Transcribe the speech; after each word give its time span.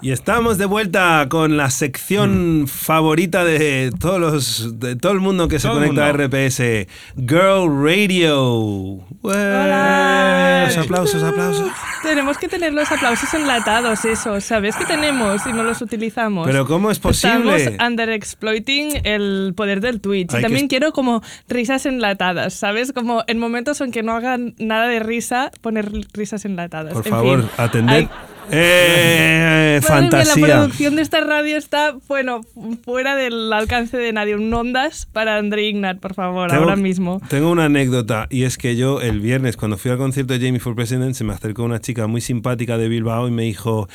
Y 0.00 0.12
estamos 0.12 0.58
de 0.58 0.66
vuelta 0.66 1.26
con 1.28 1.56
la 1.56 1.70
sección 1.70 2.62
Mm. 2.62 2.66
favorita 2.68 3.44
de 3.44 3.90
todos 3.98 4.20
los 4.20 4.78
de 4.78 4.94
todo 4.94 5.10
el 5.12 5.18
mundo 5.20 5.48
que 5.48 5.58
se 5.58 5.66
Todo 5.66 5.82
el 5.82 5.88
conecta 5.88 6.06
a. 6.06 6.12
RPS, 6.12 6.86
Girl 7.16 7.68
Radio. 7.84 9.00
Hola. 9.22 10.64
Los 10.66 10.76
aplausos, 10.78 11.22
aplausos. 11.22 11.68
Tenemos 12.02 12.38
que 12.38 12.46
tener 12.48 12.72
los 12.72 12.90
aplausos 12.92 13.32
enlatados, 13.34 14.04
eso. 14.04 14.40
¿Sabes 14.40 14.76
que 14.76 14.84
tenemos 14.84 15.44
y 15.46 15.52
no 15.52 15.64
los 15.64 15.82
utilizamos? 15.82 16.46
Pero 16.46 16.64
¿cómo 16.66 16.90
es 16.92 17.00
posible? 17.00 17.56
Estamos 17.56 17.88
underexploiting 17.90 19.00
el 19.04 19.52
poder 19.56 19.80
del 19.80 20.00
Twitch. 20.00 20.32
Hay 20.32 20.36
y 20.38 20.38
que 20.38 20.42
también 20.42 20.64
est- 20.66 20.70
quiero 20.70 20.92
como 20.92 21.22
risas 21.48 21.86
enlatadas, 21.86 22.54
¿sabes? 22.54 22.92
Como 22.92 23.24
en 23.26 23.38
momentos 23.40 23.80
en 23.80 23.90
que 23.90 24.04
no 24.04 24.12
hagan 24.12 24.54
nada 24.58 24.86
de 24.86 25.00
risa, 25.00 25.50
poner 25.60 25.90
risas 26.12 26.44
enlatadas. 26.44 26.92
Por 26.92 27.06
En 27.06 27.10
favor, 27.12 27.40
fin. 27.40 27.50
atended. 27.56 27.94
Ay, 27.94 28.08
Eh, 28.50 29.80
madre 29.88 30.08
mía, 30.10 30.24
la 30.24 30.34
producción 30.34 30.96
de 30.96 31.02
esta 31.02 31.20
radio 31.20 31.56
está, 31.56 31.96
bueno, 32.08 32.40
fuera 32.84 33.14
del 33.16 33.52
alcance 33.52 33.96
de 33.96 34.12
nadie. 34.12 34.34
Un 34.36 34.52
ondas 34.52 35.06
para 35.12 35.36
André 35.38 35.64
Ignat, 35.68 35.98
por 35.98 36.14
favor, 36.14 36.48
Tengo- 36.50 36.62
ahora 36.64 36.76
mismo. 36.76 37.20
Tengo 37.28 37.50
una 37.50 37.66
anécdota 37.66 38.26
y 38.30 38.44
es 38.44 38.58
que 38.58 38.76
yo 38.76 39.00
el 39.00 39.20
viernes 39.20 39.56
cuando 39.56 39.76
fui 39.76 39.90
al 39.90 39.98
concierto 39.98 40.32
de 40.34 40.40
Jamie 40.44 40.60
for 40.60 40.74
President 40.74 41.14
se 41.14 41.24
me 41.24 41.32
acercó 41.32 41.64
una 41.64 41.80
chica 41.80 42.06
muy 42.06 42.20
simpática 42.20 42.78
de 42.78 42.88
Bilbao 42.88 43.28
y 43.28 43.30
me 43.30 43.42
dijo, 43.44 43.88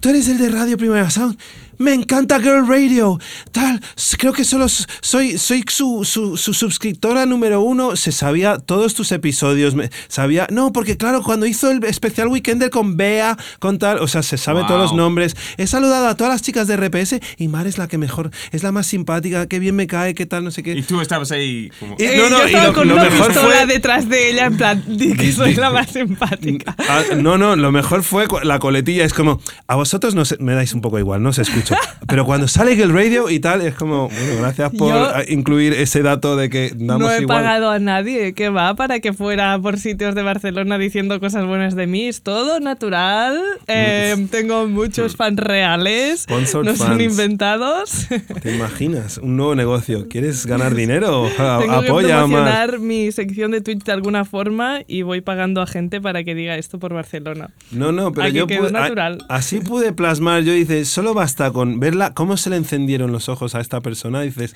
tú 0.00 0.08
eres 0.10 0.28
el 0.28 0.38
de 0.38 0.48
Radio 0.48 0.76
Primera 0.76 1.10
Sound, 1.10 1.38
me 1.78 1.94
encanta 1.94 2.38
Girl 2.40 2.66
Radio, 2.66 3.18
tal, 3.50 3.80
creo 4.18 4.32
que 4.32 4.44
solo 4.44 4.66
soy, 4.68 5.38
soy 5.38 5.64
su, 5.68 6.04
su, 6.04 6.36
su 6.36 6.54
suscriptora 6.54 7.26
número 7.26 7.60
uno, 7.62 7.96
se 7.96 8.12
sabía 8.12 8.58
todos 8.58 8.94
tus 8.94 9.12
episodios, 9.12 9.74
me- 9.74 9.90
sabía, 10.08 10.46
no, 10.50 10.72
porque 10.72 10.96
claro, 10.96 11.22
cuando 11.22 11.46
hizo 11.46 11.70
el 11.70 11.82
especial 11.84 12.28
Weekender 12.28 12.70
con 12.70 12.96
Bea, 12.96 13.36
con 13.58 13.78
tal, 13.78 13.98
o 13.98 14.08
sea, 14.08 14.22
se 14.22 14.36
sabe 14.38 14.62
todos 14.66 14.80
los 14.80 14.92
nombres, 14.94 15.36
he 15.56 15.66
saludado 15.66 16.08
a 16.08 16.16
todas 16.16 16.32
las 16.32 16.42
chicas 16.42 16.66
de 16.68 16.76
RPS 16.76 17.20
y 17.38 17.48
Mar 17.48 17.66
es 17.66 17.78
la 17.78 17.88
que 17.88 17.98
mejor, 17.98 18.30
es 18.52 18.62
la 18.62 18.72
más 18.72 18.86
simpática, 18.86 19.46
qué 19.46 19.58
bien 19.58 19.74
me 19.76 19.86
cae, 19.86 20.14
qué 20.14 20.26
tal, 20.26 20.44
no 20.44 20.50
sé 20.50 20.62
qué. 20.62 20.72
Y 20.74 20.82
tú 20.82 21.00
estabas 21.00 21.30
ahí 21.32 21.70
como... 21.80 21.96
Y- 21.98 22.02
Eh, 22.04 22.16
no, 22.16 22.28
no, 22.30 22.38
yo 22.38 22.44
y 22.44 22.46
estaba 22.48 22.66
lo- 22.68 22.72
con 22.74 22.88
lo 22.88 22.94
una 22.94 23.04
mejor 23.04 23.28
pistola 23.28 23.48
fue- 23.58 23.66
detrás 23.66 24.08
de 24.08 24.30
ella, 24.30 24.46
en 24.46 24.56
plan, 24.56 24.84
di 24.86 25.14
que 25.14 25.32
soy 25.32 25.54
la 25.54 25.70
más 25.70 25.90
simpática. 25.90 26.74
Ah, 26.88 27.02
no, 27.16 27.38
no, 27.38 27.56
lo 27.56 27.72
mejor 27.72 28.02
fue 28.02 28.26
la 28.42 28.58
coletilla. 28.58 29.04
Es 29.04 29.14
como, 29.14 29.40
a 29.66 29.74
vosotros 29.76 30.14
no 30.14 30.24
se- 30.24 30.36
me 30.38 30.54
dais 30.54 30.72
un 30.74 30.80
poco 30.80 30.98
igual, 30.98 31.22
no 31.22 31.30
os 31.30 31.38
escucho. 31.62 31.80
Pero 32.06 32.26
cuando 32.26 32.46
sale 32.48 32.72
el 32.82 32.92
radio 32.92 33.30
y 33.30 33.38
tal, 33.38 33.62
es 33.62 33.74
como, 33.74 34.08
bueno, 34.08 34.40
gracias 34.40 34.70
por 34.72 34.88
Yo 34.88 35.04
ah, 35.14 35.22
incluir 35.28 35.72
ese 35.72 36.02
dato 36.02 36.36
de 36.36 36.50
que 36.50 36.72
damos 36.74 37.00
No 37.08 37.10
he 37.12 37.22
igual. 37.22 37.38
pagado 37.38 37.70
a 37.70 37.78
nadie 37.78 38.34
que 38.34 38.48
va 38.48 38.74
para 38.74 39.00
que 39.00 39.12
fuera 39.12 39.58
por 39.60 39.78
sitios 39.78 40.14
de 40.14 40.22
Barcelona 40.22 40.76
diciendo 40.78 41.18
cosas 41.20 41.46
buenas 41.46 41.74
de 41.76 41.86
mí. 41.86 42.08
Es 42.08 42.22
todo 42.22 42.60
natural. 42.60 43.40
Eh, 43.68 44.26
tengo 44.30 44.66
muchos 44.66 45.16
fans 45.16 45.38
reales. 45.38 46.22
Sponsored 46.22 46.66
no 46.70 46.76
son 46.76 46.88
fans. 46.88 47.02
inventados. 47.02 48.06
¿Te 48.42 48.54
imaginas? 48.54 49.18
Un 49.18 49.36
nuevo 49.36 49.54
negocio. 49.54 50.08
¿Quieres 50.08 50.44
ganar 50.46 50.74
dinero? 50.74 51.26
A- 51.38 51.58
Tengo 51.62 51.80
que 51.80 51.88
apoya 51.88 52.16
más. 52.26 52.28
promocionar 52.30 52.78
mi 52.80 53.12
sección 53.12 53.52
de 53.52 53.60
Twitch 53.60 53.84
de 53.84 53.92
alguna 53.92 54.24
forma 54.24 54.80
y 54.86 55.02
voy 55.02 55.20
pagando 55.20 55.62
a 55.62 55.66
gente 55.66 56.00
para 56.00 56.24
que 56.24 56.34
diga 56.34 56.56
esto 56.56 56.78
por 56.78 56.92
Barcelona. 56.92 57.50
No, 57.70 57.92
no, 57.92 58.12
pero 58.12 58.26
Aquí 58.26 58.36
yo 58.36 58.46
pude, 58.46 58.68
a- 58.68 58.70
natural. 58.72 59.24
así 59.28 59.60
pude 59.60 59.92
plasmar. 59.92 60.42
Yo 60.42 60.52
dice, 60.52 60.84
solo 60.84 61.14
basta 61.14 61.50
con 61.52 61.80
verla, 61.80 62.14
cómo 62.14 62.36
se 62.36 62.50
le 62.50 62.56
encendieron 62.56 63.12
los 63.12 63.28
ojos 63.28 63.54
a 63.54 63.60
esta 63.60 63.80
persona. 63.80 64.20
Dices, 64.22 64.54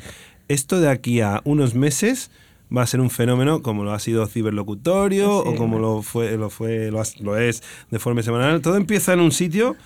esto 0.48 0.80
de 0.80 0.88
aquí 0.88 1.20
a 1.20 1.40
unos 1.44 1.74
meses 1.74 2.30
va 2.76 2.82
a 2.82 2.86
ser 2.86 3.00
un 3.00 3.10
fenómeno 3.10 3.62
como 3.62 3.84
lo 3.84 3.92
ha 3.92 3.98
sido 4.00 4.26
ciberlocutorio 4.26 5.42
Sí, 5.44 5.48
o 5.50 5.56
como 5.56 5.78
lo 5.78 6.02
fue, 6.02 6.36
lo 6.36 6.50
fue, 6.50 6.90
lo, 6.90 7.02
lo 7.20 7.36
es 7.36 7.62
de 7.90 7.98
forma 7.98 8.22
semanal. 8.22 8.60
Todo 8.60 8.76
empieza 8.76 9.12
en 9.12 9.20
un 9.20 9.32
sitio. 9.32 9.76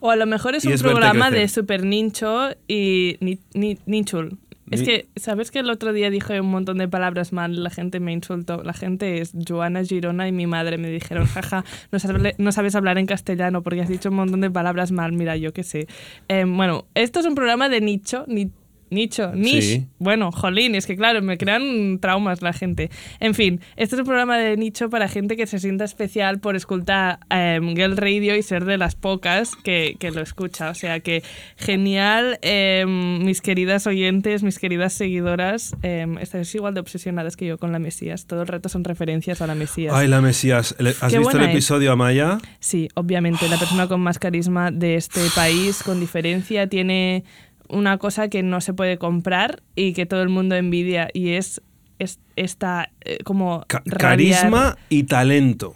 O 0.00 0.10
a 0.10 0.16
lo 0.16 0.26
mejor 0.26 0.54
es 0.54 0.64
un 0.66 0.72
es 0.72 0.82
programa 0.82 1.30
de 1.30 1.48
super 1.48 1.82
nincho 1.84 2.50
y 2.68 3.16
ni, 3.20 3.38
ni- 3.54 3.78
ninchul. 3.86 4.38
Es 4.70 4.82
que, 4.82 5.06
¿sabes 5.16 5.50
que 5.50 5.60
el 5.60 5.70
otro 5.70 5.92
día 5.92 6.10
dije 6.10 6.40
un 6.40 6.50
montón 6.50 6.78
de 6.78 6.88
palabras 6.88 7.32
mal? 7.32 7.62
La 7.62 7.70
gente 7.70 8.00
me 8.00 8.12
insultó. 8.12 8.62
La 8.62 8.72
gente 8.72 9.20
es 9.20 9.32
Joana 9.46 9.84
Girona 9.84 10.26
y 10.26 10.32
mi 10.32 10.46
madre 10.46 10.76
me 10.76 10.90
dijeron, 10.90 11.26
jaja, 11.26 11.64
no 11.92 11.98
sabes, 11.98 12.34
no 12.38 12.52
sabes 12.52 12.74
hablar 12.74 12.98
en 12.98 13.06
castellano 13.06 13.62
porque 13.62 13.82
has 13.82 13.88
dicho 13.88 14.08
un 14.08 14.16
montón 14.16 14.40
de 14.40 14.50
palabras 14.50 14.90
mal. 14.90 15.12
Mira, 15.12 15.36
yo 15.36 15.52
qué 15.52 15.62
sé. 15.62 15.86
Eh, 16.28 16.44
bueno, 16.46 16.86
esto 16.94 17.20
es 17.20 17.26
un 17.26 17.34
programa 17.34 17.68
de 17.68 17.80
nicho, 17.80 18.24
ni, 18.26 18.50
nicho, 18.90 19.32
niche. 19.34 19.60
Sí. 19.62 19.86
Bueno, 19.98 20.30
jolín, 20.32 20.74
es 20.74 20.86
que 20.86 20.96
claro, 20.96 21.22
me 21.22 21.38
crean 21.38 21.98
traumas 22.00 22.42
la 22.42 22.52
gente. 22.52 22.90
En 23.20 23.34
fin, 23.34 23.60
este 23.76 23.96
es 23.96 24.00
un 24.00 24.06
programa 24.06 24.38
de 24.38 24.56
nicho 24.56 24.90
para 24.90 25.08
gente 25.08 25.36
que 25.36 25.46
se 25.46 25.58
sienta 25.58 25.84
especial 25.84 26.38
por 26.40 26.56
escuchar 26.56 27.18
em, 27.30 27.74
Girl 27.74 27.96
Radio 27.96 28.36
y 28.36 28.42
ser 28.42 28.64
de 28.64 28.78
las 28.78 28.94
pocas 28.94 29.56
que, 29.56 29.96
que 29.98 30.10
lo 30.10 30.20
escucha. 30.20 30.70
O 30.70 30.74
sea 30.74 31.00
que 31.00 31.22
genial, 31.56 32.38
em, 32.42 33.24
mis 33.24 33.40
queridas 33.40 33.86
oyentes, 33.86 34.42
mis 34.42 34.58
queridas 34.58 34.92
seguidoras, 34.92 35.74
em, 35.82 36.18
estáis 36.18 36.54
igual 36.54 36.74
de 36.74 36.80
obsesionadas 36.80 37.36
que 37.36 37.46
yo 37.46 37.58
con 37.58 37.72
la 37.72 37.78
Mesías. 37.78 38.26
Todo 38.26 38.42
el 38.42 38.48
rato 38.48 38.68
son 38.68 38.84
referencias 38.84 39.40
a 39.42 39.46
la 39.46 39.54
Mesías. 39.54 39.94
Ay, 39.94 40.06
la 40.08 40.20
Mesías. 40.20 40.74
¿Le- 40.78 40.90
¿Has 41.00 41.12
Qué 41.12 41.18
visto 41.18 41.36
el 41.38 41.44
es. 41.44 41.50
episodio 41.50 41.92
Amaya? 41.92 42.38
Sí, 42.60 42.88
obviamente, 42.94 43.48
la 43.48 43.58
persona 43.58 43.88
con 43.88 44.00
más 44.00 44.18
carisma 44.18 44.70
de 44.70 44.94
este 44.96 45.20
país, 45.34 45.82
con 45.82 45.98
diferencia, 46.00 46.68
tiene 46.68 47.24
una 47.68 47.98
cosa 47.98 48.28
que 48.28 48.42
no 48.42 48.60
se 48.60 48.72
puede 48.74 48.98
comprar 48.98 49.62
y 49.74 49.92
que 49.92 50.06
todo 50.06 50.22
el 50.22 50.28
mundo 50.28 50.54
envidia 50.56 51.08
y 51.12 51.30
es, 51.30 51.60
es 51.98 52.18
esta 52.36 52.90
eh, 53.04 53.18
como 53.24 53.64
Ca- 53.66 53.82
carisma 53.98 54.76
y 54.88 55.04
talento. 55.04 55.74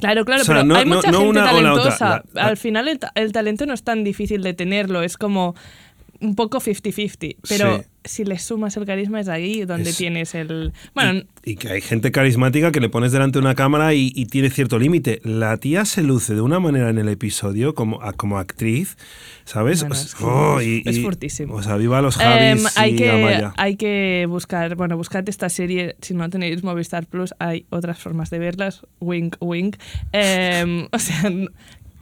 Claro, 0.00 0.24
claro, 0.24 0.42
O 0.42 0.44
sea, 0.44 0.54
pero 0.56 0.64
no- 0.66 0.76
hay 0.76 0.84
no- 0.84 0.96
mucha 0.96 1.10
no 1.10 1.18
gente 1.20 1.30
una 1.40 1.42
o 1.42 1.60
la 1.60 1.72
otra. 1.72 1.82
talentosa. 1.96 2.08
La- 2.08 2.24
la- 2.42 2.48
Al 2.48 2.56
final 2.56 2.88
el, 2.88 3.00
el 3.14 3.32
talento 3.32 3.66
no 3.66 3.74
es 3.74 3.82
tan 3.82 4.04
difícil 4.04 4.42
de 4.42 4.54
tenerlo, 4.54 5.02
es 5.02 5.16
como 5.16 5.54
un 6.20 6.34
poco 6.34 6.58
50-50, 6.60 7.36
pero 7.48 7.78
Sí. 7.78 7.84
si 8.04 8.24
le 8.24 8.38
sumas 8.38 8.76
el 8.76 8.84
carisma 8.86 9.20
es 9.20 9.28
ahí 9.28 9.64
donde 9.64 9.90
Es- 9.90 9.96
tienes 9.96 10.34
el... 10.34 10.72
Bueno, 10.94 11.22
Y, 11.44 11.52
y 11.52 11.56
que 11.56 11.68
hay 11.68 11.80
gente 11.80 12.10
carismática 12.10 12.72
que 12.72 12.80
le 12.80 12.88
pones 12.88 13.12
delante 13.12 13.38
de 13.38 13.44
una 13.44 13.54
cámara 13.54 13.94
y, 13.94 14.12
y 14.14 14.26
tiene 14.26 14.50
cierto 14.50 14.78
límite. 14.78 15.20
La 15.24 15.56
tía 15.58 15.84
se 15.84 16.02
luce 16.02 16.34
de 16.34 16.40
una 16.40 16.58
manera 16.60 16.90
en 16.90 16.98
el 16.98 17.08
episodio 17.08 17.74
como, 17.74 18.00
como 18.16 18.38
actriz, 18.38 18.96
¿sabes? 19.44 19.82
No, 19.82 19.90
no, 19.90 19.94
O 19.94 19.96
sea, 19.96 20.04
es 20.06 20.16
oh, 20.22 20.60
y- 20.62 20.82
es 20.84 20.96
y- 20.98 21.02
fortísimo. 21.02 21.54
O 21.54 21.62
sea, 21.62 21.76
viva 21.76 22.00
los 22.02 22.16
Em, 22.18 22.22
Javis 22.24 22.76
hay, 22.78 22.92
y 22.92 22.96
que, 22.96 23.10
Amaya. 23.10 23.54
hay 23.56 23.76
que 23.76 24.26
buscar, 24.28 24.74
bueno, 24.76 24.96
buscad 24.96 25.28
esta 25.28 25.48
serie, 25.48 25.96
si 26.00 26.14
no 26.14 26.28
tenéis 26.30 26.62
Movistar 26.64 27.06
Plus, 27.06 27.34
hay 27.38 27.66
otras 27.70 27.98
formas 27.98 28.30
de 28.30 28.38
verlas, 28.38 28.82
wink, 29.00 29.36
wink. 29.40 29.76
Em, 30.12 30.88
o 30.92 30.98
sea, 30.98 31.30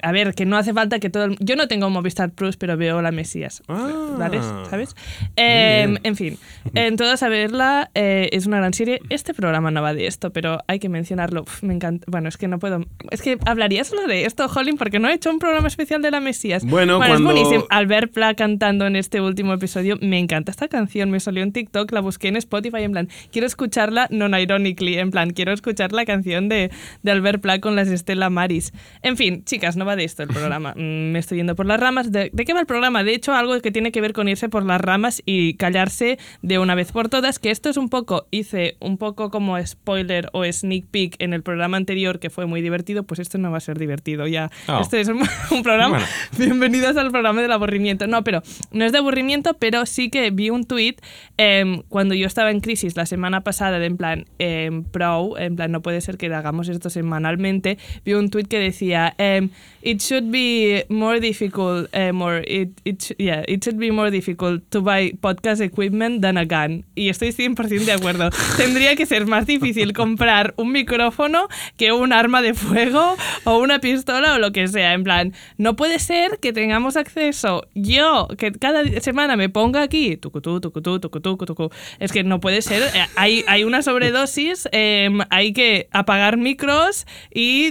a 0.03 0.12
ver, 0.12 0.34
que 0.34 0.45
no 0.47 0.57
hace 0.57 0.73
falta 0.73 0.99
que 0.99 1.11
todo 1.11 1.25
el- 1.25 1.37
Yo 1.41 1.57
no 1.57 1.69
tengo 1.69 1.89
Movistar 1.91 2.31
Plus, 2.31 2.57
pero 2.57 2.77
veo 2.77 3.03
La 3.03 3.12
Mesías, 3.12 3.62
Ah. 3.69 4.17
¿vale? 4.19 4.41
¿Sabes? 4.71 4.95
Em, 5.37 5.97
en 6.03 6.17
fin, 6.17 6.39
en 6.75 6.97
todas 6.97 7.23
a 7.23 7.29
verla, 7.29 7.91
eh, 7.95 8.29
es 8.33 8.47
una 8.47 8.59
gran 8.59 8.73
serie. 8.75 9.01
Este 9.11 9.35
programa 9.35 9.71
no 9.71 9.83
va 9.83 9.95
de 9.95 10.06
esto, 10.06 10.31
pero 10.33 10.61
hay 10.67 10.79
que 10.79 10.89
mencionarlo. 10.89 11.43
Uf, 11.43 11.62
me 11.62 11.75
encanta. 11.75 12.05
Bueno, 12.11 12.29
es 12.29 12.37
que 12.37 12.49
no 12.49 12.59
puedo... 12.59 12.85
Es 13.11 13.23
que 13.23 13.39
hablaría 13.47 13.85
solo 13.85 14.06
de 14.06 14.25
esto, 14.25 14.47
Holling, 14.47 14.77
porque 14.77 14.99
no 14.99 15.09
he 15.09 15.15
hecho 15.15 15.31
un 15.31 15.39
programa 15.39 15.69
especial 15.69 16.03
de 16.03 16.11
La 16.11 16.21
Mesías. 16.21 16.65
Bueno, 16.65 17.03
es 17.03 17.09
cuando- 17.09 17.25
buenísimo. 17.33 17.65
Albert 17.71 18.12
Pla 18.12 18.35
cantando 18.35 18.87
en 18.87 18.97
este 18.97 19.21
último 19.21 19.53
episodio. 19.55 19.99
Me 20.01 20.19
encanta 20.19 20.51
esta 20.51 20.69
canción, 20.69 21.11
me 21.11 21.21
salió 21.21 21.43
en 21.43 21.53
TikTok, 21.53 21.91
la 21.93 22.01
busqué 22.01 22.29
en 22.29 22.37
Spotify 22.37 22.83
en 22.83 22.93
plan, 22.93 23.09
quiero 23.33 23.47
escucharla 23.47 24.09
non-ironically, 24.11 24.99
en 24.99 25.11
plan, 25.11 25.31
quiero 25.31 25.53
escuchar 25.53 25.93
la 25.93 26.05
canción 26.05 26.49
de, 26.49 26.71
de 27.03 27.11
Albert 27.11 27.41
Pla 27.41 27.61
con 27.61 27.77
las 27.77 27.89
Estela 27.89 28.31
Maris. 28.31 28.73
En 29.03 29.17
fin, 29.17 29.45
chicas, 29.45 29.77
no 29.77 29.85
va 29.85 29.96
de 29.97 30.05
esto 30.05 30.23
el 30.23 30.29
programa. 30.29 30.75
Mm, 30.77 31.12
me 31.12 31.19
estoy 31.19 31.39
yendo 31.39 31.55
por 31.57 31.65
las 31.65 31.81
ramas. 31.81 32.12
¿De, 32.12 32.31
de 32.33 32.45
qué 32.45 32.53
va 32.53 32.61
el 32.61 32.67
programa? 32.67 33.03
De 33.03 33.15
hecho, 33.15 33.33
algo 33.34 33.59
que 33.61 33.71
tiene 33.71 33.93
que 33.93 34.01
ver 34.01 34.12
con 34.12 34.29
irse 34.29 34.49
por 34.49 34.65
las 34.65 34.81
ramas 34.81 35.23
y 35.25 35.55
callarse 35.55 36.19
de 36.43 36.59
una 36.59 36.75
vez 36.75 36.93
por 36.93 37.09
todas, 37.09 37.39
que 37.39 37.51
esto 37.51 37.71
es 37.71 37.77
un 37.77 37.89
poco, 37.89 38.27
hice 38.31 38.77
un 38.81 38.99
poco 38.99 39.31
como 39.31 39.65
spoiler 39.65 40.29
o 40.33 40.45
sneak 40.45 40.87
peek 40.87 41.17
en 41.19 41.33
el 41.33 41.43
programa 41.43 41.77
anterior, 41.77 42.19
que 42.19 42.31
fue 42.31 42.47
muy 42.47 42.61
divertido, 42.61 43.05
pues 43.05 43.21
esto 43.21 43.39
no 43.39 43.51
va 43.51 43.56
a 43.56 43.61
ser 43.61 43.79
divertido 43.79 44.26
ya. 44.26 44.50
Oh. 44.69 44.81
Este 44.81 45.00
es 45.00 45.09
un, 45.09 45.23
un 45.50 45.62
programa 45.62 45.99
Bueno. 45.99 46.06
Bienvenidos 46.38 46.97
al 46.97 47.11
programa 47.11 47.41
del 47.43 47.53
aburrimiento. 47.53 48.06
No, 48.06 48.23
pero 48.23 48.43
no 48.70 48.85
es 48.85 48.93
de 48.93 48.99
aburrimiento, 48.99 49.55
pero 49.55 49.87
sí 49.87 50.11
que 50.11 50.31
vi 50.31 50.50
un 50.50 50.65
tuit 50.65 51.00
em, 51.37 51.82
cuando 51.88 52.15
yo 52.15 52.26
estaba 52.26 52.50
en 52.50 52.61
crisis 52.61 52.97
la 52.97 53.06
semana 53.06 53.43
pasada, 53.43 53.79
de 53.79 53.87
en 53.87 53.97
plan, 53.97 54.25
em, 54.38 54.85
pro, 54.85 55.38
en 55.38 55.56
plan, 55.56 55.73
no 55.73 55.81
puede 55.81 56.00
ser 56.00 56.19
que 56.19 56.26
hagamos 56.26 56.69
esto 56.69 56.91
semanalmente. 56.91 57.79
Vi 58.05 58.15
un 58.15 58.31
tuit 58.31 58.49
que 58.49 58.59
decía, 58.59 59.15
em, 59.19 59.50
it 59.87 60.03
should 60.03 60.33
be 60.33 60.83
more 60.88 61.21
difficult, 61.21 61.88
um, 61.94 62.21
or 62.21 62.38
it, 62.38 62.71
it, 62.85 63.12
yeah, 63.21 63.44
it 63.47 63.62
should 63.62 63.79
be 63.79 63.93
more 63.93 64.11
difficult 64.11 64.69
to 64.73 64.81
buy 64.81 65.12
podcast 65.21 65.61
equipment 65.61 66.23
than 66.23 66.37
a 66.37 66.44
gun. 66.44 66.85
Y 66.97 67.09
estoy 67.09 67.31
100% 67.31 67.85
de 67.85 67.93
acuerdo. 67.93 68.31
Tendría 68.56 68.97
que 68.97 69.06
ser 69.06 69.27
más 69.27 69.47
difícil 69.47 69.93
comprar 69.93 70.55
un 70.56 70.73
micrófono 70.73 71.47
que 71.77 71.93
un 71.93 72.12
arma 72.12 72.43
de 72.43 72.55
fuego 72.55 73.15
o 73.44 73.59
una 73.59 73.79
pistola 73.79 74.35
o 74.35 74.38
lo 74.41 74.50
que 74.50 74.67
sea. 74.67 74.93
En 74.93 75.05
plan, 75.05 75.35
no 75.56 75.77
puede 75.77 76.00
ser 76.00 76.41
que 76.41 76.53
tengamos 76.53 76.97
acceso 76.97 77.69
yo, 77.75 78.27
que 78.39 78.50
cada 78.50 78.85
semana 79.00 79.37
me 79.37 79.49
ponga 79.49 79.82
aquí, 79.82 80.17
tucutú, 80.17 80.61
tucutú, 80.61 80.99
tucutú. 80.99 81.71
Es 82.00 82.11
que 82.11 82.25
no 82.25 82.41
puede 82.41 82.61
ser. 82.61 82.82
Eh, 82.82 83.06
Hay, 83.15 83.44
hay 83.47 83.62
una 83.62 83.82
sobredosis, 83.82 84.69
em, 84.73 85.21
hay 85.31 85.53
que 85.53 85.89
apagar 85.93 86.39
micros 86.39 87.06
y 87.32 87.71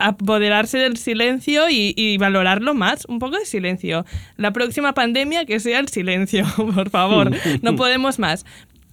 apoderarse 0.00 0.78
del 0.78 0.96
silencio 0.96 1.68
y, 1.68 1.94
y 1.96 2.18
valorarlo 2.18 2.74
más, 2.74 3.04
un 3.06 3.18
poco 3.18 3.36
de 3.36 3.44
silencio. 3.44 4.04
La 4.36 4.52
próxima 4.52 4.94
pandemia 4.94 5.44
que 5.44 5.60
sea 5.60 5.78
el 5.78 5.88
silencio, 5.88 6.44
por 6.74 6.90
favor, 6.90 7.30
no 7.62 7.76
podemos 7.76 8.18
más. 8.18 8.44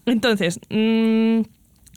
Entonces, 0.06 0.60
mm, 0.70 1.42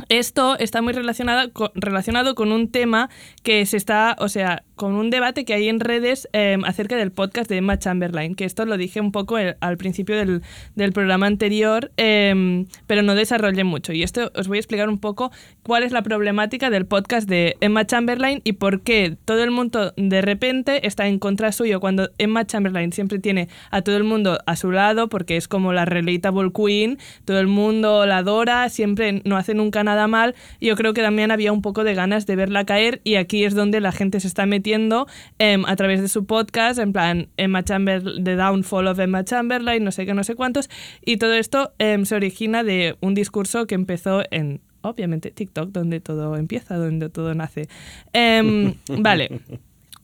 esto 0.09 0.59
está 0.59 0.83
muy 0.83 0.93
relacionado 0.93 1.53
con, 1.53 1.71
relacionado 1.75 2.35
con 2.35 2.53
un 2.53 2.71
tema 2.71 3.11
que 3.43 3.65
se 3.67 3.77
está, 3.77 4.17
o 4.19 4.29
sea, 4.29 4.63
con 4.81 4.95
un 4.95 5.11
debate 5.11 5.45
que 5.45 5.53
hay 5.53 5.69
en 5.69 5.79
redes 5.79 6.27
eh, 6.33 6.57
acerca 6.65 6.97
del 6.97 7.13
podcast 7.13 7.51
de 7.51 7.59
Emma 7.59 7.79
Chamberlain, 7.79 8.35
que 8.35 8.47
esto 8.47 8.65
lo 8.65 8.79
dije 8.79 8.99
un 9.03 9.13
poco 9.13 9.37
el- 9.37 9.57
al 9.61 9.77
principio 9.77 10.17
del, 10.17 10.41
del 10.75 10.95
programa 10.95 11.27
anterior, 11.27 11.93
eh, 11.99 12.65
pero 12.87 13.03
no 13.03 13.15
desarrollé 13.15 13.63
mucho. 13.63 13.93
Y 13.93 14.03
esto 14.03 14.33
os 14.35 14.49
voy 14.49 14.57
a 14.57 14.61
explicar 14.61 14.89
un 14.89 14.99
poco 14.99 15.33
cuál 15.63 15.83
es 15.83 15.93
la 15.93 16.01
problemática 16.01 16.71
del 16.71 16.87
podcast 16.87 17.29
de 17.29 17.57
Emma 17.61 17.87
Chamberlain 17.87 18.41
y 18.43 18.53
por 18.55 18.81
qué 18.81 19.19
todo 19.27 19.45
el 19.45 19.51
mundo 19.51 19.93
de 19.99 20.23
repente 20.23 20.87
está 20.87 21.07
en 21.09 21.19
contra 21.19 21.53
suyo 21.53 21.79
cuando 21.79 22.09
Emma 22.17 22.47
Chamberlain 22.47 22.91
siempre 22.95 23.19
tiene 23.19 23.49
a 23.71 23.83
todo 23.83 23.99
el 23.99 24.05
mundo 24.05 24.39
a 24.47 24.57
su 24.57 24.73
lado 24.73 25.11
porque 25.11 25.37
es 25.37 25.47
como 25.47 25.75
la 25.75 25.85
relatable 25.85 26.53
queen, 26.55 26.97
todo 27.27 27.39
el 27.39 27.49
mundo 27.49 28.07
la 28.07 28.17
adora, 28.17 28.67
siempre 28.71 29.21
no 29.27 29.37
hace 29.37 29.53
nunca 29.53 29.85
nada 29.85 30.07
mal. 30.09 30.35
Yo 30.59 30.75
creo 30.75 30.95
que 30.95 31.03
también 31.03 31.31
había 31.33 31.53
un 31.53 31.61
poco 31.61 31.85
de 31.85 31.93
ganas 31.93 32.25
de 32.25 32.35
verla 32.37 32.65
caer 32.65 33.03
y 33.05 33.17
aquí 33.17 33.45
es 33.45 33.55
donde 33.55 33.81
la 33.81 33.93
gente 33.93 34.21
se 34.21 34.27
está 34.27 34.47
metiendo 34.47 34.70
em, 34.75 35.65
a 35.67 35.77
través 35.77 36.01
de 36.01 36.09
su 36.09 36.25
podcast, 36.25 36.79
en 36.79 36.93
plan 36.93 37.29
Emma 37.37 37.63
Chamberlain, 37.65 38.25
The 38.25 38.37
Downfall 38.37 38.89
of 38.89 38.99
Emma 38.99 39.25
Chamberlain, 39.25 39.85
no 39.85 39.93
sé 39.93 40.07
qué, 40.07 40.15
no 40.15 40.25
sé 40.25 40.35
cuántos, 40.35 40.69
y 41.05 41.17
todo 41.17 41.35
esto 41.35 41.73
em, 41.79 42.05
se 42.05 42.15
origina 42.15 42.63
de 42.63 42.97
un 43.01 43.15
discurso 43.15 43.67
que 43.67 43.75
empezó 43.75 44.23
en 44.31 44.61
obviamente 44.83 45.31
TikTok, 45.31 45.71
donde 45.71 46.01
todo 46.01 46.37
empieza, 46.37 46.77
donde 46.77 47.09
todo 47.09 47.35
nace. 47.35 47.69
Em, 48.13 48.75
vale, 48.99 49.41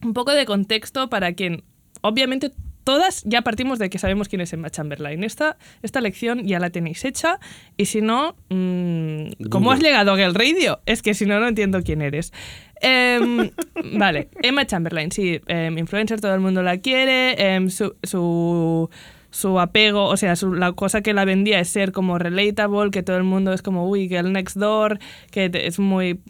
un 0.03 0.13
poco 0.13 0.31
de 0.31 0.45
contexto 0.45 1.09
para 1.09 1.33
quien, 1.33 1.63
obviamente, 2.01 2.51
todas 2.87 3.21
ya 3.25 3.41
partimos 3.41 3.79
de 3.79 3.89
que 3.89 3.99
sabemos 3.99 4.29
quién 4.29 4.39
es 4.39 4.53
Emma 4.53 4.69
Chamberlain. 4.69 5.21
Esta, 5.25 5.57
esta 5.83 5.99
lección 5.99 6.47
ya 6.47 6.57
la 6.59 6.69
tenéis 6.69 7.03
hecha 7.03 7.37
y 7.75 7.87
si 7.87 7.99
no, 7.99 8.37
mm, 8.47 9.49
¿cómo 9.49 9.73
has 9.73 9.81
llegado 9.81 10.13
a 10.13 10.15
Girl 10.17 10.33
Radio? 10.33 10.79
Es 10.85 11.01
que 11.01 11.13
si 11.13 11.25
no, 11.25 11.37
no 11.41 11.49
entiendo 11.49 11.81
quién 11.83 12.01
eres. 12.01 12.31
Em, 12.79 13.49
vale, 13.99 14.29
Emma 14.41 14.65
Chamberlain, 14.65 15.11
sí, 15.11 15.41
em, 15.47 15.77
influencer, 15.77 16.21
todo 16.21 16.33
el 16.33 16.39
mundo 16.39 16.63
la 16.63 16.77
quiere, 16.77 17.55
em, 17.55 17.69
su, 17.69 17.93
su, 18.03 18.89
su 19.31 19.59
apego, 19.59 20.05
o 20.05 20.15
sea, 20.15 20.37
su- 20.37 20.53
la 20.53 20.71
cosa 20.71 21.01
que 21.01 21.13
la 21.13 21.25
vendía 21.25 21.59
es 21.59 21.67
ser 21.67 21.91
como 21.91 22.17
relatable, 22.17 22.89
que 22.91 23.03
todo 23.03 23.17
el 23.17 23.23
mundo 23.23 23.51
es 23.51 23.61
como, 23.61 23.89
uy, 23.89 24.07
Girl 24.07 24.31
Next 24.31 24.55
Door, 24.55 24.99
que 25.29 25.51
es 25.53 25.77
muy... 25.77 26.21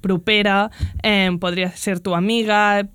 prupera, 0.00 0.70
em, 1.02 1.38
podría 1.38 1.70
ser 1.70 2.00
tu 2.00 2.14
amiga, 2.14 2.88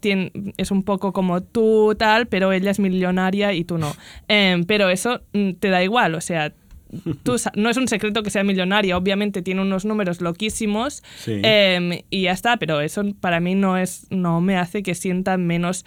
es 0.57 0.71
un 0.71 0.83
poco 0.83 1.13
como 1.13 1.41
tú, 1.41 1.95
tal, 1.97 2.27
pero 2.27 2.51
ella 2.51 2.71
es 2.71 2.79
millonaria 2.79 3.53
y 3.53 3.63
tú 3.63 3.77
no. 3.77 3.93
Em, 4.27 4.63
pero 4.63 4.89
eso 4.89 5.21
mm, 5.33 5.51
te 5.59 5.69
da 5.69 5.83
igual, 5.83 6.15
o 6.15 6.21
sea, 6.21 6.53
tú 7.23 7.35
no 7.55 7.69
es 7.69 7.77
un 7.77 7.87
secreto 7.87 8.21
que 8.21 8.29
sea 8.29 8.43
millonaria, 8.43 8.97
obviamente 8.97 9.41
tiene 9.41 9.61
unos 9.61 9.85
números 9.85 10.19
loquísimos 10.19 11.01
Sí. 11.19 11.39
em, 11.43 11.99
y 12.09 12.23
ya 12.23 12.33
está, 12.33 12.57
pero 12.57 12.81
eso 12.81 13.03
para 13.21 13.39
mí 13.39 13.55
no, 13.55 13.77
es, 13.77 14.07
no 14.09 14.41
me 14.41 14.57
hace 14.57 14.83
que 14.83 14.93
sienta 14.93 15.37
menos 15.37 15.85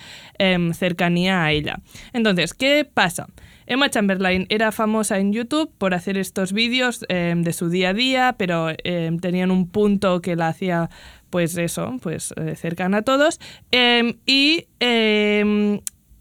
cercanía 0.72 1.44
a 1.44 1.52
ella. 1.52 1.80
Entonces, 2.14 2.54
¿qué 2.54 2.88
pasa? 2.92 3.26
Emma 3.66 3.88
Chamberlain 3.90 4.46
era 4.48 4.72
famosa 4.72 5.18
en 5.18 5.32
YouTube 5.32 5.70
por 5.78 5.94
hacer 5.94 6.18
estos 6.18 6.52
vídeos 6.52 7.04
em, 7.08 7.42
de 7.42 7.52
su 7.52 7.68
día 7.68 7.90
a 7.90 7.94
día, 7.94 8.34
pero 8.38 8.68
em, 8.84 9.18
tenían 9.18 9.50
un 9.50 9.68
punto 9.68 10.20
que 10.20 10.36
la 10.36 10.48
hacía, 10.48 10.90
pues 11.30 11.56
eso, 11.56 11.96
pues 12.02 12.34
eh, 12.36 12.56
cercana 12.56 12.98
a 12.98 13.02
todos. 13.02 13.40
Em, 13.70 14.14
y 14.26 14.66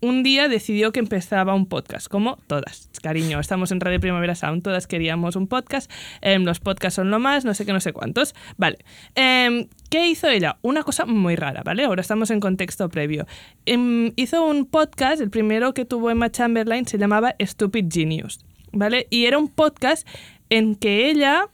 un 0.04 0.22
día 0.22 0.50
decidió 0.50 0.92
que 0.92 1.00
empezaba 1.00 1.56
un 1.56 1.66
podcast, 1.66 2.08
como 2.08 2.38
todas. 2.48 2.90
Cariño, 3.02 3.40
estamos 3.40 3.72
en 3.72 3.80
Radio 3.80 4.02
Primavera 4.02 4.36
Sound, 4.36 4.62
todas 4.62 4.86
queríamos 4.86 5.38
un 5.38 5.48
podcast, 5.48 5.90
em, 6.22 6.44
los 6.44 6.60
podcasts 6.60 6.96
son 6.96 7.10
lo 7.10 7.20
más, 7.20 7.46
no 7.46 7.54
sé 7.54 7.66
qué, 7.66 7.72
no 7.72 7.80
sé 7.80 7.94
cuántos. 7.94 8.36
Vale. 8.58 8.80
Em, 9.16 9.68
¿Qué 9.90 10.10
hizo 10.10 10.28
ella? 10.28 10.58
Una 10.62 10.84
cosa 10.84 11.06
muy 11.06 11.36
rara, 11.36 11.62
¿vale? 11.64 11.86
Ahora 11.86 12.02
estamos 12.02 12.32
en 12.32 12.40
contexto 12.40 12.90
previo. 12.90 13.28
Em, 13.66 14.12
hizo 14.18 14.46
un 14.46 14.66
podcast, 14.66 15.22
el 15.22 15.30
primero 15.30 15.74
que 15.74 15.86
tuvo 15.86 16.10
Emma 16.10 16.30
Chamberlain 16.30 16.86
se 16.86 16.98
llamaba 16.98 17.36
Stupid 17.40 17.86
Genius, 17.90 18.40
¿vale? 18.72 19.08
Y 19.10 19.26
era 19.26 19.38
un 19.38 19.48
podcast 19.48 20.06
en 20.50 20.76
que 20.76 21.10
ella 21.10 21.48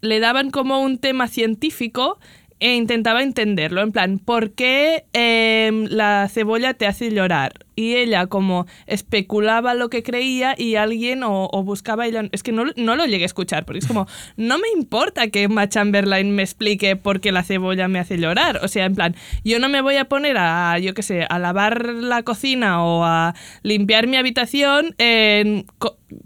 le 0.00 0.20
daban 0.20 0.50
como 0.50 0.80
un 0.80 0.98
tema 0.98 1.28
científico 1.28 2.18
e 2.60 2.74
intentaba 2.74 3.22
entenderlo, 3.22 3.82
en 3.82 3.92
plan, 3.92 4.18
¿por 4.18 4.52
qué 4.52 5.04
em, 5.12 5.86
la 5.90 6.28
cebolla 6.30 6.74
te 6.74 6.86
hace 6.86 7.10
llorar? 7.10 7.52
Y 7.76 7.96
ella 7.96 8.26
como 8.28 8.66
especulaba 8.86 9.74
lo 9.74 9.90
que 9.90 10.02
creía 10.04 10.54
y 10.56 10.76
alguien 10.76 11.24
o, 11.24 11.48
o 11.52 11.62
buscaba 11.64 12.06
ella... 12.06 12.22
Es 12.30 12.42
que 12.44 12.52
no, 12.52 12.66
no 12.76 12.94
lo 12.94 13.04
llegué 13.04 13.24
a 13.24 13.26
escuchar, 13.26 13.64
porque 13.64 13.80
es 13.80 13.86
como, 13.86 14.06
no 14.36 14.58
me 14.58 14.68
importa 14.76 15.28
que 15.28 15.42
Emma 15.42 15.68
Chamberlain 15.68 16.30
me 16.34 16.42
explique 16.42 16.94
por 16.96 17.20
qué 17.20 17.32
la 17.32 17.42
cebolla 17.42 17.88
me 17.88 17.98
hace 17.98 18.16
llorar. 18.16 18.60
O 18.62 18.68
sea, 18.68 18.84
en 18.86 18.94
plan, 18.94 19.16
yo 19.44 19.58
no 19.58 19.68
me 19.68 19.80
voy 19.80 19.96
a 19.96 20.04
poner 20.04 20.36
a, 20.38 20.78
yo 20.78 20.94
qué 20.94 21.02
sé, 21.02 21.26
a 21.28 21.38
lavar 21.40 21.84
la 21.86 22.22
cocina 22.22 22.84
o 22.84 23.04
a 23.04 23.34
limpiar 23.62 24.06
mi 24.06 24.16
habitación 24.16 24.94
en- 24.98 25.66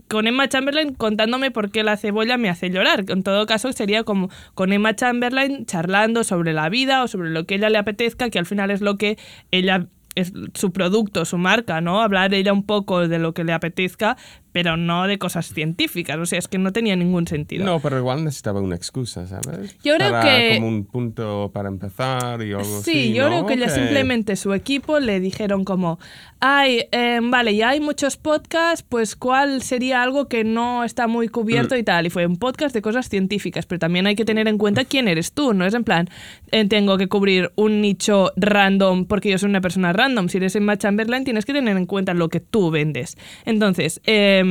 con 0.08 0.26
Emma 0.26 0.48
Chamberlain 0.48 0.94
contándome 0.94 1.50
por 1.50 1.70
qué 1.70 1.82
la 1.82 1.96
cebolla 1.96 2.36
me 2.36 2.48
hace 2.48 2.70
llorar. 2.70 3.04
En 3.08 3.22
todo 3.22 3.46
caso, 3.46 3.72
sería 3.72 4.04
como 4.04 4.30
con 4.54 4.72
Emma 4.72 4.94
Chamberlain 4.94 5.66
charlando 5.66 6.24
sobre 6.24 6.52
la 6.52 6.68
vida 6.68 7.02
o 7.02 7.08
sobre 7.08 7.30
lo 7.30 7.46
que 7.46 7.56
ella 7.56 7.70
le 7.70 7.78
apetezca, 7.78 8.30
que 8.30 8.38
al 8.38 8.46
final 8.46 8.70
es 8.70 8.80
lo 8.80 8.96
que 8.96 9.18
ella 9.50 9.88
es 10.14 10.32
su 10.54 10.72
producto, 10.72 11.24
su 11.24 11.38
marca, 11.38 11.80
¿no? 11.80 12.00
Hablar 12.02 12.34
ella 12.34 12.52
un 12.52 12.64
poco 12.64 13.06
de 13.06 13.18
lo 13.18 13.34
que 13.34 13.44
le 13.44 13.52
apetezca, 13.52 14.16
pero 14.58 14.76
no 14.76 15.06
de 15.06 15.18
cosas 15.18 15.52
científicas. 15.54 16.18
O 16.18 16.26
sea, 16.26 16.40
es 16.40 16.48
que 16.48 16.58
no 16.58 16.72
tenía 16.72 16.96
ningún 16.96 17.28
sentido. 17.28 17.64
No, 17.64 17.78
pero 17.78 17.96
igual 17.96 18.24
necesitaba 18.24 18.60
una 18.60 18.74
excusa, 18.74 19.24
¿sabes? 19.28 19.76
Yo 19.84 19.94
creo 19.94 20.10
Para 20.10 20.22
que- 20.24 20.56
como 20.56 20.66
un 20.66 20.84
punto 20.84 21.52
para 21.54 21.68
empezar 21.68 22.42
y 22.42 22.50
algo 22.54 22.64
Sí, 22.82 22.90
así, 22.90 23.12
yo 23.12 23.30
¿no? 23.30 23.46
creo 23.46 23.58
que 23.58 23.64
Ok. 23.66 23.70
simplemente 23.70 24.34
su 24.34 24.52
equipo 24.54 24.98
le 24.98 25.20
dijeron 25.20 25.64
como, 25.64 26.00
ay, 26.40 26.86
em, 26.90 27.30
vale, 27.30 27.54
ya 27.54 27.68
hay 27.68 27.78
muchos 27.78 28.16
podcasts, 28.16 28.84
pues 28.88 29.14
cuál 29.14 29.62
sería 29.62 30.02
algo 30.02 30.26
que 30.26 30.42
no 30.42 30.82
está 30.82 31.06
muy 31.06 31.28
cubierto 31.28 31.76
y 31.76 31.84
tal. 31.84 32.06
Y 32.06 32.10
fue 32.10 32.26
un 32.26 32.36
podcast 32.36 32.74
de 32.74 32.82
cosas 32.82 33.08
científicas, 33.08 33.64
pero 33.64 33.78
también 33.78 34.08
hay 34.08 34.16
que 34.16 34.24
tener 34.24 34.48
en 34.48 34.58
cuenta 34.58 34.84
quién 34.84 35.06
eres 35.06 35.30
tú, 35.34 35.54
no 35.54 35.64
es 35.66 35.74
en 35.74 35.84
plan, 35.84 36.08
eh, 36.50 36.64
tengo 36.66 36.98
que 36.98 37.06
cubrir 37.06 37.52
un 37.54 37.80
nicho 37.80 38.32
random 38.36 39.04
porque 39.06 39.30
yo 39.30 39.38
soy 39.38 39.50
una 39.50 39.60
persona 39.60 39.92
random. 39.92 40.28
Si 40.28 40.38
eres 40.38 40.56
Emma 40.56 40.76
Chamberlain 40.76 41.22
tienes 41.22 41.44
que 41.44 41.52
tener 41.52 41.76
en 41.76 41.86
cuenta 41.86 42.12
lo 42.12 42.28
que 42.28 42.40
tú 42.40 42.72
vendes. 42.72 43.16
Entonces, 43.44 44.00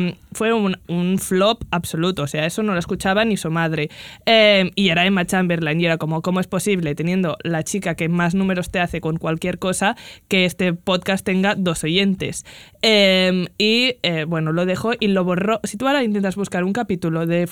em, 0.08 0.14
fue 0.34 0.54
un, 0.54 0.78
un 0.88 1.18
flop 1.20 1.64
absoluto, 1.72 2.24
o 2.24 2.28
sea, 2.28 2.46
eso 2.46 2.64
no 2.64 2.74
lo 2.74 2.80
escuchaba 2.80 3.26
ni 3.26 3.38
su 3.38 3.50
madre. 3.50 3.90
Em, 4.26 4.72
y 4.76 4.90
era 4.90 5.06
Emma 5.06 5.26
Chamberlain 5.26 5.80
y 5.82 5.86
era 5.86 5.98
como, 5.98 6.22
¿cómo 6.22 6.40
es 6.40 6.48
posible 6.48 6.94
teniendo 6.96 7.38
la 7.44 7.64
chica 7.64 7.96
que 7.96 8.10
más 8.10 8.36
números 8.36 8.70
te 8.70 8.80
hace 8.80 9.02
con 9.02 9.18
cualquier 9.18 9.60
cosa 9.60 9.96
que 10.28 10.46
este 10.46 10.74
podcast 10.74 11.26
tenga 11.26 11.56
dos 11.56 11.84
oyentes? 11.84 12.46
Em, 12.82 13.48
y 13.58 13.96
eh, 14.04 14.26
bueno, 14.28 14.52
lo 14.54 14.66
dejó 14.66 14.92
y 15.00 15.08
lo 15.08 15.24
borró. 15.24 15.60
Si 15.64 15.78
tú 15.78 15.88
ahora 15.88 16.04
intentas 16.04 16.36
buscar 16.36 16.64
un 16.64 16.74
capítulo 16.74 17.26
de 17.26 17.48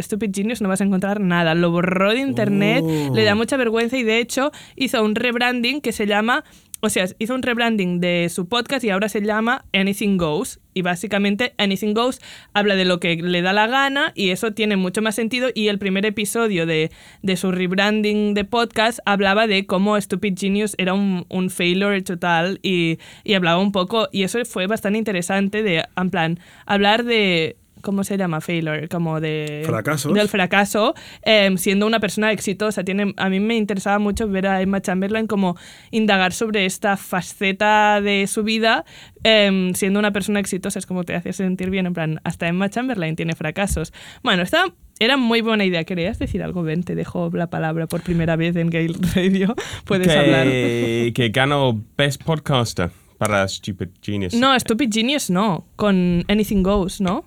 Stupid 0.00 0.30
Genius 0.34 0.60
no 0.60 0.68
vas 0.68 0.80
a 0.80 0.84
encontrar 0.84 1.20
nada. 1.20 1.54
Lo 1.54 1.70
borró 1.70 2.10
de 2.12 2.20
internet, 2.20 2.82
Oh. 2.86 3.14
le 3.14 3.24
da 3.24 3.34
mucha 3.34 3.56
vergüenza 3.56 3.96
y 3.96 4.02
de 4.02 4.18
hecho 4.18 4.50
hizo 4.74 5.02
un 5.02 5.14
rebranding 5.14 5.80
que 5.80 5.92
se 5.92 6.06
llama 6.06 6.44
o 6.80 6.90
sea, 6.90 7.06
hizo 7.18 7.34
un 7.34 7.42
rebranding 7.42 8.00
de 8.00 8.28
su 8.28 8.48
podcast 8.48 8.84
y 8.84 8.90
ahora 8.90 9.08
se 9.08 9.22
llama 9.22 9.64
Anything 9.72 10.18
Goes. 10.18 10.60
Y 10.74 10.82
básicamente 10.82 11.54
Anything 11.56 11.94
Goes 11.94 12.20
habla 12.52 12.76
de 12.76 12.84
lo 12.84 13.00
que 13.00 13.16
le 13.16 13.40
da 13.40 13.54
la 13.54 13.66
gana 13.66 14.12
y 14.14 14.28
eso 14.28 14.52
tiene 14.52 14.76
mucho 14.76 15.00
más 15.00 15.14
sentido. 15.14 15.48
Y 15.54 15.68
el 15.68 15.78
primer 15.78 16.04
episodio 16.04 16.66
de, 16.66 16.90
de 17.22 17.36
su 17.36 17.50
rebranding 17.50 18.34
de 18.34 18.44
podcast 18.44 18.98
hablaba 19.06 19.46
de 19.46 19.66
cómo 19.66 19.98
Stupid 19.98 20.34
Genius 20.38 20.74
era 20.76 20.92
un, 20.92 21.24
un 21.30 21.48
failure 21.48 22.02
total 22.02 22.60
y, 22.62 22.98
y 23.24 23.34
hablaba 23.34 23.58
un 23.58 23.72
poco. 23.72 24.08
Y 24.12 24.24
eso 24.24 24.44
fue 24.44 24.66
bastante 24.66 24.98
interesante 24.98 25.62
de, 25.62 25.84
en 25.96 26.10
plan, 26.10 26.38
hablar 26.66 27.04
de 27.04 27.56
¿cómo 27.86 28.02
se 28.02 28.18
llama? 28.18 28.40
Failure, 28.40 28.88
como 28.88 29.20
de... 29.20 29.62
Fracasos. 29.64 30.12
Del 30.12 30.28
fracaso, 30.28 30.94
em, 31.22 31.56
siendo 31.56 31.86
una 31.86 32.00
persona 32.00 32.32
exitosa. 32.32 32.82
Tiene, 32.82 33.14
a 33.16 33.30
mí 33.30 33.38
me 33.38 33.56
interesaba 33.56 34.00
mucho 34.00 34.26
ver 34.26 34.48
a 34.48 34.60
Emma 34.60 34.82
Chamberlain 34.82 35.28
como 35.28 35.56
indagar 35.92 36.32
sobre 36.32 36.66
esta 36.66 36.96
faceta 36.96 38.00
de 38.00 38.26
su 38.26 38.42
vida, 38.42 38.84
em, 39.22 39.72
siendo 39.74 40.00
una 40.00 40.12
persona 40.12 40.40
exitosa, 40.40 40.80
es 40.80 40.86
como 40.86 41.04
te 41.04 41.14
hace 41.14 41.32
sentir 41.32 41.70
bien, 41.70 41.86
en 41.86 41.94
plan, 41.94 42.20
hasta 42.24 42.48
Emma 42.48 42.68
Chamberlain 42.68 43.14
tiene 43.14 43.36
fracasos. 43.36 43.92
Bueno, 44.24 44.42
esta 44.42 44.64
era 44.98 45.16
muy 45.16 45.40
buena 45.40 45.64
idea. 45.64 45.84
¿Querías 45.84 46.18
decir 46.18 46.42
algo, 46.42 46.64
Ben? 46.64 46.82
Te 46.82 46.96
dejo 46.96 47.30
la 47.32 47.50
palabra 47.50 47.86
por 47.86 48.02
primera 48.02 48.34
vez 48.34 48.56
en 48.56 48.68
Gale 48.68 48.96
Radio. 49.14 49.54
Puedes 49.84 50.08
hablar. 50.08 50.48
que, 50.48 51.12
que 51.14 51.28
ganó 51.28 51.80
Best 51.96 52.24
Podcaster 52.24 52.90
para 53.16 53.46
Stupid 53.46 53.90
Genius. 54.02 54.34
No, 54.34 54.58
Stupid 54.58 54.90
Genius 54.92 55.30
no, 55.30 55.68
con 55.76 56.24
Anything 56.26 56.64
Goes, 56.64 57.00
¿no? 57.00 57.24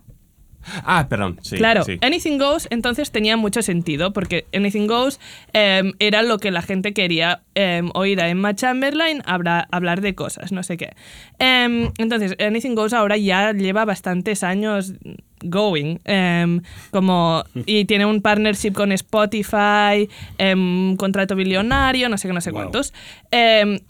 Ah, 0.84 1.08
perdón, 1.10 1.40
sí. 1.42 1.56
claro, 1.58 1.84
sí. 1.84 1.98
Anything 2.02 2.38
Goes 2.38 2.68
entonces 2.70 3.12
tenía 3.12 3.38
mucho 3.38 3.62
sentido 3.62 4.12
porque 4.14 4.46
Anything 4.54 4.88
Goes 4.88 5.20
em, 5.54 5.94
era 6.00 6.22
lo 6.22 6.38
que 6.38 6.52
la 6.52 6.62
gente 6.62 6.94
quería 6.94 7.42
em, 7.56 7.90
oír 7.94 8.20
a 8.22 8.30
Emma 8.30 8.54
Chamberlain 8.56 9.22
habla- 9.26 9.68
hablar 9.72 10.02
de 10.02 10.16
cosas, 10.16 10.52
no 10.52 10.62
sé 10.64 10.78
qué. 10.78 10.92
Em, 11.40 11.92
entonces, 11.98 12.36
Anything 12.40 12.76
Goes 12.76 12.94
ahora 12.94 13.18
ya 13.18 13.52
lleva 13.54 13.86
bastantes 13.86 14.44
años 14.44 14.94
going, 15.42 15.98
como, 16.92 17.44
y 17.66 17.86
tiene 17.86 18.06
un 18.06 18.22
partnership 18.22 18.74
con 18.74 18.92
Spotify, 18.92 20.10
un 20.54 20.96
contrato 20.98 21.36
billonario, 21.36 22.10
no 22.10 22.18
sé 22.18 22.28
qué, 22.28 22.34
no 22.34 22.42
sé 22.42 22.52
cuántos. 22.52 22.94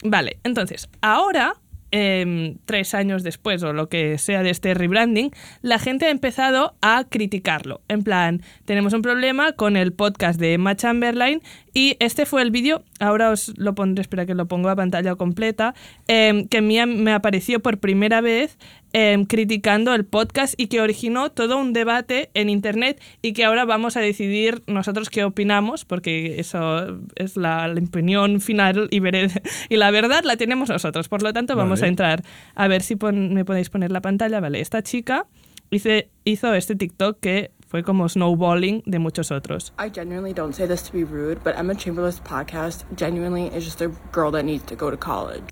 Vale, 0.04 0.38
entonces, 0.44 0.88
ahora 1.00 1.54
em, 1.90 2.56
tres 2.64 2.94
años 2.94 3.22
después 3.22 3.62
o 3.62 3.72
lo 3.72 3.88
que 3.88 4.18
sea 4.18 4.42
de 4.42 4.50
este 4.50 4.74
rebranding, 4.74 5.30
la 5.62 5.78
gente 5.78 6.06
ha 6.06 6.10
empezado 6.10 6.74
a 6.80 7.04
criticarlo. 7.08 7.80
En 7.88 8.02
plan, 8.02 8.42
tenemos 8.64 8.92
un 8.92 9.02
problema 9.02 9.52
con 9.52 9.76
el 9.76 9.92
podcast 9.92 10.40
de 10.40 10.54
Emma 10.54 10.76
Chamberlain 10.76 11.42
y 11.72 11.96
este 12.00 12.26
fue 12.26 12.42
el 12.42 12.50
vídeo, 12.50 12.82
ahora 12.98 13.30
os 13.30 13.52
lo 13.56 13.74
pondré, 13.74 14.02
espera 14.02 14.26
que 14.26 14.34
lo 14.34 14.46
pongo 14.46 14.68
a 14.68 14.76
pantalla 14.76 15.14
completa, 15.14 15.74
em, 16.08 16.46
que 16.48 16.60
me, 16.62 16.84
me 16.86 17.12
apareció 17.12 17.60
por 17.60 17.78
primera 17.78 18.20
vez 18.20 18.58
em, 18.92 19.24
criticando 19.24 19.94
el 19.94 20.04
podcast 20.04 20.54
y 20.56 20.66
que 20.66 20.80
originó 20.80 21.30
todo 21.30 21.58
un 21.58 21.72
debate 21.72 22.30
en 22.34 22.48
internet 22.50 23.00
y 23.22 23.32
que 23.32 23.44
ahora 23.44 23.64
vamos 23.64 23.96
a 23.96 24.00
decidir 24.00 24.62
nosotros 24.66 25.10
qué 25.10 25.24
opinamos, 25.24 25.84
porque 25.84 26.40
eso 26.40 26.98
es 27.16 27.36
la, 27.36 27.68
la 27.68 27.80
opinión 27.80 28.40
final 28.40 28.88
y, 28.90 29.00
veré- 29.00 29.30
y 29.68 29.76
la 29.76 29.90
verdad 29.90 30.24
la 30.24 30.36
tenemos 30.36 30.68
nosotros. 30.68 31.08
Por 31.08 31.22
lo 31.22 31.32
tanto, 31.32 31.56
vamos 31.56 31.80
Vale. 31.80 31.86
a 31.86 31.88
entrar 31.90 32.24
a 32.54 32.68
ver 32.68 32.82
si 32.82 32.96
pon- 32.96 33.32
me 33.34 33.44
podéis 33.44 33.70
poner 33.70 33.90
la 33.92 34.00
pantalla. 34.00 34.40
Vale, 34.40 34.60
esta 34.60 34.82
chica 34.82 35.26
hice- 35.70 36.08
hizo 36.24 36.54
este 36.54 36.74
TikTok 36.74 37.18
que 37.20 37.50
fue 37.68 37.84
como 37.84 38.08
snowballing 38.08 38.82
de 38.84 38.98
muchos 38.98 39.30
otros. 39.30 39.72
I 39.78 39.90
genuinely 39.94 40.32
don't 40.32 40.52
say 40.52 40.66
this 40.66 40.82
to 40.82 40.92
be 40.92 41.04
rude, 41.04 41.36
but 41.44 41.54
Emma 41.56 41.76
Chamberlain's 41.76 42.20
podcast 42.20 42.82
genuinely 42.96 43.46
is 43.56 43.64
just 43.64 43.80
a 43.80 43.86
girl 44.12 44.32
that 44.32 44.42
needs 44.42 44.64
to 44.64 44.74
go 44.74 44.90
to 44.90 44.96
college. 44.96 45.44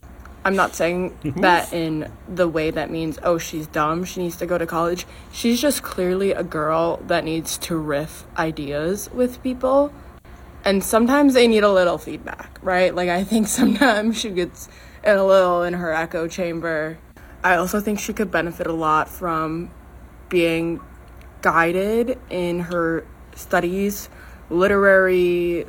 I'm 0.48 0.56
not 0.56 0.74
saying 0.74 1.14
that 1.42 1.74
in 1.74 2.10
the 2.26 2.48
way 2.48 2.70
that 2.70 2.90
means, 2.90 3.18
oh, 3.22 3.36
she's 3.36 3.66
dumb, 3.66 4.04
she 4.04 4.22
needs 4.22 4.36
to 4.36 4.46
go 4.46 4.56
to 4.56 4.64
college. 4.64 5.04
She's 5.30 5.60
just 5.60 5.82
clearly 5.82 6.32
a 6.32 6.42
girl 6.42 6.96
that 7.06 7.22
needs 7.22 7.58
to 7.58 7.76
riff 7.76 8.24
ideas 8.38 9.10
with 9.12 9.42
people. 9.42 9.92
And 10.64 10.82
sometimes 10.82 11.34
they 11.34 11.46
need 11.46 11.64
a 11.64 11.70
little 11.70 11.98
feedback, 11.98 12.58
right? 12.62 12.94
Like, 12.94 13.10
I 13.10 13.24
think 13.24 13.46
sometimes 13.60 14.18
she 14.18 14.30
gets 14.30 14.70
in 15.04 15.18
a 15.18 15.24
little 15.24 15.62
in 15.64 15.74
her 15.74 15.92
echo 15.92 16.26
chamber. 16.26 16.98
I 17.44 17.56
also 17.56 17.78
think 17.78 18.00
she 18.00 18.14
could 18.14 18.30
benefit 18.30 18.66
a 18.66 18.72
lot 18.72 19.10
from 19.10 19.70
being 20.30 20.80
guided 21.42 22.18
in 22.30 22.60
her 22.60 23.06
studies, 23.34 24.08
literary, 24.48 25.66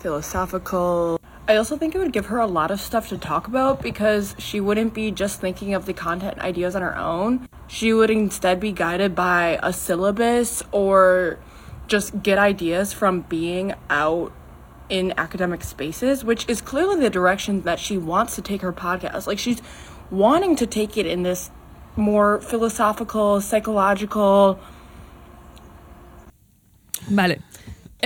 philosophical. 0.00 1.20
I 1.48 1.56
also 1.56 1.76
think 1.76 1.94
it 1.94 1.98
would 1.98 2.12
give 2.12 2.26
her 2.26 2.38
a 2.38 2.46
lot 2.46 2.72
of 2.72 2.80
stuff 2.80 3.08
to 3.10 3.18
talk 3.18 3.46
about 3.46 3.80
because 3.80 4.34
she 4.38 4.58
wouldn't 4.58 4.94
be 4.94 5.12
just 5.12 5.40
thinking 5.40 5.74
of 5.74 5.86
the 5.86 5.92
content 5.92 6.38
ideas 6.40 6.74
on 6.74 6.82
her 6.82 6.96
own. 6.96 7.48
She 7.68 7.92
would 7.92 8.10
instead 8.10 8.58
be 8.58 8.72
guided 8.72 9.14
by 9.14 9.60
a 9.62 9.72
syllabus 9.72 10.64
or 10.72 11.38
just 11.86 12.20
get 12.22 12.38
ideas 12.38 12.92
from 12.92 13.20
being 13.22 13.74
out 13.88 14.32
in 14.88 15.14
academic 15.16 15.62
spaces, 15.62 16.24
which 16.24 16.48
is 16.48 16.60
clearly 16.60 17.00
the 17.00 17.10
direction 17.10 17.62
that 17.62 17.78
she 17.78 17.96
wants 17.96 18.34
to 18.34 18.42
take 18.42 18.62
her 18.62 18.72
podcast. 18.72 19.28
Like 19.28 19.38
she's 19.38 19.62
wanting 20.10 20.56
to 20.56 20.66
take 20.66 20.96
it 20.96 21.06
in 21.06 21.22
this 21.22 21.50
more 21.94 22.40
philosophical, 22.40 23.40
psychological, 23.40 24.58
Vale. 27.08 27.36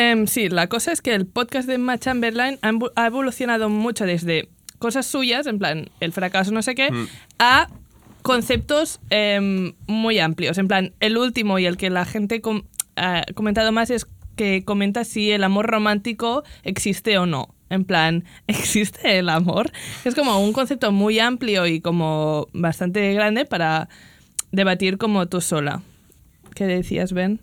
Em, 0.01 0.27
sí, 0.27 0.49
la 0.49 0.67
cosa 0.69 0.93
es 0.93 1.03
que 1.03 1.15
el 1.15 1.27
podcast 1.27 1.69
de 1.69 1.75
Emma 1.75 1.99
Chamberlain 1.99 2.59
ha 2.63 3.07
evolucionado 3.07 3.69
mucho 3.69 4.07
desde 4.07 4.49
cosas 4.79 5.05
suyas, 5.05 5.47
en 5.47 5.59
plan, 5.59 5.91
el 6.01 6.13
fracaso 6.13 6.53
no 6.53 6.63
sé 6.63 6.75
qué, 6.75 6.89
a 7.39 7.69
conceptos 8.23 8.99
em, 9.11 9.75
muy 9.87 10.19
amplios. 10.19 10.57
En 10.59 10.69
plan, 10.69 10.95
el 11.01 11.19
último 11.19 11.59
y 11.59 11.67
el 11.67 11.77
que 11.77 11.91
la 11.91 12.05
gente 12.07 12.41
com- 12.41 12.63
ha 12.97 13.25
comentado 13.35 13.73
más 13.73 13.91
es 13.91 14.07
que 14.37 14.65
comenta 14.65 15.05
si 15.05 15.31
el 15.33 15.45
amor 15.45 15.67
romántico 15.67 16.45
existe 16.63 17.19
o 17.19 17.27
no. 17.27 17.55
En 17.69 17.85
plan, 17.85 18.25
¿existe 18.47 19.19
el 19.19 19.29
amor? 19.29 19.71
Es 20.07 20.15
como 20.15 20.39
un 20.41 20.53
concepto 20.55 20.93
muy 20.93 21.19
amplio 21.19 21.67
y 21.67 21.81
como 21.83 22.47
bastante 22.55 23.13
grande 23.13 23.45
para 23.45 23.89
debatir 24.51 24.97
como 24.97 25.27
tú 25.29 25.41
sola. 25.43 25.83
¿Qué 26.55 26.65
decías, 26.65 27.13
Ben? 27.13 27.41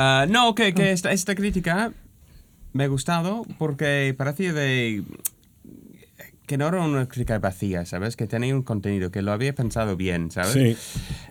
Ah, 0.00 0.26
no, 0.28 0.54
que, 0.54 0.74
que 0.74 0.92
esta, 0.92 1.10
esta 1.10 1.34
crítica 1.34 1.92
me 2.72 2.84
ha 2.84 2.86
gustado 2.86 3.44
porque 3.58 4.14
parecía 4.16 4.52
de... 4.52 5.02
que 6.46 6.56
no 6.56 6.68
era 6.68 6.80
una 6.80 7.08
crítica 7.08 7.40
vacía, 7.40 7.84
¿sabes? 7.84 8.14
Que 8.14 8.28
tenía 8.28 8.54
un 8.54 8.62
contenido, 8.62 9.10
que 9.10 9.22
lo 9.22 9.32
había 9.32 9.52
pensado 9.56 9.96
bien, 9.96 10.30
¿sabes? 10.30 10.52
Sí. 10.52 10.76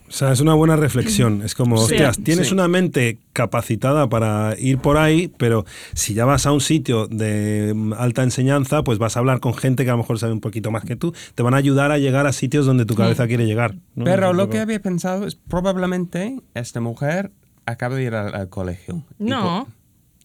O 0.10 0.12
sea, 0.12 0.34
es 0.34 0.42
una 0.42 0.54
buena 0.54 0.76
reflexión. 0.76 1.44
Es 1.44 1.56
como, 1.56 1.78
Sí, 1.78 1.94
hostias, 1.94 2.18
tienes 2.22 2.50
sí. 2.50 2.54
una 2.54 2.68
mente 2.68 3.20
capacitada 3.32 4.10
para 4.10 4.56
ir 4.60 4.80
por 4.80 4.98
ahí, 4.98 5.32
pero 5.38 5.64
si 5.94 6.14
ya 6.14 6.26
vas 6.26 6.46
a 6.46 6.52
un 6.52 6.60
sitio 6.60 7.08
de 7.08 7.74
alta 7.98 8.22
enseñanza, 8.24 8.84
pues 8.84 9.00
vas 9.00 9.16
a 9.16 9.22
hablar 9.22 9.40
con 9.40 9.54
gente 9.54 9.86
que 9.86 9.92
a 9.92 9.94
lo 9.94 10.00
mejor 10.00 10.20
sabe 10.20 10.34
un 10.34 10.42
poquito 10.42 10.72
más 10.72 10.84
que 10.84 10.98
tú. 10.98 11.14
Te 11.36 11.42
van 11.42 11.54
a 11.54 11.58
ayudar 11.58 11.94
a 11.94 12.00
llegar 12.00 12.28
a 12.28 12.34
sitios 12.34 12.66
donde 12.66 12.86
tu 12.86 12.96
cabeza 12.96 13.28
quiere 13.28 13.46
llegar. 13.46 13.76
¿no? 13.96 14.04
Pero 14.04 14.34
lo 14.34 14.50
que 14.50 14.60
había 14.60 14.82
pensado 14.82 15.26
es 15.26 15.36
probablemente 15.36 16.42
esta 16.54 16.82
mujer 16.82 17.32
acaba 17.68 17.96
de 17.96 18.04
ir 18.04 18.16
al, 18.16 18.34
al 18.34 18.50
colegio. 18.50 19.04
No, 19.20 19.68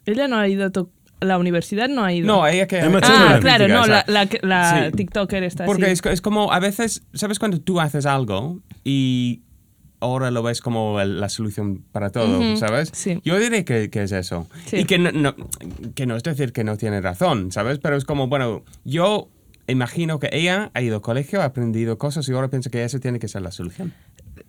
ella 0.06 0.28
no 0.28 0.36
ha 0.38 0.48
ido 0.48 0.64
a 0.66 0.70
to- 0.70 0.88
la 1.20 1.38
universidad, 1.38 1.88
no 1.88 2.02
ha 2.04 2.12
ido. 2.12 2.26
No, 2.26 2.46
ella 2.46 2.66
que... 2.66 2.78
Emma 2.80 2.98
ah, 3.02 3.38
claro, 3.40 3.68
no, 3.68 3.86
la, 3.86 4.04
la, 4.08 4.26
que- 4.26 4.40
la 4.42 4.86
sí. 4.90 4.96
TikToker 4.96 5.42
está 5.44 5.66
Porque 5.66 5.84
así. 5.84 5.92
es, 5.92 6.06
es 6.06 6.20
como, 6.20 6.52
a 6.52 6.58
veces, 6.58 7.02
¿sabes 7.14 7.38
cuando 7.38 7.60
tú 7.60 7.78
haces 7.80 8.06
algo 8.06 8.58
y 8.82 9.42
ahora 10.00 10.32
lo 10.32 10.42
ves 10.42 10.60
como 10.60 11.00
el- 11.00 11.20
la 11.20 11.28
solución 11.28 11.84
para 11.92 12.10
todo, 12.10 12.40
Ujú, 12.40 12.56
¿sabes? 12.56 12.90
sí. 12.92 13.20
Yo 13.24 13.38
diré 13.38 13.64
que, 13.64 13.88
que 13.90 14.02
es 14.02 14.10
eso. 14.10 14.48
Sí. 14.66 14.78
Y 14.78 14.84
que 14.84 14.98
no, 14.98 15.12
no- 15.12 15.36
que 15.94 16.06
no 16.06 16.16
es 16.16 16.24
decir 16.24 16.52
que 16.52 16.64
no 16.64 16.76
tiene 16.76 17.00
razón, 17.00 17.52
¿sabes? 17.52 17.78
Pero 17.78 17.96
es 17.96 18.04
como, 18.04 18.26
bueno, 18.26 18.64
yo 18.84 19.28
imagino 19.68 20.18
que 20.18 20.28
ella 20.32 20.72
ha 20.74 20.82
ido 20.82 20.96
al 20.96 21.02
colegio, 21.02 21.40
ha 21.40 21.44
aprendido 21.44 21.98
cosas 21.98 22.28
y 22.28 22.32
ahora 22.32 22.48
piensa 22.48 22.68
que 22.68 22.82
eso 22.82 22.98
tiene 22.98 23.20
que 23.20 23.28
ser 23.28 23.42
la 23.42 23.52
solución. 23.52 23.92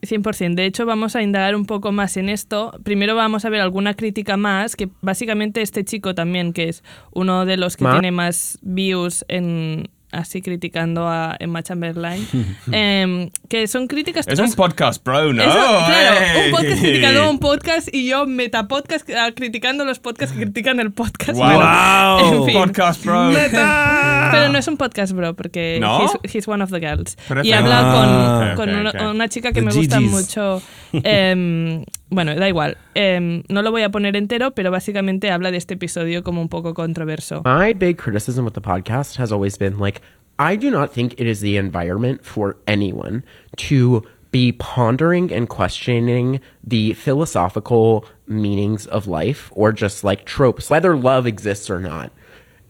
100%. 0.04 0.56
De 0.56 0.66
hecho, 0.66 0.86
vamos 0.86 1.16
a 1.16 1.22
indagar 1.22 1.56
un 1.56 1.66
poco 1.66 1.92
más 1.92 2.18
en 2.18 2.30
esto. 2.30 2.74
Primero 2.84 3.16
vamos 3.16 3.46
a 3.46 3.50
ver 3.50 3.62
alguna 3.62 3.94
crítica 3.94 4.38
más, 4.38 4.76
que 4.76 4.90
básicamente 5.02 5.62
este 5.62 5.84
chico 5.84 6.16
también, 6.16 6.54
que 6.54 6.70
es 6.70 6.84
uno 7.12 7.46
de 7.46 7.58
los 7.58 7.78
que 7.78 7.86
tiene 7.86 8.12
más 8.12 8.60
views 8.62 9.26
en 9.28 9.90
así 10.14 10.42
criticando 10.42 11.08
a 11.08 11.36
Emma 11.40 11.62
Chamberlain, 11.64 12.26
em, 12.72 13.30
que 13.50 13.68
son 13.68 13.88
críticas... 13.88 14.28
Es 14.28 14.40
un 14.40 14.54
podcast, 14.54 15.04
bro, 15.04 15.34
¿no? 15.34 15.44
Eso, 15.44 15.52
claro, 15.52 16.46
un 16.46 16.52
podcast 16.52 16.80
criticando 16.82 17.24
a 17.24 17.30
un 17.30 17.40
podcast 17.40 17.90
y 17.94 18.08
yo 18.08 18.26
metapodcast 18.26 19.10
ah, 19.12 19.32
criticando 19.36 19.84
los 19.86 20.00
podcasts 20.00 20.36
que 20.36 20.44
critican 20.44 20.80
el 20.80 20.92
podcast. 20.92 21.34
Wow. 21.34 21.46
Bueno, 21.48 22.34
en 22.40 22.46
fin. 22.46 22.54
Podcast, 22.54 23.04
bro. 23.06 23.32
Pero 24.32 24.50
no 24.50 24.58
es 24.58 24.68
un 24.68 24.78
podcast, 24.78 25.14
bro, 25.14 25.34
porque 25.36 25.78
¿No? 25.82 26.04
he's, 26.24 26.36
he's 26.36 26.48
one 26.48 26.64
of 26.64 26.72
the 26.72 26.80
girls. 26.80 27.18
Pero 27.28 27.44
y 27.44 27.52
habla 27.52 27.74
Ah. 27.84 28.54
con, 28.56 28.70
con 28.70 29.06
una, 29.16 29.28
chica 29.28 29.50
que 29.52 29.60
The 29.60 29.66
me 29.66 29.74
gusta 29.74 29.98
Gigi's. 29.98 30.12
mucho. 30.12 30.62
em, 30.94 31.84
bueno, 32.14 32.36
da 32.36 32.48
igual. 32.48 32.78
Em, 32.96 33.44
no 33.50 33.62
lo 33.62 33.72
voy 33.72 33.84
a 33.84 33.90
poner 33.90 34.16
entero, 34.16 34.52
pero 34.52 34.72
básicamente 34.72 35.32
habla 35.32 35.52
de 35.52 35.58
este 35.58 35.76
episodio 35.76 36.24
como 36.24 36.42
un 36.42 36.50
poco 36.50 36.74
controverso. 36.74 37.42
My 37.46 37.74
big 37.74 37.98
criticism 37.98 38.46
with 38.46 38.54
the 38.54 38.62
podcast 38.62 39.18
has 39.18 39.32
always 39.32 39.58
been 39.58 39.80
like, 39.80 40.02
I 40.40 40.56
do 40.56 40.72
not 40.72 40.92
think 40.92 41.14
it 41.20 41.28
is 41.28 41.42
the 41.42 41.58
environment 41.58 42.24
for 42.24 42.58
anyone 42.68 43.24
to 43.58 44.04
be 44.32 44.52
pondering 44.52 45.32
and 45.32 45.48
questioning 45.48 46.40
the 46.64 46.94
philosophical 46.94 48.06
meanings 48.28 48.88
of 48.88 49.08
life 49.08 49.52
or 49.54 49.72
just 49.72 50.04
like 50.04 50.26
tropes, 50.26 50.70
whether 50.70 50.98
love 50.98 51.28
exists 51.28 51.70
or 51.70 51.80
not, 51.80 52.12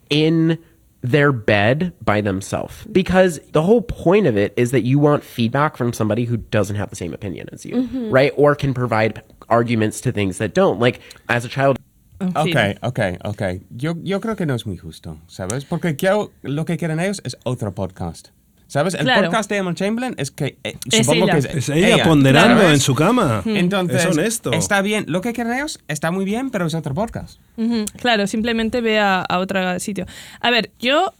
in 0.09 0.59
their 1.03 1.33
bed 1.33 1.93
by 2.01 2.21
themselves 2.21 2.85
because 2.85 3.39
the 3.51 3.62
whole 3.62 3.81
point 3.81 4.25
of 4.25 4.38
it 4.38 4.53
is 4.55 4.71
that 4.71 4.83
you 4.83 4.97
want 4.97 5.21
feedback 5.21 5.75
from 5.75 5.91
somebody 5.91 6.23
who 6.23 6.38
doesn't 6.38 6.77
have 6.77 6.89
the 6.89 6.95
same 6.95 7.13
opinion 7.13 7.50
as 7.51 7.65
you, 7.65 7.75
mm-hmm. 7.75 8.09
right? 8.09 8.31
Or 8.38 8.55
can 8.55 8.73
provide 8.73 9.21
arguments 9.47 10.01
to 10.01 10.12
things 10.12 10.38
that 10.38 10.50
don't. 10.53 10.79
Like 10.81 11.00
as 11.27 11.45
a 11.45 11.50
child. 11.50 11.77
Ok, 12.35 12.55
ok, 12.81 13.00
ok. 13.25 13.41
Yo, 13.71 13.95
yo 14.01 14.21
creo 14.21 14.35
que 14.35 14.45
no 14.45 14.55
es 14.55 14.65
muy 14.65 14.77
justo, 14.77 15.17
¿sabes? 15.27 15.65
Porque 15.65 15.95
quiero, 15.95 16.31
lo 16.41 16.63
que 16.65 16.77
quieren 16.77 17.00
ellos 17.00 17.21
es 17.25 17.38
otro 17.43 17.73
podcast. 17.73 18.29
¿Sabes? 18.67 18.93
El 18.95 19.01
Claro. 19.03 19.25
podcast 19.27 19.50
de 19.51 19.57
Emma 19.57 19.75
Chamberlain 19.75 20.15
es 20.17 20.31
que... 20.31 20.57
eh, 20.63 20.75
Es 20.91 21.05
supongo 21.05 21.25
ella. 21.25 21.33
que 21.33 21.39
es, 21.39 21.45
Es 21.45 21.69
ella, 21.69 22.03
ponderando 22.05 22.62
¿sabes? 22.62 22.73
en 22.75 22.79
su 22.79 22.95
cama. 22.95 23.43
Entonces, 23.45 24.03
es 24.05 24.17
honesto. 24.17 24.51
está 24.53 24.81
bien. 24.81 25.05
Lo 25.07 25.21
que 25.21 25.31
quieren 25.33 25.53
ellos 25.53 25.79
está 25.88 26.09
muy 26.09 26.25
bien, 26.25 26.50
pero 26.50 26.65
es 26.65 26.73
otro 26.73 26.95
podcast. 26.95 27.39
Claro, 27.97 28.25
simplemente 28.25 28.81
ve 28.81 28.97
a, 29.00 29.21
a 29.21 29.39
otro 29.39 29.79
sitio. 29.79 30.05
A 30.39 30.50
ver, 30.50 30.71
yo 30.79 31.13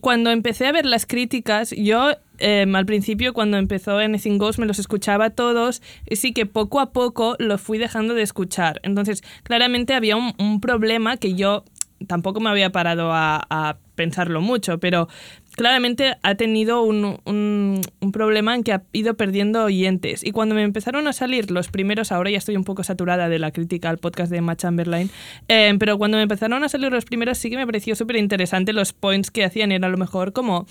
cuando 0.00 0.30
empecé 0.30 0.66
a 0.66 0.72
ver 0.72 0.86
las 0.86 1.04
críticas, 1.04 1.74
yo 1.76 2.12
em, 2.38 2.74
al 2.76 2.86
principio 2.86 3.32
cuando 3.32 3.56
empezó 3.56 3.98
Anything 3.98 4.38
Goes 4.38 4.58
me 4.58 4.66
los 4.66 4.78
escuchaba 4.78 5.30
todos 5.30 5.82
y 6.08 6.16
sí 6.16 6.32
que 6.32 6.46
poco 6.46 6.80
a 6.80 6.92
poco 6.92 7.36
los 7.38 7.60
fui 7.60 7.78
dejando 7.78 8.14
de 8.14 8.22
escuchar. 8.22 8.80
Entonces, 8.82 9.22
claramente 9.42 9.94
había 9.94 10.16
un, 10.16 10.34
un 10.38 10.60
problema 10.60 11.16
que 11.16 11.34
yo 11.34 11.64
tampoco 12.08 12.40
me 12.40 12.50
había 12.50 12.70
parado 12.70 13.12
a, 13.12 13.42
a 13.48 13.78
pensarlo 13.94 14.40
mucho, 14.42 14.78
pero 14.78 15.08
claramente 15.56 16.16
ha 16.22 16.34
tenido 16.34 16.82
un, 16.82 17.18
un- 17.24 17.80
un 18.00 18.12
problema 18.12 18.54
en 18.54 18.62
que 18.64 18.72
ha 18.72 18.82
ido 18.92 19.14
perdiendo 19.14 19.64
oyentes. 19.64 20.22
Y 20.24 20.32
cuando 20.32 20.54
me 20.54 20.62
empezaron 20.62 21.06
a 21.06 21.12
salir 21.12 21.50
los 21.50 21.68
primeros, 21.68 22.12
ahora 22.12 22.30
ya 22.30 22.38
estoy 22.38 22.56
un 22.56 22.64
poco 22.64 22.82
saturada 22.82 23.28
de 23.28 23.38
la 23.38 23.52
crítica 23.52 23.88
al 23.88 23.98
podcast 23.98 24.30
de 24.30 24.38
Emma 24.38 24.56
Chamberlain, 24.56 25.08
eh, 25.48 25.74
pero 25.78 25.96
cuando 25.96 26.16
me 26.16 26.24
empezaron 26.24 26.62
a 26.64 26.68
salir 26.68 26.90
los 26.92 27.04
primeros 27.04 27.38
sí 27.38 27.48
que 27.48 27.56
me 27.56 27.64
pareció 27.66 27.94
súper 27.94 28.16
interesante 28.16 28.72
los 28.72 28.92
points 28.92 29.30
que 29.30 29.44
hacían. 29.44 29.72
Era 29.72 29.86
a 29.86 29.90
lo 29.90 29.96
mejor 29.96 30.32
como, 30.32 30.66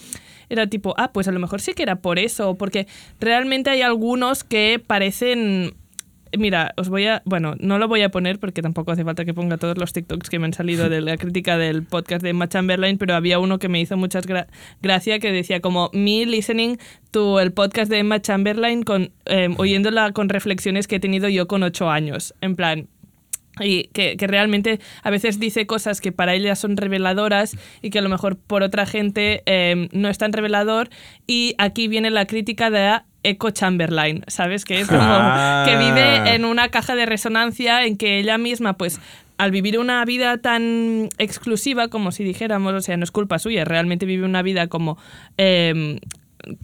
era 0.49 0.67
tipo, 0.67 0.93
ah, 0.97 1.11
pues 1.11 1.27
a 1.27 1.31
lo 1.31 1.39
mejor 1.39 1.61
sí 1.61 1.73
que 1.73 1.83
era 1.83 1.97
por 1.97 2.19
eso, 2.19 2.55
porque 2.55 2.87
realmente 3.19 3.69
hay 3.69 3.81
algunos 3.81 4.43
que 4.43 4.81
parecen 4.85 5.75
Mira, 6.37 6.73
os 6.77 6.89
voy 6.89 7.05
a. 7.05 7.21
Bueno, 7.25 7.55
no 7.59 7.77
lo 7.77 7.87
voy 7.87 8.01
a 8.01 8.09
poner 8.09 8.39
porque 8.39 8.61
tampoco 8.61 8.91
hace 8.91 9.03
falta 9.03 9.23
que 9.23 9.33
ponga 9.33 9.57
todos 9.57 9.77
los 9.77 9.93
TikToks 9.93 10.29
que 10.29 10.39
me 10.39 10.45
han 10.45 10.53
salido 10.53 10.89
de 10.89 11.01
la 11.01 11.17
crítica 11.17 11.57
del 11.57 11.83
podcast 11.83 12.23
de 12.23 12.29
Emma 12.29 12.47
Chamberlain, 12.47 12.97
pero 12.97 13.13
había 13.13 13.37
uno 13.37 13.59
que 13.59 13.69
me 13.69 13.79
hizo 13.79 13.97
muchas 13.97 14.25
gra 14.25 14.47
gracia 14.81 15.19
que 15.19 15.31
decía 15.31 15.59
como 15.59 15.91
me 15.93 16.25
listening 16.25 16.77
to 17.11 17.39
el 17.39 17.53
podcast 17.53 17.89
de 17.91 17.99
Emma 17.99 18.19
Chamberlain 18.19 18.83
con 18.83 19.11
eh, 19.25 19.49
oyéndola 19.57 20.11
con 20.11 20.29
reflexiones 20.29 20.87
que 20.87 20.95
he 20.95 20.99
tenido 20.99 21.29
yo 21.29 21.47
con 21.47 21.61
ocho 21.61 21.89
años. 21.89 22.33
En 22.41 22.55
plan, 22.55 22.87
y 23.59 23.83
que, 23.93 24.17
que 24.17 24.27
realmente 24.27 24.79
a 25.03 25.09
veces 25.09 25.39
dice 25.39 25.67
cosas 25.67 26.01
que 26.01 26.11
para 26.11 26.33
ella 26.33 26.55
son 26.55 26.75
reveladoras 26.77 27.55
y 27.81 27.89
que 27.91 27.99
a 27.99 28.01
lo 28.01 28.09
mejor 28.09 28.37
por 28.37 28.63
otra 28.63 28.85
gente 28.85 29.43
eh, 29.45 29.89
no 29.91 30.09
es 30.09 30.17
tan 30.17 30.33
revelador. 30.33 30.89
Y 31.27 31.53
aquí 31.57 31.87
viene 31.87 32.09
la 32.09 32.25
crítica 32.25 32.69
de 32.69 32.99
Echo 33.23 33.51
Chamberlain, 33.51 34.23
¿sabes? 34.27 34.65
Que 34.65 34.81
es 34.81 34.87
como 34.87 35.01
Ah. 35.03 35.65
que 35.67 35.77
vive 35.77 36.33
en 36.35 36.45
una 36.45 36.69
caja 36.69 36.95
de 36.95 37.05
resonancia 37.05 37.85
en 37.85 37.95
que 37.97 38.19
ella 38.19 38.37
misma, 38.37 38.73
pues, 38.73 38.99
al 39.37 39.51
vivir 39.51 39.79
una 39.79 40.03
vida 40.05 40.37
tan 40.39 41.09
exclusiva, 41.17 41.87
como 41.87 42.11
si 42.11 42.23
dijéramos, 42.23 42.73
o 42.73 42.81
sea, 42.81 42.97
no 42.97 43.03
es 43.03 43.11
culpa 43.11 43.39
suya, 43.39 43.65
realmente 43.65 44.05
vive 44.05 44.25
una 44.25 44.41
vida 44.41 44.67
como 44.67 44.97
eh, 45.37 45.99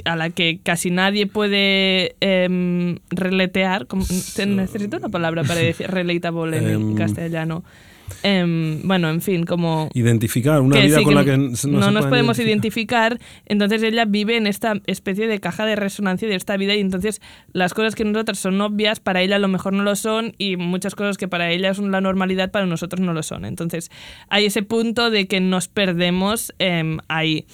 a 0.05 0.15
la 0.15 0.29
que 0.29 0.59
casi 0.63 0.91
nadie 0.91 1.25
puede 1.27 2.15
em, 2.21 2.97
reletear. 3.09 3.85
te- 4.35 4.45
necesito 4.45 4.97
una 4.97 5.09
palabra 5.09 5.43
para 5.43 5.59
decir 5.61 5.87
relatable 5.87 6.57
en 6.57 6.67
Em. 6.69 6.95
castellano. 6.95 7.63
Em, 8.23 8.81
bueno, 8.87 9.07
en 9.11 9.21
fin, 9.21 9.45
como 9.45 9.87
Identificar 9.93 10.61
una 10.61 10.79
vida 10.81 10.97
sí, 10.97 11.03
con 11.03 11.13
que 11.13 11.15
la 11.19 11.25
que 11.25 11.37
no, 11.37 11.91
nos 11.91 12.05
podemos 12.07 12.39
identificar. 12.39 13.13
identificar. 13.13 13.19
Entonces 13.45 13.83
ella 13.83 14.05
vive 14.05 14.35
en 14.35 14.47
esta 14.47 14.73
especie 14.87 15.27
de 15.27 15.39
caja 15.39 15.63
de 15.65 15.75
resonancia 15.75 16.27
de 16.27 16.33
esta 16.35 16.57
vida 16.57 16.73
y 16.75 16.79
entonces 16.79 17.21
las 17.53 17.75
cosas 17.75 17.93
que 17.93 18.03
nosotras 18.05 18.39
son 18.39 18.59
obvias 18.61 18.99
para 18.99 19.21
ella 19.21 19.35
a 19.35 19.39
lo 19.39 19.47
mejor 19.47 19.73
no 19.73 19.83
lo 19.83 19.95
son 19.95 20.33
y 20.39 20.57
muchas 20.57 20.95
cosas 20.95 21.17
que 21.17 21.27
para 21.27 21.51
ella 21.51 21.73
son 21.75 21.91
la 21.91 22.01
normalidad 22.01 22.49
para 22.49 22.65
nosotros 22.65 22.99
no 22.99 23.13
lo 23.13 23.21
son. 23.21 23.45
Entonces 23.45 23.91
hay 24.27 24.45
ese 24.47 24.63
punto 24.63 25.11
de 25.11 25.27
que 25.27 25.39
nos 25.39 25.67
perdemos 25.67 26.51
em, 26.57 26.97
ahí. 27.09 27.45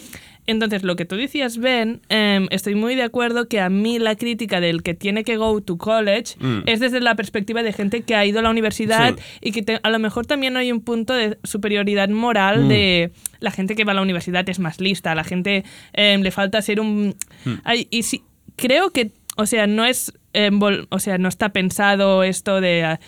Entonces, 0.48 0.84
lo 0.84 0.96
que 0.96 1.06
tú 1.06 1.16
decías, 1.16 1.58
Ben, 1.58 2.02
em, 2.10 2.48
estoy 2.52 2.75
muy 2.75 2.96
de 2.96 3.02
acuerdo 3.04 3.48
que 3.48 3.60
a 3.60 3.70
mí 3.70 3.98
la 3.98 4.16
crítica 4.16 4.60
del 4.62 4.84
que 4.84 4.94
tiene 4.94 5.24
que 5.24 5.38
go 5.38 5.60
to 5.62 5.78
college 5.78 6.36
es 6.68 6.80
desde 6.80 7.00
la 7.02 7.16
perspectiva 7.16 7.64
de 7.64 7.74
gente 7.74 8.02
que 8.04 8.16
ha 8.16 8.25
ido 8.25 8.40
a 8.40 8.42
la 8.44 8.50
universidad 8.52 9.16
Sí. 9.16 9.22
y 9.42 9.52
que 9.52 9.64
te- 9.64 9.80
a 9.82 9.90
lo 9.90 9.98
mejor 10.00 10.25
también 10.28 10.56
hay 10.58 10.72
un 10.72 10.82
punto 10.82 11.14
de 11.14 11.38
superioridad 11.44 12.10
moral 12.10 12.68
de 12.68 13.12
la 13.40 13.50
gente 13.52 13.75
que 13.75 13.84
va 13.86 13.94
a 13.94 13.96
la 13.96 14.02
universidad 14.04 14.48
es 14.48 14.60
más 14.60 14.80
lista, 14.80 15.16
la 15.16 15.24
gente 15.24 15.64
em, 15.94 16.22
le 16.22 16.30
falta 16.32 16.62
ser 16.62 16.80
un... 16.80 17.16
Ay, 17.64 17.88
y 17.90 18.04
sí, 18.04 18.22
creo 18.56 18.92
que, 18.92 19.12
o 19.38 19.46
sea, 19.48 19.66
no 19.68 19.84
es... 19.84 20.14
em, 20.34 20.60
o 20.90 21.00
sea, 21.00 21.18
no 21.18 21.28
está 21.28 21.50
pensado 21.50 22.22
esto 22.24 22.62
de 22.62 23.00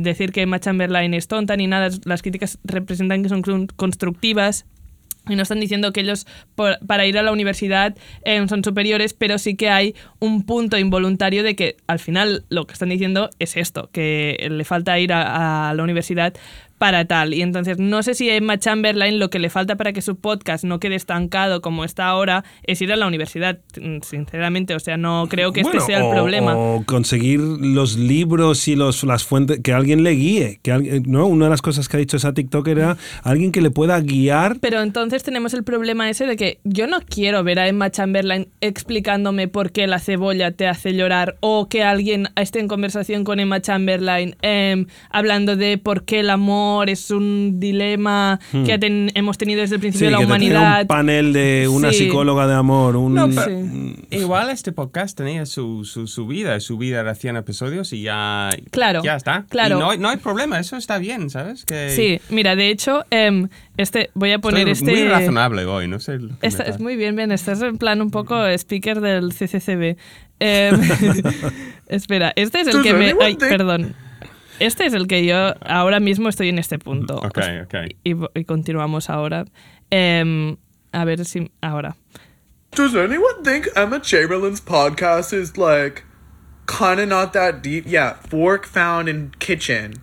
decir 0.00 0.32
que 0.32 0.42
Emma 0.42 0.58
Chamberlain 0.60 1.12
es 1.14 1.28
tonta 1.28 1.56
ni 1.56 1.66
nada. 1.66 1.90
Las 2.04 2.22
críticas 2.22 2.58
representan 2.64 3.22
que 3.22 3.28
son 3.28 3.42
con- 3.42 3.66
constructivas. 3.66 4.64
Y 5.28 5.36
no 5.36 5.42
están 5.42 5.60
diciendo 5.60 5.92
que 5.92 6.00
ellos 6.00 6.26
para 6.86 7.06
ir 7.06 7.18
a 7.18 7.22
la 7.22 7.30
universidad 7.30 7.96
eh, 8.24 8.44
son 8.48 8.64
superiores, 8.64 9.12
pero 9.12 9.38
sí 9.38 9.54
que 9.54 9.68
hay 9.68 9.94
un 10.18 10.44
punto 10.44 10.78
involuntario 10.78 11.42
de 11.42 11.54
que 11.54 11.76
al 11.86 11.98
final 11.98 12.44
lo 12.48 12.66
que 12.66 12.72
están 12.72 12.88
diciendo 12.88 13.30
es 13.38 13.56
esto, 13.56 13.90
que 13.92 14.48
le 14.50 14.64
falta 14.64 14.98
ir 14.98 15.12
a 15.12 15.72
la 15.74 15.82
universidad 15.82 16.34
para 16.80 17.04
tal. 17.04 17.34
Y 17.34 17.42
entonces 17.42 17.78
no 17.78 18.02
sé 18.02 18.14
si 18.14 18.30
a 18.30 18.36
Emma 18.36 18.58
Chamberlain 18.58 19.18
lo 19.18 19.28
que 19.28 19.38
le 19.38 19.50
falta 19.50 19.76
para 19.76 19.92
que 19.92 20.00
su 20.00 20.16
podcast 20.16 20.64
no 20.64 20.80
quede 20.80 20.94
estancado 20.94 21.60
como 21.60 21.84
está 21.84 22.06
ahora 22.06 22.42
es 22.62 22.80
ir 22.80 22.90
a 22.90 22.96
la 22.96 23.06
universidad, 23.06 23.58
sinceramente. 24.00 24.74
O 24.74 24.80
sea, 24.80 24.96
no 24.96 25.26
creo 25.28 25.52
que 25.52 25.62
Bueno, 25.62 25.78
este 25.78 25.92
sea 25.92 26.02
el 26.02 26.10
problema. 26.10 26.56
O 26.56 26.82
conseguir 26.86 27.38
los 27.38 27.98
libros 27.98 28.66
y 28.66 28.76
los, 28.76 29.04
las 29.04 29.24
fuentes, 29.24 29.60
que 29.62 29.74
alguien 29.74 30.02
le 30.02 30.12
guíe. 30.12 30.58
Que 30.62 30.72
alguien, 30.72 31.02
¿no? 31.06 31.26
Una 31.26 31.44
de 31.44 31.50
las 31.50 31.60
cosas 31.60 31.86
que 31.86 31.98
ha 31.98 32.00
dicho 32.00 32.16
esa 32.16 32.32
TikTok 32.32 32.66
era 32.68 32.96
alguien 33.24 33.52
que 33.52 33.60
le 33.60 33.70
pueda 33.70 34.00
guiar. 34.00 34.56
Pero 34.60 34.80
entonces 34.80 35.22
tenemos 35.22 35.52
el 35.52 35.64
problema 35.64 36.08
ese 36.08 36.24
de 36.24 36.36
que 36.36 36.60
yo 36.64 36.86
no 36.86 37.00
quiero 37.02 37.44
ver 37.44 37.58
a 37.58 37.68
Emma 37.68 37.90
Chamberlain 37.90 38.48
explicándome 38.62 39.48
por 39.48 39.70
qué 39.70 39.86
la 39.86 39.98
cebolla 39.98 40.50
te 40.52 40.66
hace 40.66 40.94
llorar 40.94 41.36
o 41.40 41.68
que 41.68 41.82
alguien 41.82 42.28
esté 42.36 42.58
en 42.58 42.68
conversación 42.68 43.24
con 43.24 43.38
Emma 43.38 43.60
Chamberlain 43.60 44.34
em, 44.40 44.86
hablando 45.10 45.56
de 45.56 45.76
por 45.76 46.04
qué 46.04 46.20
el 46.20 46.30
amor 46.30 46.69
es 46.88 47.10
un 47.10 47.58
dilema 47.60 48.38
que 48.52 48.78
ten- 48.78 49.10
hemos 49.14 49.36
tenido 49.38 49.60
desde 49.60 49.74
el 49.76 49.80
principio 49.80 49.90
Hmm. 49.90 50.00
Sí, 50.00 50.04
de 50.06 50.10
la 50.12 50.18
que 50.18 50.24
te 50.24 50.26
humanidad. 50.26 50.80
un 50.82 50.86
panel 50.86 51.32
de 51.32 51.68
una 51.70 51.92
Sí. 51.92 51.98
psicóloga 52.04 52.46
de 52.46 52.54
amor. 52.54 52.96
Un, 52.96 53.14
No, 53.14 53.28
pero 53.28 53.44
Sí. 53.46 53.96
igual 54.10 54.50
este 54.50 54.72
podcast 54.72 55.16
tenía 55.16 55.46
su, 55.46 55.84
su, 55.84 56.06
su 56.06 56.26
vida, 56.26 56.58
su 56.60 56.78
vida 56.78 57.02
de 57.02 57.14
100 57.14 57.36
episodios 57.36 57.92
y 57.92 58.02
ya, 58.02 58.50
Claro, 58.70 59.02
ya 59.02 59.16
está. 59.16 59.44
claro. 59.48 59.76
Y 59.76 59.80
no, 59.80 59.90
hay- 59.90 59.98
no 59.98 60.08
hay 60.08 60.16
problema, 60.16 60.58
eso 60.60 60.76
está 60.76 60.98
bien, 60.98 61.28
¿sabes? 61.30 61.64
Que 61.64 61.90
Sí, 61.90 62.20
mira, 62.32 62.56
de 62.56 62.70
hecho, 62.70 63.04
em, 63.10 63.48
este, 63.76 64.10
voy 64.14 64.32
a 64.32 64.38
poner 64.38 64.68
estoy 64.68 64.90
este... 64.90 65.04
muy 65.04 65.10
razonable 65.12 65.64
hoy, 65.64 65.88
no 65.88 65.98
sé. 66.00 66.18
Esta- 66.42 66.62
es 66.64 66.78
muy 66.80 66.96
bien, 66.96 67.16
Ben. 67.16 67.32
Estás 67.32 67.60
en 67.62 67.78
plan 67.78 68.00
un 68.00 68.10
poco 68.10 68.46
speaker 68.46 69.00
del 69.00 69.32
CCCB. 69.32 69.96
Em, 70.42 70.80
espera, 71.88 72.32
este 72.36 72.60
es 72.60 72.68
el 72.68 72.82
que 72.82 72.94
me... 72.94 73.14
Ay, 73.20 73.36
perdón. 73.36 73.94
Este 74.60 74.86
es 74.86 74.92
el 74.94 75.06
que 75.06 75.24
yo 75.26 75.54
ahora 75.62 76.00
mismo 76.00 76.28
estoy 76.28 76.48
en 76.50 76.58
este 76.58 76.78
punto. 76.78 77.16
Ok, 77.16 77.38
ok. 77.64 77.74
Y, 78.04 78.14
y 78.34 78.44
continuamos 78.44 79.08
ahora. 79.10 79.44
Em, 79.90 80.56
a 80.92 81.04
ver 81.04 81.24
si... 81.24 81.50
Ahora. 81.62 81.96
Does 82.72 82.94
anyone 82.94 83.42
think 83.42 83.66
Emma 83.74 83.98
Chamberlain's 84.00 84.60
podcast 84.60 85.32
is 85.32 85.56
like 85.56 86.04
kind 86.66 87.00
of 87.00 87.08
not 87.08 87.32
that 87.32 87.62
deep? 87.62 87.84
Yeah, 87.86 88.14
fork 88.28 88.66
found 88.66 89.08
in 89.08 89.32
kitchen. 89.40 89.94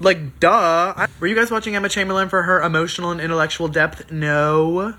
Like, 0.00 0.40
duh. 0.40 0.94
I- 0.96 1.06
Were 1.20 1.26
you 1.28 1.36
guys 1.36 1.50
watching 1.50 1.76
Emma 1.76 1.88
Chamberlain 1.88 2.28
for 2.28 2.42
her 2.42 2.60
emotional 2.62 3.10
and 3.10 3.20
intellectual 3.20 3.68
depth? 3.68 4.10
No. 4.10 4.94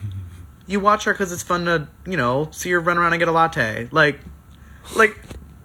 You 0.67 0.79
watch 0.79 1.05
her 1.05 1.13
because 1.13 1.31
it's 1.33 1.43
fun 1.43 1.65
to, 1.65 1.87
you 2.05 2.15
know, 2.17 2.49
see 2.51 2.69
her 2.71 2.79
run 2.79 2.97
around 2.97 3.13
and 3.13 3.19
get 3.19 3.27
a 3.27 3.31
latte. 3.31 3.89
Like, 3.91 4.19
like, 4.95 5.17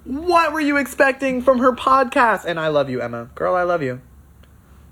what 0.07 0.53
were 0.53 0.61
you 0.61 0.77
expecting 0.77 1.43
from 1.43 1.59
her 1.59 1.73
podcast? 1.73 2.45
And 2.45 2.61
I 2.61 2.69
love 2.69 2.89
you, 2.89 3.01
Emma. 3.01 3.29
Girl, 3.35 3.55
I 3.55 3.65
love 3.65 3.83
you. 3.83 4.01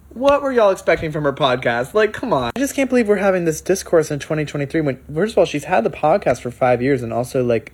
What 0.09 0.43
were 0.43 0.53
y'all 0.53 0.71
expecting 0.71 1.13
from 1.13 1.25
her 1.25 1.33
podcast? 1.33 1.95
Like, 1.95 2.13
come 2.13 2.33
on. 2.33 2.53
I 2.57 2.59
just 2.59 2.75
can't 2.75 2.89
believe 2.91 3.09
we're 3.09 3.17
having 3.17 3.45
this 3.45 3.61
discourse 3.61 4.11
in 4.11 4.19
2023 4.19 4.81
when, 4.81 5.05
first 5.13 5.33
of 5.33 5.39
all, 5.39 5.45
she's 5.45 5.65
had 5.65 5.85
the 5.85 5.91
podcast 5.91 6.41
for 6.41 6.51
five 6.51 6.83
years 6.83 7.03
and 7.03 7.13
also, 7.13 7.45
like, 7.45 7.73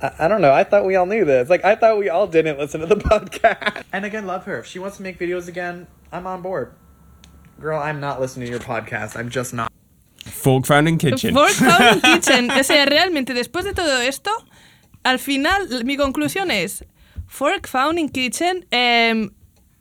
I, 0.00 0.12
I 0.20 0.28
don't 0.28 0.40
know. 0.40 0.52
I 0.52 0.64
thought 0.64 0.84
we 0.84 0.96
all 0.96 1.06
knew 1.06 1.24
this. 1.24 1.50
Like, 1.50 1.64
I 1.64 1.74
thought 1.74 1.98
we 1.98 2.08
all 2.08 2.26
didn't 2.26 2.58
listen 2.58 2.80
to 2.80 2.86
the 2.86 2.96
podcast. 2.96 3.84
And 3.92 4.04
again, 4.04 4.26
love 4.26 4.44
her. 4.44 4.58
If 4.58 4.66
she 4.66 4.78
wants 4.78 4.96
to 4.98 5.02
make 5.02 5.18
videos 5.18 5.48
again, 5.48 5.86
I'm 6.12 6.26
on 6.26 6.42
board. 6.42 6.72
Girl, 7.60 7.80
I'm 7.80 8.00
not 8.00 8.20
listening 8.20 8.46
to 8.46 8.50
your 8.50 8.60
podcast. 8.60 9.16
I'm 9.16 9.28
just 9.28 9.54
not. 9.54 9.70
Fork 10.24 10.66
Found 10.66 10.88
in 10.88 10.98
Kitchen. 10.98 11.34
Fork 11.34 11.50
Found 11.52 11.96
in 11.96 12.00
Kitchen. 12.20 12.50
O 12.50 12.62
sea, 12.62 12.86
realmente, 12.86 13.32
después 13.34 13.64
de 13.64 13.72
todo 13.74 14.00
esto, 14.00 14.30
al 15.04 15.18
final, 15.18 15.68
mi 15.84 15.96
conclusión 15.96 16.50
es: 16.50 16.84
Fork 17.26 17.68
Found 17.68 17.98
in 17.98 18.08
Kitchen. 18.08 18.66
em, 18.70 19.30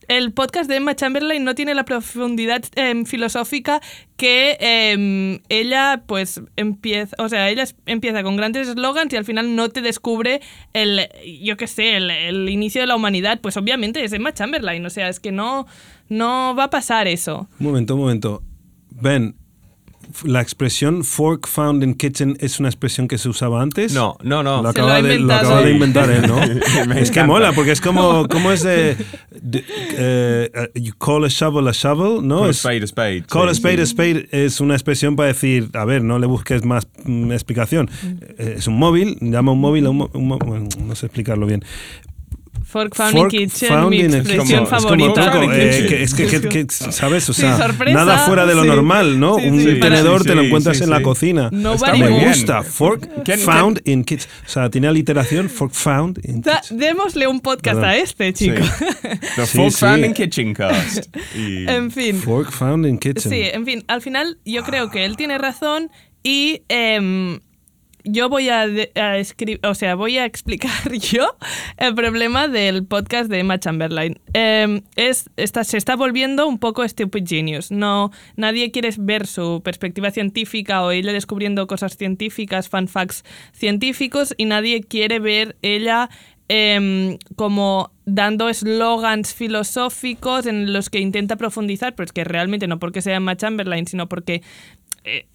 el 0.09 0.33
podcast 0.33 0.69
de 0.69 0.75
Emma 0.75 0.95
Chamberlain 0.95 1.43
no 1.43 1.55
tiene 1.55 1.73
la 1.73 1.85
profundidad 1.85 2.63
em, 2.75 3.05
filosófica 3.05 3.81
que 4.17 4.57
em, 4.59 5.39
ella 5.49 6.03
pues 6.05 6.41
empieza, 6.55 7.15
o 7.19 7.29
sea, 7.29 7.49
ella 7.49 7.63
empieza 7.85 8.23
con 8.23 8.35
grandes 8.35 8.67
eslogans 8.67 9.13
y 9.13 9.15
al 9.15 9.25
final 9.25 9.55
no 9.55 9.69
te 9.69 9.81
descubre 9.81 10.41
el, 10.73 11.09
yo 11.41 11.57
qué 11.57 11.67
sé, 11.67 11.95
el, 11.95 12.09
el 12.11 12.49
inicio 12.49 12.81
de 12.81 12.87
la 12.87 12.95
humanidad. 12.95 13.39
Pues 13.41 13.57
obviamente 13.57 14.03
es 14.03 14.13
Emma 14.13 14.33
Chamberlain, 14.33 14.85
o 14.85 14.89
sea, 14.89 15.09
es 15.09 15.19
que 15.19 15.31
no, 15.31 15.67
no 16.09 16.53
va 16.55 16.65
a 16.65 16.69
pasar 16.69 17.07
eso. 17.07 17.47
Un 17.59 17.67
momento, 17.67 17.95
un 17.95 18.01
momento. 18.01 18.43
Ben, 18.91 19.35
la 20.25 20.41
expresión 20.41 21.03
fork 21.03 21.47
found 21.47 21.83
in 21.83 21.93
kitchen 21.95 22.37
es 22.39 22.59
una 22.59 22.69
expresión 22.69 23.07
que 23.07 23.17
se 23.17 23.29
usaba 23.29 23.61
antes. 23.61 23.93
No, 23.93 24.17
no, 24.23 24.43
no. 24.43 24.61
Lo 24.61 24.71
Se 24.71 24.79
lo 24.79 24.85
acaba, 24.85 24.95
ha 24.95 25.01
de, 25.01 25.19
lo 25.19 25.33
acaba 25.33 25.61
de 25.61 25.71
inventar 25.71 26.09
él, 26.09 26.27
¿no? 26.27 26.37
Es 26.95 27.11
que 27.11 27.23
mola, 27.23 27.51
porque 27.53 27.71
es 27.71 27.81
como, 27.81 28.27
como 28.27 28.51
es 28.51 28.63
de, 28.63 28.95
de- 29.31 29.63
eh, 29.97 30.51
you 30.75 30.93
call 30.97 31.25
a 31.25 31.27
shovel 31.29 31.67
a 31.67 31.71
shovel, 31.73 32.25
¿no? 32.27 32.41
Call 32.41 32.49
a 32.49 32.53
spade 32.53 32.83
a 32.83 32.87
spade, 32.87 33.23
Call 33.29 33.43
sí, 33.43 33.49
a 33.51 33.53
spade 33.55 33.75
sí. 33.77 33.81
a 33.81 33.85
spade 33.85 34.27
es 34.31 34.59
una 34.61 34.73
expresión 34.75 35.15
para 35.15 35.27
decir, 35.27 35.69
a 35.73 35.85
ver, 35.85 36.03
no 36.03 36.19
le 36.19 36.27
busques 36.27 36.63
más 36.65 36.87
mm, 37.05 37.31
explicación. 37.31 37.89
Eh, 38.37 38.55
Es 38.57 38.67
un 38.67 38.77
móvil, 38.77 39.17
llama 39.21 39.51
un 39.51 39.59
móvil 39.61 39.85
a 39.85 39.89
un, 39.89 40.09
un 40.13 40.69
no 40.87 40.95
sé 40.95 41.05
explicarlo 41.07 41.45
bien. 41.47 41.63
Fork 42.73 42.95
found 42.95 43.11
Fork 43.15 43.33
in 43.33 43.39
kitchen, 43.49 43.69
found 43.69 43.89
mi 43.91 44.01
expresión 44.01 44.65
favorita. 44.67 45.31
eh, 45.55 46.01
es 46.01 46.13
que, 46.15 46.65
¿sabes? 46.69 47.29
O 47.29 47.33
Sí, 47.33 47.41
sea, 47.41 47.55
sorpresa, 47.57 47.93
nada 47.93 48.17
fuera 48.25 48.47
de 48.47 48.55
lo 48.55 48.63
sí. 48.63 48.67
normal, 48.67 49.19
¿no? 49.19 49.37
Sí, 49.37 49.45
un 49.45 49.59
sí. 49.61 49.79
tenedor 49.79 50.21
Sí, 50.23 50.27
te 50.29 50.33
lo 50.35 50.41
sí, 50.41 50.47
encuentras 50.47 50.77
sí, 50.77 50.83
en 50.83 50.89
la 50.89 50.97
sí. 50.97 51.03
cocina. 51.03 51.49
Nobody 51.51 51.99
Me 51.99 52.09
moves. 52.09 52.37
gusta. 52.39 52.63
Fork 52.63 53.07
¿Quién- 53.23 53.39
found 53.39 53.81
in 53.85 54.03
kitchen. 54.03 54.27
O 54.45 54.49
sea, 54.49 54.69
tiene 54.71 54.87
aliteración. 54.87 55.49
Fork 55.49 55.71
found 55.71 56.19
in 56.23 56.41
kitchen. 56.41 56.77
démosle 56.79 57.27
un 57.27 57.39
podcast 57.41 57.75
Perdón. 57.79 57.89
a 57.89 57.95
este, 57.97 58.33
Sí. 58.35 58.45
chico. 58.45 58.61
The 59.35 59.45
Sí, 59.45 59.69
sí. 59.69 59.77
Found 59.79 60.05
in 60.05 60.13
Kitchen 60.13 60.53
Cast. 60.55 61.15
Y- 61.37 61.67
en 61.69 61.91
fin. 61.91 62.17
Fork 62.17 62.51
found 62.51 62.85
in 62.87 62.97
kitchen. 62.97 63.31
Sí, 63.31 63.41
en 63.43 63.65
fin, 63.65 63.83
al 63.87 64.01
final 64.01 64.39
yo 64.45 64.63
creo 64.63 64.89
que 64.89 65.05
él 65.05 65.15
tiene 65.15 65.37
razón 65.37 65.91
y 66.23 66.63
em, 66.69 67.39
yo 68.03 68.29
voy 68.29 68.49
a, 68.49 68.67
o 69.63 69.75
sea, 69.75 69.95
voy 69.95 70.17
a 70.17 70.25
explicar 70.25 70.71
yo 71.11 71.35
el 71.77 71.95
problema 71.95 72.47
del 72.47 72.85
podcast 72.85 73.29
de 73.29 73.39
Emma 73.39 73.59
Chamberlain. 73.59 74.19
Em, 74.33 74.81
es, 74.95 75.29
está, 75.37 75.63
se 75.63 75.77
está 75.77 75.95
volviendo 75.95 76.47
un 76.47 76.59
poco 76.59 76.87
Stupid 76.87 77.25
Genius. 77.25 77.71
No, 77.71 78.11
nadie 78.35 78.71
quiere 78.71 78.89
ver 78.97 79.27
su 79.27 79.61
perspectiva 79.63 80.11
científica 80.11 80.83
o 80.83 80.91
ella 80.91 81.13
descubriendo 81.13 81.65
cosas 81.67 81.95
científicas, 81.97 82.69
fan 82.69 82.87
facts 82.87 83.23
científicos 83.53 84.33
y 84.37 84.45
nadie 84.45 84.81
quiere 84.81 85.19
ver 85.19 85.55
ella 85.61 86.09
em, 86.49 87.17
como 87.35 87.91
dando 88.05 88.49
eslogans 88.49 89.33
filosóficos 89.33 90.45
en 90.45 90.73
los 90.73 90.89
que 90.89 90.99
intenta 90.99 91.37
profundizar, 91.37 91.95
pero 91.95 92.05
es 92.05 92.11
que 92.11 92.25
realmente 92.25 92.67
no 92.67 92.79
porque 92.79 93.01
sea 93.01 93.15
Emma 93.15 93.37
Chamberlain, 93.37 93.87
sino 93.87 94.09
porque 94.09 94.41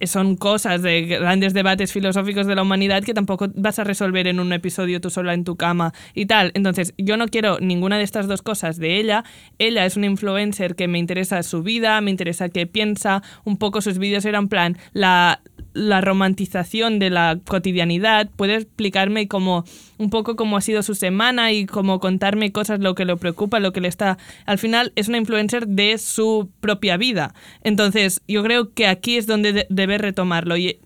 son 0.02 0.36
cosas 0.36 0.82
de 0.82 1.02
grandes 1.02 1.54
debates 1.54 1.92
filosóficos 1.92 2.46
de 2.46 2.54
la 2.54 2.62
humanidad 2.62 3.02
que 3.02 3.14
tampoco 3.14 3.48
vas 3.54 3.78
a 3.78 3.84
resolver 3.84 4.26
en 4.26 4.40
un 4.40 4.52
episodio 4.52 5.00
tú 5.00 5.10
sola 5.10 5.34
en 5.34 5.44
tu 5.44 5.56
cama 5.56 5.92
y 6.14 6.26
tal. 6.26 6.52
Entonces, 6.54 6.94
yo 6.96 7.16
no 7.16 7.28
quiero 7.28 7.58
ninguna 7.60 7.98
de 7.98 8.04
estas 8.04 8.26
dos 8.26 8.42
cosas 8.42 8.78
de 8.78 8.98
ella. 8.98 9.24
Ella 9.58 9.84
es 9.84 9.96
una 9.96 10.06
influencer 10.06 10.74
que 10.74 10.88
me 10.88 10.98
interesa 10.98 11.42
su 11.42 11.62
vida, 11.62 12.00
me 12.00 12.10
interesa 12.10 12.48
qué 12.48 12.66
piensa. 12.66 13.22
Un 13.44 13.56
poco 13.56 13.80
sus 13.80 13.98
vídeos 13.98 14.24
eran 14.24 14.48
plan 14.48 14.76
la, 14.92 15.40
la 15.78 16.00
romantización 16.00 16.98
de 16.98 17.10
la 17.10 17.38
cotidianidad. 17.46 18.28
Puede 18.36 18.56
explicarme 18.56 19.28
como 19.28 19.64
un 19.98 20.10
poco 20.10 20.36
cómo 20.36 20.56
ha 20.56 20.60
sido 20.60 20.82
su 20.82 20.94
semana 20.94 21.52
y 21.52 21.66
cómo 21.66 22.00
contarme 22.00 22.52
cosas, 22.52 22.80
lo 22.80 22.94
que 22.94 23.04
le 23.04 23.16
preocupa, 23.16 23.60
lo 23.60 23.72
que 23.72 23.80
le 23.80 23.88
está... 23.88 24.18
Al 24.46 24.58
final 24.58 24.92
es 24.96 25.08
una 25.08 25.18
influencer 25.18 25.66
de 25.68 25.98
su 25.98 26.50
propia 26.60 26.96
vida. 26.96 27.34
Entonces, 27.62 28.20
yo 28.28 28.42
creo 28.42 28.72
que 28.74 28.86
aquí 28.86 29.16
es 29.16 29.26
donde 29.26 29.52
de- 29.52 29.66
debe 29.70 29.98
retomarlo. 29.98 30.56
Y 30.56 30.78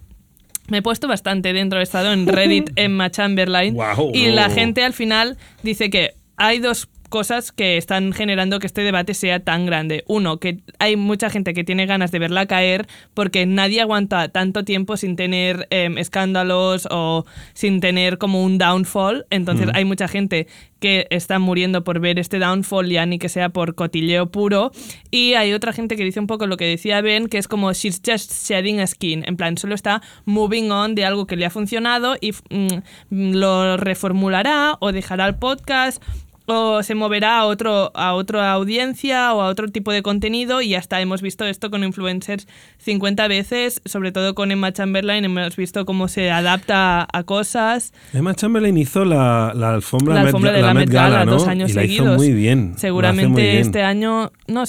me 0.68 0.78
he 0.78 0.82
puesto 0.82 1.08
bastante 1.08 1.52
dentro, 1.52 1.80
he 1.80 1.82
estado 1.82 2.12
en 2.12 2.26
Reddit 2.28 2.70
Emma 2.76 3.10
Chamberlain 3.10 3.74
Guau. 3.74 4.10
y 4.14 4.26
la 4.26 4.48
gente 4.50 4.84
al 4.84 4.92
final 4.92 5.36
dice 5.62 5.90
que 5.90 6.12
hay 6.36 6.58
dos 6.60 6.88
cosas 7.12 7.52
que 7.52 7.76
están 7.76 8.14
generando 8.14 8.58
que 8.58 8.66
este 8.66 8.80
debate 8.80 9.12
sea 9.12 9.38
tan 9.38 9.66
grande. 9.66 10.02
Uno, 10.08 10.38
que 10.38 10.60
hay 10.78 10.96
mucha 10.96 11.28
gente 11.28 11.52
que 11.52 11.62
tiene 11.62 11.84
ganas 11.84 12.10
de 12.10 12.18
verla 12.18 12.46
caer 12.46 12.86
porque 13.12 13.44
nadie 13.44 13.82
aguanta 13.82 14.28
tanto 14.28 14.64
tiempo 14.64 14.96
sin 14.96 15.14
tener 15.14 15.68
em, 15.68 15.98
escándalos 15.98 16.88
o 16.90 17.26
sin 17.52 17.80
tener 17.80 18.16
como 18.16 18.42
un 18.42 18.56
downfall. 18.56 19.26
Entonces 19.28 19.68
hay 19.74 19.84
mucha 19.84 20.08
gente 20.08 20.46
que 20.80 21.06
está 21.10 21.38
muriendo 21.38 21.84
por 21.84 22.00
ver 22.00 22.18
este 22.18 22.38
downfall 22.38 22.88
ya 22.88 23.04
ni 23.04 23.18
que 23.18 23.28
sea 23.28 23.50
por 23.50 23.74
cotilleo 23.74 24.30
puro. 24.30 24.72
Y 25.10 25.34
hay 25.34 25.52
otra 25.52 25.74
gente 25.74 25.96
que 25.96 26.04
dice 26.04 26.18
un 26.18 26.26
poco 26.26 26.46
lo 26.46 26.56
que 26.56 26.64
decía 26.64 27.02
Ben, 27.02 27.28
que 27.28 27.36
es 27.36 27.46
como 27.46 27.74
she's 27.74 28.00
just 28.04 28.32
shedding 28.32 28.80
a 28.80 28.86
skin. 28.86 29.22
En 29.26 29.36
plan, 29.36 29.58
solo 29.58 29.74
está 29.74 30.00
moving 30.24 30.70
on 30.70 30.94
de 30.94 31.04
algo 31.04 31.26
que 31.26 31.36
le 31.36 31.44
ha 31.44 31.50
funcionado 31.50 32.16
y 32.18 32.32
mm, 32.32 33.34
lo 33.34 33.76
reformulará 33.76 34.78
o 34.80 34.92
dejará 34.92 35.26
el 35.26 35.34
podcast 35.34 36.02
o 36.46 36.82
se 36.82 36.94
moverá 36.94 37.38
a 37.38 37.44
otro 37.46 37.90
a 37.94 38.14
otra 38.14 38.52
audiencia 38.52 39.34
o 39.34 39.40
a 39.42 39.46
otro 39.48 39.68
tipo 39.68 39.92
de 39.92 40.02
contenido 40.02 40.60
y 40.62 40.74
hasta 40.74 41.00
hemos 41.00 41.22
visto 41.22 41.44
esto 41.44 41.70
con 41.70 41.84
influencers 41.84 42.46
50 42.78 43.28
veces, 43.28 43.80
sobre 43.84 44.12
todo 44.12 44.34
con 44.34 44.50
Emma 44.50 44.72
Chamberlain, 44.72 45.24
hemos 45.24 45.56
visto 45.56 45.84
cómo 45.84 46.08
se 46.08 46.30
adapta 46.30 47.06
a 47.12 47.22
cosas. 47.24 47.92
Emma 48.12 48.34
Chamberlain 48.34 48.76
hizo 48.78 49.04
la, 49.04 49.52
la 49.54 49.74
alfombra, 49.74 50.14
La 50.14 50.20
Met- 50.22 50.26
alfombra 50.26 50.52
de 50.52 50.62
la 50.62 50.74
Met 50.74 50.90
Gala, 50.90 51.24
¿no? 51.24 51.32
dos 51.32 51.48
años 51.48 51.70
y 51.70 51.74
la 51.74 51.82
seguidos. 51.82 52.06
hizo 52.08 52.16
muy 52.16 52.32
bien. 52.32 52.74
Seguramente 52.76 53.28
muy 53.30 53.42
bien. 53.42 53.56
este 53.58 53.82
año. 53.82 54.32
No, 54.48 54.64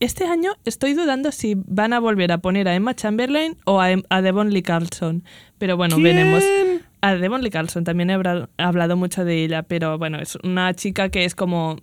este 0.00 0.24
año 0.26 0.50
estoy 0.64 0.94
dudando 0.94 1.30
si 1.30 1.54
van 1.56 1.92
a 1.92 2.00
volver 2.00 2.32
a 2.32 2.38
poner 2.38 2.66
a 2.68 2.74
Emma 2.74 2.94
Chamberlain 2.94 3.56
o 3.64 3.80
a, 3.80 3.92
Em- 3.92 4.02
a 4.10 4.20
Devon 4.20 4.50
Lee 4.52 4.62
Carlson. 4.62 5.22
Pero 5.58 5.76
bueno, 5.76 5.98
veremos. 6.00 6.42
A 7.02 7.16
Devon 7.16 7.42
Lee 7.42 7.50
Carlson 7.50 7.84
también 7.84 8.10
he 8.10 8.18
hablado 8.58 8.96
mucho 8.96 9.24
de 9.24 9.44
ella, 9.44 9.64
pero 9.64 9.98
bueno, 9.98 10.18
es 10.18 10.36
una 10.42 10.72
chica 10.74 11.08
que 11.08 11.24
es 11.24 11.34
como. 11.34 11.76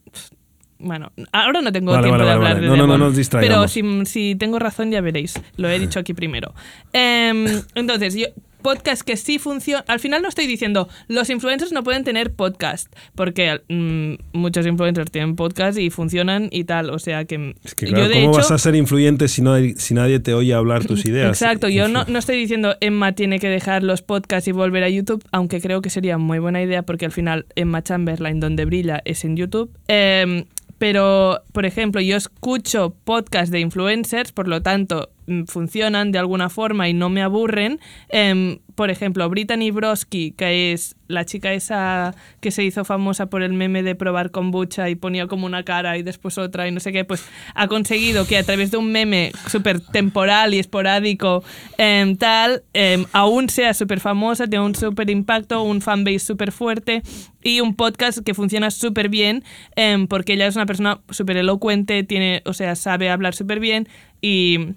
Bueno, 0.80 1.12
ahora 1.34 1.62
no 1.62 1.74
tengo 1.74 1.92
Vale, 1.92 2.04
tiempo 2.04 2.24
vale, 2.24 2.32
de 2.32 2.38
vale, 2.38 2.50
hablar 2.50 2.62
de 2.62 2.68
No, 2.68 2.78
no, 2.78 2.78
no 2.78 2.94
Devon, 2.94 3.00
nos 3.02 3.18
distraigamos. 3.18 3.74
Pero 3.74 4.06
si, 4.06 4.06
si 4.06 4.36
tengo 4.36 4.60
razón 4.60 4.92
ya 4.92 5.02
veréis. 5.02 5.34
Lo 5.58 5.68
he 5.70 5.78
dicho 5.78 6.00
aquí 6.00 6.14
primero. 6.14 6.54
Em, 6.94 7.46
entonces, 7.76 8.16
yo 8.16 8.28
podcast 8.62 9.02
que 9.04 9.18
sí 9.18 9.40
funciona. 9.40 9.84
Al 9.88 10.00
final 10.00 10.22
no 10.22 10.30
estoy 10.30 10.48
diciendo 10.48 10.88
los 11.08 11.30
influencers 11.30 11.72
no 11.72 11.84
pueden 11.84 12.04
tener 12.04 12.34
podcast, 12.34 12.94
porque 13.16 13.62
mm, 13.70 14.38
muchos 14.38 14.66
influencers 14.66 15.12
tienen 15.12 15.36
podcast 15.36 15.78
y 15.78 15.90
funcionan 15.90 16.50
y 16.52 16.64
tal. 16.66 16.90
O 16.90 17.00
sea 17.00 17.26
que, 17.26 17.56
Es 17.64 17.76
que 17.76 17.88
claro, 17.88 18.04
yo 18.04 18.10
de 18.10 18.16
¿cómo 18.16 18.30
hecho. 18.32 18.38
vas 18.40 18.52
a 18.52 18.58
ser 18.58 18.76
influyente 18.76 19.28
si, 19.28 19.42
no 19.42 19.54
hay- 19.54 19.76
si 19.76 19.94
nadie 19.94 20.20
te 20.20 20.34
oye 20.34 20.54
hablar 20.54 20.86
tus 20.86 21.06
ideas? 21.06 21.30
Exacto, 21.30 21.70
yo 21.70 21.88
no, 21.88 22.04
no 22.06 22.20
estoy 22.20 22.38
diciendo 22.38 22.76
Emma 22.82 23.14
tiene 23.14 23.40
que 23.40 23.50
dejar 23.50 23.84
los 23.84 24.02
podcasts 24.02 24.48
y 24.48 24.52
volver 24.52 24.84
a 24.84 24.90
YouTube, 24.90 25.24
aunque 25.32 25.62
creo 25.62 25.82
que 25.82 25.90
sería 25.90 26.18
muy 26.18 26.40
buena 26.40 26.62
idea 26.62 26.84
porque 26.84 27.06
al 27.06 27.12
final 27.12 27.46
Emma 27.56 27.82
Chamberlain 27.84 28.40
donde 28.40 28.66
brilla 28.66 29.02
es 29.06 29.24
en 29.26 29.36
YouTube. 29.38 29.72
Em, 29.88 30.46
pero, 30.78 31.42
por 31.52 31.66
ejemplo, 31.66 32.00
yo 32.00 32.16
escucho 32.16 32.96
podcasts 33.04 33.52
de 33.52 33.60
influencers, 33.60 34.32
por 34.32 34.48
lo 34.48 34.62
tanto, 34.62 35.10
funcionan 35.48 36.12
de 36.12 36.20
alguna 36.20 36.50
forma 36.50 36.90
y 36.90 36.94
no 36.94 37.10
me 37.10 37.22
aburren. 37.22 37.80
Em, 38.10 38.60
por 38.76 38.90
ejemplo, 38.90 39.28
Brittany 39.30 39.72
Broski, 39.72 40.32
que 40.32 40.72
es 40.72 40.96
la 41.10 41.26
chica 41.26 41.52
esa 41.52 42.16
que 42.40 42.50
se 42.52 42.64
hizo 42.64 42.86
famosa 42.86 43.26
por 43.26 43.42
el 43.42 43.52
meme 43.52 43.84
de 43.84 43.94
probar 43.94 44.32
kombucha 44.32 44.90
y 44.90 44.96
ponía 44.96 45.28
como 45.28 45.46
una 45.46 45.64
cara 45.64 45.98
y 45.98 46.04
después 46.04 46.38
otra 46.38 46.66
y 46.66 46.72
no 46.72 46.80
sé 46.80 46.94
qué, 46.94 47.04
pues 47.04 47.26
ha 47.56 47.68
conseguido 47.68 48.26
que 48.26 48.38
a 48.38 48.44
través 48.44 48.72
de 48.72 48.78
un 48.78 48.92
meme 48.92 49.34
súper 49.48 49.82
temporal 49.82 50.54
y 50.54 50.60
esporádico 50.60 51.44
em, 51.78 52.16
tal, 52.16 52.64
em, 52.74 53.06
aún 53.12 53.50
sea 53.50 53.74
súper 53.74 54.00
famosa, 54.00 54.48
tiene 54.48 54.64
un 54.64 54.76
súper 54.76 55.10
impacto, 55.10 55.62
un 55.62 55.82
fanbase 55.82 56.20
súper 56.20 56.54
fuerte 56.54 57.02
y 57.44 57.60
un 57.60 57.76
podcast 57.76 58.20
que 58.20 58.34
funciona 58.34 58.72
súper 58.72 59.10
bien 59.10 59.44
em, 59.76 60.08
porque 60.08 60.34
ella 60.34 60.48
es 60.48 60.56
una 60.56 60.66
persona 60.66 61.02
súper 61.10 61.36
elocuente, 61.36 62.04
tiene, 62.04 62.44
o 62.46 62.54
sea, 62.54 62.76
sabe 62.76 63.10
hablar 63.10 63.36
súper 63.36 63.60
bien 63.60 63.90
y 64.22 64.76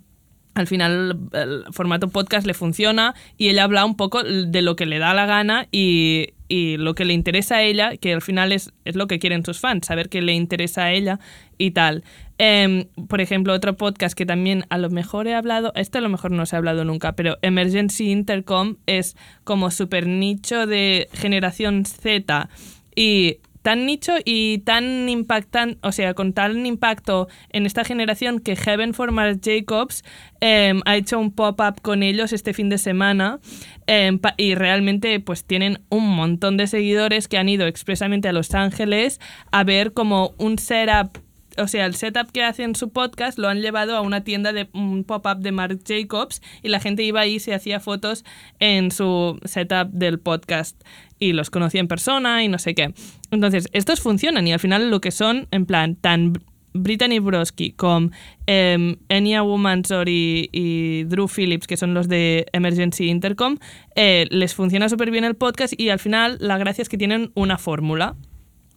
al 0.54 0.66
final 0.66 1.18
el 1.32 1.64
formato 1.72 2.08
podcast 2.08 2.46
le 2.46 2.54
funciona 2.54 3.14
y 3.38 3.48
ella 3.48 3.64
habla 3.64 3.84
un 3.84 3.96
poco 3.96 4.22
de 4.22 4.62
lo 4.62 4.76
que 4.76 4.86
le 4.86 4.98
da 4.98 5.14
la 5.14 5.26
gana 5.26 5.66
y, 5.72 6.34
y 6.48 6.76
lo 6.76 6.94
que 6.94 7.04
le 7.04 7.14
interesa 7.14 7.56
a 7.56 7.62
ella, 7.62 7.96
que 7.96 8.12
al 8.12 8.22
final 8.22 8.52
es, 8.52 8.72
es 8.84 8.94
lo 8.94 9.06
que 9.06 9.18
quieren 9.18 9.44
sus 9.44 9.58
fans, 9.58 9.86
saber 9.86 10.08
qué 10.08 10.20
le 10.20 10.34
interesa 10.34 10.84
a 10.84 10.92
ella 10.92 11.18
y 11.56 11.70
tal. 11.70 12.04
Em, 12.36 12.86
por 13.08 13.20
ejemplo, 13.20 13.52
otro 13.52 13.76
podcast 13.76 14.16
que 14.16 14.26
también 14.26 14.64
a 14.68 14.76
lo 14.76 14.90
mejor 14.90 15.28
he 15.28 15.34
hablado, 15.34 15.72
este 15.76 15.98
a 15.98 16.00
lo 16.00 16.08
mejor 16.08 16.32
no 16.32 16.44
se 16.44 16.56
ha 16.56 16.58
hablado 16.58 16.84
nunca, 16.84 17.12
pero 17.12 17.38
Emergency 17.40 18.10
Intercom 18.10 18.76
es 18.86 19.16
como 19.44 19.70
súper 19.70 20.06
nicho 20.06 20.66
de 20.66 21.08
generación 21.12 21.86
Z 21.86 22.50
y 22.94 23.38
tan 23.62 23.86
nicho 23.86 24.14
y 24.24 24.58
tan 24.58 25.08
impactante, 25.08 25.78
o 25.82 25.92
sea, 25.92 26.14
con 26.14 26.32
tan 26.32 26.66
impacto 26.66 27.28
en 27.50 27.66
esta 27.66 27.84
generación 27.84 28.40
que 28.40 28.56
Heaven 28.56 28.94
for 28.94 29.12
Mark 29.12 29.40
Jacobs 29.42 30.04
em, 30.40 30.80
ha 30.84 30.96
hecho 30.96 31.18
un 31.18 31.32
pop-up 31.32 31.80
con 31.80 32.02
ellos 32.02 32.32
este 32.32 32.52
fin 32.52 32.68
de 32.68 32.78
semana 32.78 33.38
em, 33.86 34.18
y 34.36 34.54
realmente 34.54 35.18
pues 35.20 35.44
tienen 35.44 35.80
un 35.88 36.08
montón 36.08 36.56
de 36.56 36.66
seguidores 36.66 37.28
que 37.28 37.38
han 37.38 37.48
ido 37.48 37.66
expresamente 37.66 38.28
a 38.28 38.32
Los 38.32 38.54
Ángeles 38.54 39.20
a 39.50 39.64
ver 39.64 39.92
como 39.92 40.34
un 40.38 40.58
setup 40.58 41.18
o 41.58 41.68
sea, 41.68 41.86
el 41.86 41.94
setup 41.94 42.30
que 42.32 42.42
hace 42.42 42.62
en 42.62 42.74
su 42.74 42.90
podcast 42.90 43.38
lo 43.38 43.48
han 43.48 43.60
llevado 43.60 43.96
a 43.96 44.00
una 44.00 44.24
tienda 44.24 44.52
de 44.52 44.68
un 44.72 45.04
pop-up 45.04 45.38
de 45.38 45.52
Marc 45.52 45.80
Jacobs 45.86 46.42
y 46.62 46.68
la 46.68 46.80
gente 46.80 47.02
iba 47.02 47.20
ahí 47.20 47.34
y 47.34 47.40
se 47.40 47.54
hacía 47.54 47.80
fotos 47.80 48.24
en 48.58 48.90
su 48.90 49.38
setup 49.44 49.90
del 49.92 50.18
podcast 50.18 50.80
y 51.18 51.32
los 51.32 51.50
conocía 51.50 51.80
en 51.80 51.88
persona 51.88 52.42
y 52.42 52.48
no 52.48 52.58
sé 52.58 52.74
qué. 52.74 52.92
Entonces, 53.30 53.68
estos 53.72 54.00
funcionan 54.00 54.46
y 54.46 54.52
al 54.52 54.60
final 54.60 54.90
lo 54.90 55.00
que 55.00 55.10
son, 55.10 55.48
en 55.50 55.66
plan, 55.66 55.96
tan 55.96 56.34
Brittany 56.74 57.18
Broski 57.18 57.72
com 57.72 58.10
eh, 58.46 58.96
Enya 59.08 59.42
Womansor 59.42 60.08
y, 60.08 60.48
y 60.52 61.04
Drew 61.04 61.28
Phillips, 61.28 61.66
que 61.66 61.76
son 61.76 61.94
los 61.94 62.08
de 62.08 62.46
Emergency 62.52 63.08
Intercom, 63.08 63.58
eh, 63.94 64.26
les 64.30 64.54
funciona 64.54 64.88
súper 64.88 65.10
bien 65.10 65.24
el 65.24 65.34
podcast 65.34 65.78
y 65.78 65.90
al 65.90 65.98
final 65.98 66.38
la 66.40 66.58
gracia 66.58 66.82
es 66.82 66.88
que 66.88 66.98
tienen 66.98 67.30
una 67.34 67.58
fórmula. 67.58 68.16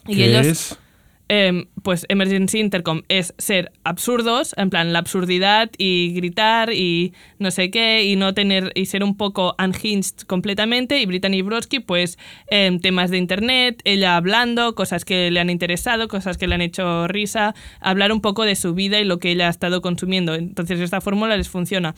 Y 0.08 0.18
¿Qué 0.18 0.26
ellos, 0.26 0.46
es? 0.46 0.80
Eh, 1.30 1.68
pues 1.82 2.06
Emergency 2.10 2.60
Intercom 2.60 3.02
es 3.10 3.34
ser 3.38 3.72
absurdos, 3.84 4.54
en 4.58 4.70
plan 4.70 4.94
la 4.94 5.00
absurdidad 5.00 5.70
y 5.78 6.14
gritar 6.14 6.72
y 6.74 7.14
no 7.40 7.52
sé 7.52 7.70
qué 7.72 8.04
y 8.04 8.16
no 8.16 8.34
tener 8.34 8.72
y 8.76 8.86
ser 8.88 9.04
un 9.04 9.18
poco 9.18 9.56
unhinged 9.60 10.22
completamente 10.28 11.00
y 11.00 11.06
Brittany 11.06 11.42
Broski 11.42 11.80
pues 11.80 12.18
em, 12.48 12.80
temas 12.80 13.12
de 13.12 13.18
internet, 13.18 13.82
ella 13.86 14.18
hablando, 14.18 14.76
cosas 14.76 15.06
que 15.06 15.32
le 15.32 15.40
han 15.40 15.50
interesado, 15.50 16.08
cosas 16.08 16.38
que 16.38 16.48
le 16.48 16.56
han 16.56 16.62
hecho 16.62 17.08
risa, 17.08 17.56
hablar 17.80 18.12
un 18.12 18.22
poco 18.22 18.44
de 18.44 18.56
su 18.56 18.74
vida 18.74 19.00
y 19.00 19.06
lo 19.06 19.20
que 19.20 19.32
ella 19.32 19.48
ha 19.48 19.52
estado 19.52 19.82
consumiendo. 19.82 20.36
Entonces 20.36 20.80
esta 20.80 21.02
fórmula 21.02 21.38
les 21.38 21.50
funciona. 21.50 21.96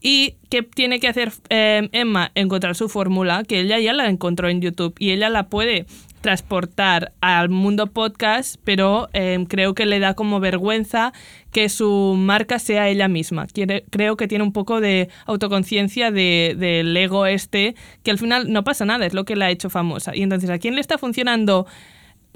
¿Y 0.00 0.36
qué 0.48 0.62
tiene 0.62 1.00
que 1.00 1.08
hacer 1.08 1.32
eh, 1.48 1.88
Emma? 1.92 2.30
Encontrar 2.34 2.76
su 2.76 2.88
fórmula, 2.88 3.42
que 3.42 3.60
ella 3.60 3.78
ya 3.80 3.92
la 3.92 4.08
encontró 4.08 4.48
en 4.48 4.60
YouTube 4.60 4.94
y 4.98 5.10
ella 5.10 5.28
la 5.28 5.48
puede 5.48 5.86
transportar 6.20 7.12
al 7.20 7.48
mundo 7.48 7.86
podcast, 7.88 8.56
pero 8.64 9.08
eh, 9.12 9.44
creo 9.48 9.74
que 9.74 9.86
le 9.86 9.98
da 9.98 10.14
como 10.14 10.40
vergüenza 10.40 11.12
que 11.52 11.68
su 11.68 12.14
marca 12.16 12.58
sea 12.58 12.88
ella 12.88 13.08
misma. 13.08 13.46
Creo 13.90 14.16
que 14.16 14.28
tiene 14.28 14.44
un 14.44 14.52
poco 14.52 14.80
de 14.80 15.08
autoconciencia 15.26 16.10
de- 16.10 16.54
del 16.58 16.96
ego 16.96 17.26
este, 17.26 17.74
que 18.02 18.10
al 18.10 18.18
final 18.18 18.52
no 18.52 18.64
pasa 18.64 18.84
nada, 18.84 19.06
es 19.06 19.14
lo 19.14 19.24
que 19.24 19.36
la 19.36 19.46
ha 19.46 19.50
hecho 19.50 19.70
famosa. 19.70 20.14
Y 20.14 20.22
entonces, 20.22 20.50
¿a 20.50 20.58
quién 20.58 20.74
le 20.74 20.80
está 20.80 20.98
funcionando 20.98 21.66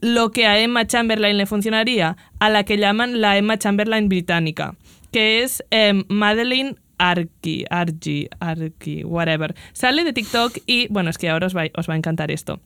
lo 0.01 0.31
que 0.31 0.47
a 0.47 0.59
Emma 0.59 0.87
Chamberlain 0.87 1.37
le 1.37 1.47
funcionaría? 1.47 2.17
A 2.39 2.49
la 2.51 2.65
que 2.65 2.79
llaman 2.79 3.21
la 3.21 3.37
Emma 3.37 3.59
Chamberlain 3.59 4.09
británica, 4.09 4.75
que 5.13 5.43
es 5.43 5.63
em, 5.71 6.05
Madeleine 6.09 6.77
Arki, 6.99 7.65
Arki, 7.69 9.05
whatever. 9.05 9.55
Sale 9.73 10.05
de 10.05 10.13
TikTok 10.13 10.59
y, 10.67 10.87
bueno, 10.89 11.11
es 11.11 11.19
que 11.19 11.29
ahora 11.29 11.49
os 11.49 11.57
va, 11.57 11.65
os 11.77 11.89
va 11.89 11.95
a 11.95 11.97
encantar 11.97 12.31
esto. 12.31 12.61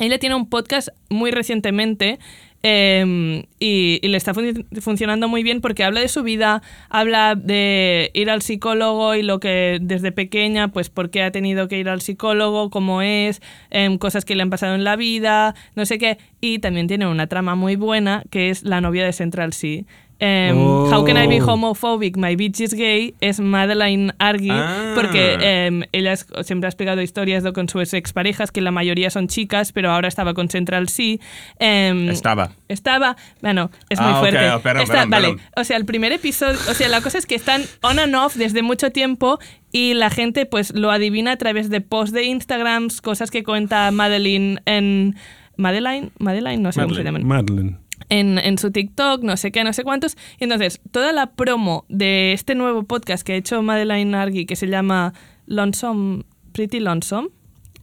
Ella 0.00 0.18
tiene 0.18 0.34
un 0.34 0.48
podcast 0.48 0.88
muy 1.08 1.30
recientemente 1.30 2.18
eh, 2.62 3.46
y, 3.60 4.00
le 4.06 4.16
está 4.16 4.34
fun- 4.34 4.66
funcionando 4.80 5.28
muy 5.28 5.42
bien 5.42 5.60
porque 5.60 5.84
habla 5.84 6.00
de 6.00 6.08
su 6.08 6.22
vida, 6.22 6.62
habla 6.88 7.34
de 7.36 8.10
ir 8.14 8.30
al 8.30 8.42
psicólogo 8.42 9.14
y 9.14 9.22
lo 9.22 9.38
que 9.38 9.78
desde 9.80 10.10
pequeña, 10.12 10.68
pues 10.68 10.90
por 10.90 11.10
qué 11.10 11.22
ha 11.22 11.30
tenido 11.30 11.68
que 11.68 11.78
ir 11.78 11.88
al 11.88 12.00
psicólogo, 12.00 12.70
cómo 12.70 13.00
es, 13.02 13.40
em, 13.70 13.98
cosas 13.98 14.24
que 14.24 14.34
le 14.34 14.42
han 14.42 14.50
pasado 14.50 14.74
en 14.74 14.84
la 14.84 14.96
vida, 14.96 15.54
no 15.76 15.86
sé 15.86 15.98
qué. 15.98 16.18
Y 16.40 16.58
también 16.58 16.88
tiene 16.88 17.06
una 17.06 17.26
trama 17.28 17.54
muy 17.54 17.76
buena 17.76 18.24
que 18.30 18.50
es 18.50 18.64
la 18.64 18.80
novia 18.80 19.04
de 19.04 19.12
Central 19.12 19.52
Sea. 19.52 19.82
Em, 20.20 20.56
Oh. 20.58 20.90
How 20.92 21.04
can 21.04 21.16
I 21.16 21.28
be 21.28 21.40
homophobic? 21.40 22.16
My 22.16 22.34
bitch 22.34 22.60
is 22.60 22.74
gay 22.74 23.14
es 23.20 23.38
Madeline 23.38 24.12
Argy 24.18 24.50
Ah. 24.50 24.92
porque 24.96 25.36
em, 25.40 25.84
ella 25.92 26.12
es- 26.12 26.26
siempre 26.42 26.66
ha 26.66 26.70
explicado 26.70 27.00
historias 27.02 27.44
de- 27.44 27.52
con 27.52 27.68
sus 27.68 27.94
exparejas 27.94 28.50
que 28.50 28.60
la 28.60 28.70
mayoría 28.72 29.10
son 29.10 29.28
chicas 29.28 29.70
pero 29.72 29.92
ahora 29.92 30.08
estaba 30.08 30.34
con 30.34 30.48
Central 30.48 30.88
Sea 30.88 31.18
Em, 31.60 32.08
Estaba. 32.08 32.50
estaba 32.68 33.16
bueno 33.42 33.70
es 33.90 34.00
Ah, 34.00 34.10
muy 34.10 34.18
fuerte 34.20 34.50
oh, 34.50 34.60
perdón, 34.60 34.82
Está- 34.82 34.92
perdón, 34.94 35.10
vale 35.10 35.28
perdón. 35.28 35.42
o 35.56 35.64
sea 35.64 35.76
el 35.76 35.84
primer 35.84 36.10
episodio 36.12 36.58
o 36.68 36.74
sea 36.74 36.88
la 36.88 37.00
cosa 37.00 37.18
es 37.18 37.26
que 37.26 37.34
están 37.36 37.62
on 37.82 37.98
and 38.00 38.14
off 38.16 38.34
desde 38.34 38.62
mucho 38.62 38.90
tiempo 38.90 39.38
y 39.70 39.94
la 39.94 40.10
gente 40.10 40.46
pues 40.46 40.74
lo 40.74 40.90
adivina 40.90 41.32
a 41.32 41.36
través 41.36 41.70
de 41.70 41.80
posts 41.80 42.12
de 42.12 42.24
Instagrams 42.24 43.00
cosas 43.00 43.30
que 43.30 43.44
cuenta 43.44 43.90
Madeline 43.92 44.60
en 44.66 45.14
Madeline 45.56 46.10
Madeline 46.18 46.60
no 46.62 46.72
sé 46.72 46.80
cómo 46.82 46.94
se 46.94 47.02
Madeleine. 47.04 47.24
llaman 47.24 47.44
Madeleine. 47.46 47.87
En, 48.08 48.38
en 48.38 48.58
su 48.58 48.70
TikTok, 48.70 49.22
no 49.22 49.36
sé 49.36 49.50
qué, 49.52 49.64
no 49.64 49.72
sé 49.72 49.84
cuántos. 49.84 50.16
Y 50.38 50.44
entonces, 50.44 50.80
toda 50.90 51.12
la 51.12 51.30
promo 51.32 51.84
de 51.88 52.32
este 52.32 52.54
nuevo 52.54 52.82
podcast 52.84 53.26
que 53.26 53.32
ha 53.34 53.36
hecho 53.36 53.62
Madeline 53.62 54.14
Argy, 54.14 54.46
que 54.46 54.56
se 54.56 54.66
llama 54.66 55.12
Lonesome, 55.46 56.24
Pretty 56.52 56.80
Lonesome, 56.80 57.28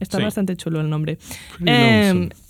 está 0.00 0.18
Sí. 0.18 0.24
bastante 0.24 0.56
chulo 0.56 0.80
el 0.80 0.90
nombre. 0.90 1.18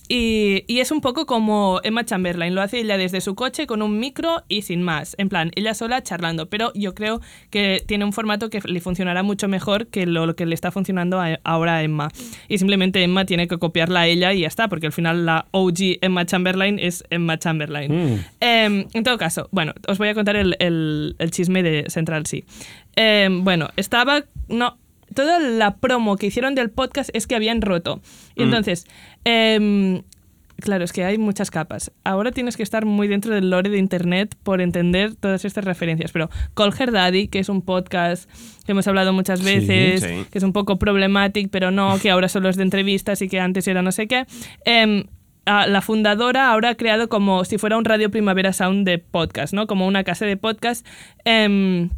Y, 0.09 0.65
y 0.67 0.81
es 0.81 0.91
un 0.91 1.01
poco 1.01 1.27
como 1.27 1.81
Emma 1.83 2.05
Chamberlain, 2.05 2.55
lo 2.55 2.63
hace 2.63 2.81
ella 2.81 2.97
desde 2.97 3.21
su 3.21 3.35
coche 3.35 3.67
con 3.67 3.83
un 3.83 3.99
micro 3.99 4.43
y 4.49 4.63
sin 4.63 4.83
más, 4.83 5.15
en 5.19 5.29
plan, 5.29 5.51
ella 5.55 5.75
sola 5.75 6.03
charlando, 6.03 6.49
pero 6.49 6.73
yo 6.75 6.95
creo 6.95 7.21
que 7.51 7.83
tiene 7.87 8.05
un 8.05 8.13
formato 8.13 8.51
que 8.51 8.61
le 8.65 8.81
funcionará 8.81 9.23
mucho 9.23 9.49
mejor 9.49 9.87
que 9.89 10.07
lo, 10.07 10.27
lo 10.27 10.37
que 10.37 10.47
le 10.47 10.55
está 10.55 10.71
funcionando 10.71 11.21
a- 11.21 11.39
ahora 11.45 11.77
a 11.77 11.83
Emma. 11.83 12.09
Y 12.49 12.59
simplemente 12.59 13.03
Emma 13.03 13.25
tiene 13.25 13.49
que 13.49 13.59
copiarla 13.59 14.01
a 14.01 14.07
ella 14.07 14.33
y 14.33 14.41
ya 14.41 14.47
está, 14.49 14.69
porque 14.69 14.87
al 14.87 14.93
final 14.93 15.27
la 15.27 15.47
OG 15.51 15.99
Emma 16.01 16.25
Chamberlain 16.27 16.79
es 16.79 17.05
Emma 17.11 17.39
Chamberlain. 17.39 17.93
Mm. 18.15 18.25
Em, 18.41 18.87
en 18.93 19.05
todo 19.05 19.19
caso, 19.19 19.49
bueno, 19.53 19.73
os 19.89 19.99
voy 19.99 20.09
a 20.09 20.15
contar 20.15 20.37
el, 20.37 20.57
el- 20.59 21.17
el 21.19 21.31
chisme 21.31 21.63
de 21.63 21.85
Central 21.89 22.27
Sea. 22.27 22.43
Em, 22.97 23.45
bueno, 23.45 23.69
estaba... 23.77 24.23
No, 24.49 24.79
toda 25.17 25.41
la 25.41 25.79
promo 25.79 26.17
que 26.17 26.27
hicieron 26.27 26.55
del 26.55 26.71
podcast 26.71 27.09
es 27.15 27.27
que 27.27 27.35
habían 27.35 27.63
roto. 27.63 28.03
Y 28.37 28.43
entonces, 28.43 28.87
em, 29.25 30.03
claro, 30.61 30.85
es 30.85 30.93
que 30.93 31.05
hay 31.05 31.17
muchas 31.17 31.51
capas. 31.51 31.91
Ahora 32.05 32.33
tienes 32.33 32.57
que 32.57 32.63
estar 32.63 32.85
muy 32.85 33.09
dentro 33.09 33.35
del 33.35 33.49
lore 33.49 33.71
de 33.71 33.79
Internet 33.79 34.37
por 34.43 34.61
entender 34.61 35.15
todas 35.15 35.47
estas 35.47 35.65
referencias. 35.65 36.13
Pero 36.13 36.29
Call 36.55 36.75
Her 36.79 36.93
Daddy, 36.93 37.29
que 37.29 37.39
es 37.39 37.49
un 37.49 37.63
podcast 37.63 38.31
que 38.67 38.73
hemos 38.73 38.87
hablado 38.87 39.15
muchas 39.15 39.43
veces, 39.43 40.03
sí. 40.03 40.27
que 40.31 40.39
es 40.39 40.45
un 40.45 40.53
poco 40.53 40.79
problemático, 40.79 41.49
pero 41.51 41.71
no, 41.71 41.99
que 41.99 42.11
ahora 42.11 42.29
solo 42.29 42.51
es 42.51 42.57
de 42.57 42.65
entrevistas 42.65 43.23
y 43.23 43.29
que 43.29 43.41
antes 43.41 43.67
era 43.67 43.81
no 43.81 43.93
sé 43.93 44.07
qué. 44.07 44.27
em, 44.67 45.05
la 45.47 45.81
fundadora 45.81 46.51
ahora 46.51 46.71
ha 46.71 46.75
creado 46.75 47.09
como 47.09 47.45
si 47.45 47.57
fuera 47.57 47.79
un 47.79 47.85
Radio 47.85 48.11
Primavera 48.11 48.53
Sound 48.53 48.85
de 48.87 48.99
podcast, 48.99 49.55
¿no? 49.55 49.67
Como 49.67 49.87
una 49.87 50.05
casa 50.05 50.27
de 50.27 50.37
podcast. 50.37 50.87
em, 51.25 51.89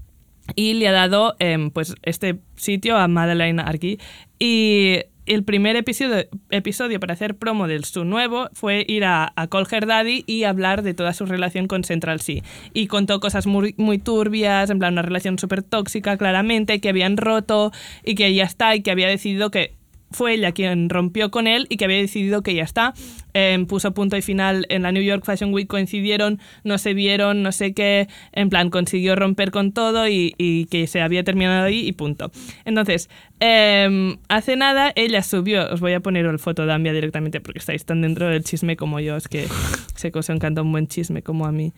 y 0.55 0.75
le 0.75 0.89
ha 0.89 0.93
dado 0.93 1.37
em, 1.39 1.71
pues 1.71 1.95
este 2.03 2.39
sitio 2.57 2.97
a 2.97 3.09
Madeleine 3.09 3.63
Argy. 3.63 3.99
Y 4.39 5.01
el 5.29 5.45
primer 5.45 5.77
episodio, 5.77 7.01
para 7.01 7.13
hacer 7.13 7.37
promo 7.37 7.69
de 7.69 7.83
su 7.83 8.05
nuevo 8.05 8.49
fue 8.55 8.85
ir 8.89 9.05
a, 9.05 9.33
a 9.37 9.47
Call 9.47 9.67
Her 9.71 9.87
Daddy 9.87 10.25
y 10.27 10.45
hablar 10.45 10.83
de 10.83 10.95
toda 10.95 11.13
su 11.13 11.27
relación 11.27 11.67
con 11.67 11.85
Central 11.85 12.21
Sea. 12.21 12.43
Y 12.73 12.87
contó 12.87 13.21
cosas 13.21 13.47
muy, 13.47 13.75
muy 13.77 13.99
turbias, 13.99 14.71
en 14.71 14.79
plan 14.79 14.95
una 14.95 15.03
relación 15.03 15.39
súper 15.39 15.63
tóxica, 15.63 16.17
claramente, 16.17 16.81
que 16.81 16.89
habían 16.89 17.17
roto 17.17 17.73
y 18.05 18.15
que 18.15 18.33
ya 18.35 18.45
está, 18.45 18.75
y 18.75 18.83
que 18.83 18.91
había 18.91 19.09
decidido 19.09 19.51
que 19.51 19.78
fue 20.11 20.35
ella 20.35 20.53
quien 20.53 20.89
rompió 20.89 21.31
con 21.31 21.47
él 21.47 21.67
y 21.69 21.77
que 21.77 21.85
había 21.85 21.99
decidido 21.99 22.43
que 22.43 22.55
ya 22.55 22.63
está. 22.63 22.95
Em, 23.35 23.67
puso 23.67 23.93
punto 23.93 24.17
y 24.17 24.23
final 24.23 24.67
en 24.69 24.83
la 24.83 24.93
New 24.93 25.03
York 25.03 25.25
Fashion 25.25 25.53
Week, 25.53 25.69
coincidieron, 25.69 26.41
no 26.65 26.79
se 26.79 26.95
vieron, 26.95 27.43
no 27.43 27.53
sé 27.53 27.75
qué, 27.75 28.09
en 28.33 28.49
plan 28.49 28.71
consiguió 28.71 29.17
romper 29.17 29.51
con 29.51 29.73
todo 29.73 30.09
y, 30.09 30.35
y 30.39 30.65
que 30.67 30.87
se 30.87 31.01
había 31.01 31.25
terminado 31.25 31.67
ahí 31.67 31.87
y 31.87 31.93
punto. 31.93 32.31
Entonces, 32.65 33.09
em, 33.41 34.17
hace 34.29 34.57
nada 34.57 34.93
ella 34.97 35.23
subió, 35.23 35.73
os 35.73 35.81
voy 35.81 35.93
a 35.93 36.01
poner 36.01 36.27
el 36.27 36.39
foto 36.39 36.67
de 36.67 36.73
Ambia 36.73 36.93
directamente 36.93 37.41
porque 37.41 37.59
estáis 37.59 37.85
tan 37.85 38.01
dentro 38.01 38.29
del 38.29 38.45
chisme 38.45 38.77
como 38.77 39.01
yo, 39.01 39.17
es 39.17 39.29
que 39.29 39.47
que 40.13 40.19
os 40.19 40.31
encanta 40.31 40.63
un 40.63 40.73
buen 40.73 40.87
chisme 40.87 41.23
como 41.23 41.47
a 41.47 41.53
mí. 41.53 41.75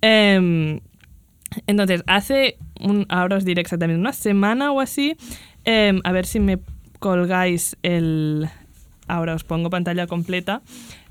Em, 0.00 0.80
entonces, 1.66 2.02
hace, 2.06 2.56
un, 2.80 3.06
ahora 3.08 3.36
os 3.36 3.44
diré 3.44 3.60
exactamente, 3.60 4.00
una 4.00 4.12
semana 4.12 4.72
o 4.72 4.80
así, 4.80 5.16
a 5.66 6.12
ver 6.12 6.26
si 6.26 6.40
me 6.40 6.58
colgáis 7.04 7.76
el... 7.82 8.48
Ahora 9.06 9.34
os 9.34 9.44
pongo 9.44 9.68
pantalla 9.68 10.06
completa. 10.06 10.62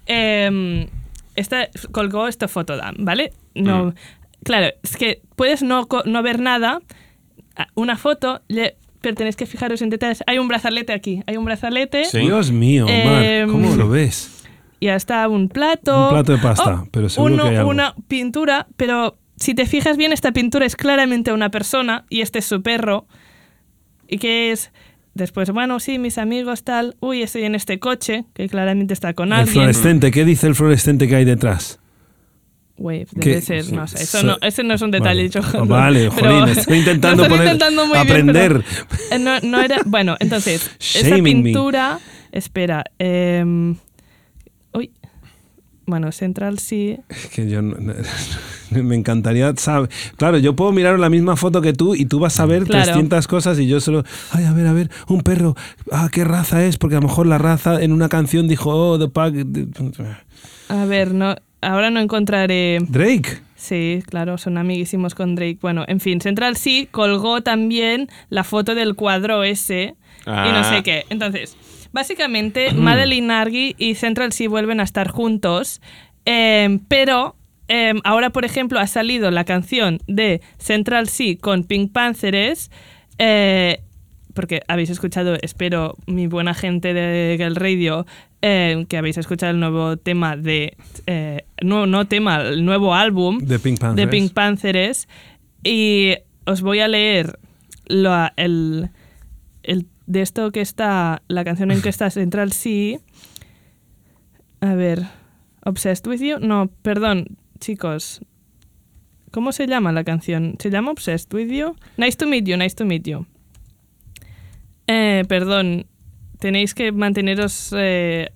Em, 0.08 0.88
esta, 1.36 1.68
colgó 1.92 2.28
esta 2.28 2.48
foto, 2.48 2.76
Dan, 2.76 2.96
¿vale? 3.00 3.32
No, 3.54 3.94
Claro, 4.44 4.74
es 4.82 4.98
que 4.98 5.22
puedes 5.36 5.62
no, 5.62 5.88
no 6.06 6.24
ver 6.24 6.40
nada, 6.40 6.82
una 7.76 7.96
foto, 7.96 8.42
le- 8.48 8.76
pero 9.02 9.14
tenéis 9.16 9.36
que 9.36 9.46
fijaros 9.46 9.82
en 9.84 9.90
detalles. 9.92 10.24
Hay 10.28 10.40
un 10.40 10.48
brazalete 10.48 10.92
aquí, 10.94 11.22
hay 11.28 11.38
un 11.38 11.46
brazalete 11.46 12.06
Sí. 12.06 12.20
Dios 12.20 12.52
mío, 12.52 12.86
Omar, 12.86 13.24
Em, 13.24 13.52
¿cómo 13.52 13.76
lo 13.76 13.88
ves? 13.90 14.44
y 14.80 14.88
hasta 14.90 15.28
un 15.30 15.48
plato. 15.48 16.08
Un 16.08 16.14
plato 16.14 16.32
de 16.34 16.38
pasta, 16.40 16.84
pero 16.92 17.08
seguro 17.08 17.36
uno- 17.36 17.44
que 17.44 17.50
hay 17.52 17.56
algo. 17.58 17.70
Una 17.70 17.94
pintura, 18.08 18.66
pero 18.76 19.16
si 19.38 19.54
te 19.54 19.66
fijas 19.68 19.96
bien, 19.98 20.12
esta 20.12 20.32
pintura 20.32 20.66
es 20.66 20.76
claramente 20.76 21.32
una 21.32 21.50
persona 21.52 22.04
y 22.10 22.22
este 22.22 22.40
es 22.40 22.46
su 22.46 22.62
perro. 22.64 23.06
¿Y 24.10 24.18
qué 24.18 24.52
es? 24.52 24.72
Después, 25.14 25.52
bueno, 25.52 25.80
sí, 25.80 26.00
mis 26.00 26.18
amigos, 26.18 26.64
tal. 26.64 26.96
Uy, 27.00 27.22
estoy 27.22 27.44
en 27.44 27.54
este 27.56 27.78
coche, 27.80 28.26
que 28.34 28.50
claramente 28.50 28.94
está 28.94 29.14
con 29.14 29.28
El 29.28 29.34
alguien. 29.34 29.54
fluorescente, 29.54 30.10
¿qué 30.12 30.26
dice 30.26 30.48
el 30.48 30.56
fluorescente 30.56 31.08
que 31.08 31.16
hay 31.16 31.26
detrás? 31.26 31.80
Wave, 32.78 33.06
¿Qué? 33.22 33.30
debe 33.30 33.42
ser, 33.42 33.72
no 33.72 33.88
sé. 33.88 34.02
Eso 34.02 34.22
So- 34.22 34.26
no, 34.26 34.38
ese 34.42 34.64
no 34.64 34.74
es 34.74 34.82
un 34.82 34.90
detalle. 34.90 35.30
Vale, 35.30 35.30
yo- 35.30 35.66
vale, 35.68 36.10
jolín, 36.10 36.48
estoy 36.50 36.78
intentando 36.80 37.18
lo 37.18 37.24
estás 37.24 37.38
poner- 37.38 37.54
intentando 37.54 37.86
muy 37.86 37.98
aprender. 37.98 38.54
Bien, 38.54 38.64
pero, 38.90 39.02
eh, 39.12 39.20
no, 39.20 39.40
no 39.42 39.62
era, 39.62 39.78
bueno, 39.86 40.16
entonces, 40.20 40.72
esa 40.80 41.16
me. 41.16 41.22
pintura. 41.22 42.00
Espera. 42.32 42.84
uy. 43.00 43.78
Bueno, 45.86 46.12
Central 46.12 46.60
sí. 46.60 46.98
Es 47.10 47.28
que 47.28 47.50
yo 47.50 47.62
no- 47.62 47.76
no- 47.78 47.94
me 48.84 48.96
encantaría 48.96 49.54
saber. 49.58 49.90
Claro, 50.18 50.38
yo 50.38 50.56
puedo 50.56 50.72
mirar 50.72 50.98
la 50.98 51.10
misma 51.10 51.36
foto 51.36 51.62
que 51.62 51.74
tú 51.74 51.94
y 51.96 52.06
tú 52.06 52.20
vas 52.20 52.40
a 52.40 52.46
ver 52.46 52.64
Claro. 52.64 52.86
300 52.86 53.28
cosas 53.28 53.60
y 53.60 53.68
yo 53.68 53.80
solo, 53.80 54.04
ay, 54.32 54.46
a 54.46 54.54
ver, 54.54 54.66
a 54.68 54.74
ver, 54.74 54.90
un 55.08 55.22
perro, 55.22 55.56
ah, 55.92 56.10
¿qué 56.12 56.24
raza 56.24 56.64
es? 56.66 56.78
Porque 56.78 56.96
a 56.96 57.00
lo 57.02 57.08
mejor 57.08 57.28
la 57.28 57.38
raza 57.38 57.82
en 57.82 57.92
una 57.92 58.10
canción 58.10 58.48
dijo, 58.48 58.70
oh, 58.72 58.98
the 58.98 59.10
pack. 59.10 59.36
A 60.70 60.86
ver, 60.86 61.14
no, 61.14 61.36
ahora 61.62 61.90
no 61.90 62.00
encontraré. 62.00 62.80
Drake. 62.88 63.42
Sí, 63.56 64.04
claro, 64.10 64.38
son 64.38 64.58
amiguísimos 64.58 65.16
con 65.16 65.36
Drake. 65.36 65.60
Bueno, 65.62 65.86
en 65.88 66.00
fin, 66.00 66.20
Central 66.20 66.58
sí 66.58 66.88
colgó 66.92 67.42
también 67.42 68.10
la 68.30 68.44
foto 68.44 68.76
del 68.76 68.96
cuadro 68.96 69.44
ese 69.44 69.96
y 70.26 70.30
no 70.30 70.60
Ah. 70.60 70.64
sé 70.76 70.84
qué. 70.84 71.06
Entonces, 71.10 71.56
básicamente, 71.94 72.74
Madeline 72.74 73.28
Nargi 73.28 73.76
y 73.78 73.96
Central 73.96 74.34
sí 74.34 74.48
vuelven 74.48 74.80
a 74.82 74.84
estar 74.84 75.08
juntos, 75.08 75.82
eh, 76.26 76.80
pero 76.90 77.36
eh, 77.70 77.94
ahora, 78.04 78.32
por 78.32 78.44
ejemplo, 78.44 78.80
ha 78.80 78.88
salido 78.88 79.32
la 79.32 79.46
canción 79.46 80.00
de 80.08 80.42
Central 80.58 81.08
C 81.08 81.38
con 81.38 81.64
Pink 81.64 81.92
Panthers. 81.94 82.70
eh, 83.20 83.80
porque 84.34 84.62
habéis 84.68 84.90
escuchado, 84.90 85.38
espero, 85.44 85.96
mi 86.08 86.26
buena 86.26 86.56
gente 86.56 86.96
de 86.96 87.36
Girl 87.38 87.56
Radio, 87.56 88.08
eh, 88.42 88.84
que 88.90 88.98
habéis 88.98 89.18
escuchado 89.20 89.52
el 89.52 89.60
nuevo 89.60 89.96
tema 89.98 90.36
de. 90.36 90.76
eh, 91.06 91.46
no, 91.62 91.86
no 91.86 92.08
tema, 92.08 92.42
el 92.42 92.66
nuevo 92.66 92.96
álbum 92.96 93.38
De 93.38 93.60
Pink 93.60 93.80
Panthers. 93.80 93.96
de 93.96 94.08
Pink 94.12 94.34
Panthers. 94.34 95.08
Y 95.64 96.16
os 96.46 96.62
voy 96.64 96.80
a 96.80 96.88
leer 96.88 97.38
el, 97.88 98.90
el- 99.62 99.86
de 100.06 100.22
esto 100.22 100.52
que 100.52 100.62
está, 100.62 101.22
la 101.28 101.44
canción 101.44 101.72
en 101.72 101.82
que 101.82 101.90
está 101.96 102.10
Central 102.10 102.52
C. 102.52 103.00
A 104.62 104.74
ver, 104.76 105.04
Obsessed 105.66 106.08
with 106.08 106.22
You. 106.22 106.40
No, 106.40 106.70
perdón, 106.82 107.38
chicos. 107.60 108.22
¿Cómo 109.32 109.52
se 109.52 109.66
llama 109.68 109.92
la 109.92 110.04
canción? 110.04 110.56
¿Se 110.60 110.70
llama 110.70 110.92
Obsessed 110.92 111.34
with 111.34 111.50
You? 111.50 111.76
Nice 111.98 112.18
to 112.18 112.28
meet 112.28 112.46
you, 112.46 112.56
nice 112.58 112.76
to 112.76 112.86
meet 112.86 113.04
you. 113.08 113.26
Eh, 114.88 115.24
perdón, 115.28 115.88
tenéis 116.40 116.74
que 116.74 116.92
manteneros... 116.92 117.74
eh, 117.76 118.30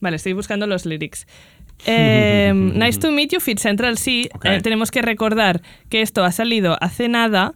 Vale, 0.00 0.16
estoy 0.16 0.32
buscando 0.32 0.66
los 0.66 0.86
lyrics. 0.86 1.26
Eh, 1.86 2.52
nice 2.74 2.98
to 2.98 3.10
meet 3.10 3.32
you, 3.32 3.40
Fit 3.40 3.58
Central 3.58 3.98
sí. 3.98 4.28
Eh, 4.44 4.60
tenemos 4.62 4.90
que 4.90 5.02
recordar 5.02 5.62
que 5.88 6.02
esto 6.02 6.24
ha 6.24 6.32
salido 6.32 6.76
hace 6.80 7.08
nada. 7.08 7.54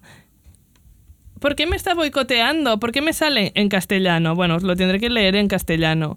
¿Por 1.43 1.57
qué 1.57 1.67
me 1.67 1.75
está 1.75 1.95
boicoteando? 1.95 2.79
¿Por 2.79 2.93
qué 2.93 3.03
me 3.03 3.13
sale 3.13 3.51
en 3.57 3.69
castellano? 3.69 4.37
Bueno, 4.37 4.59
lo 4.61 4.77
tendré 4.77 5.01
que 5.01 5.11
leer 5.11 5.35
en 5.35 5.49
castellano. 5.49 6.17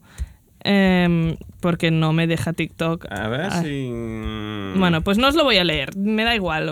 Em, 0.64 1.36
porque 1.66 1.90
no 1.90 2.14
me 2.14 2.28
deja 2.28 2.54
TikTok. 2.54 3.08
A 3.12 3.28
ver 3.28 3.48
Ah. 3.52 3.64
si... 3.64 3.90
Bueno, 4.78 5.02
pues 5.02 5.18
no 5.18 5.28
os 5.30 5.34
lo 5.34 5.44
voy 5.44 5.58
a 5.58 5.64
leer, 5.64 5.96
me 5.98 6.24
da 6.24 6.36
igual. 6.36 6.68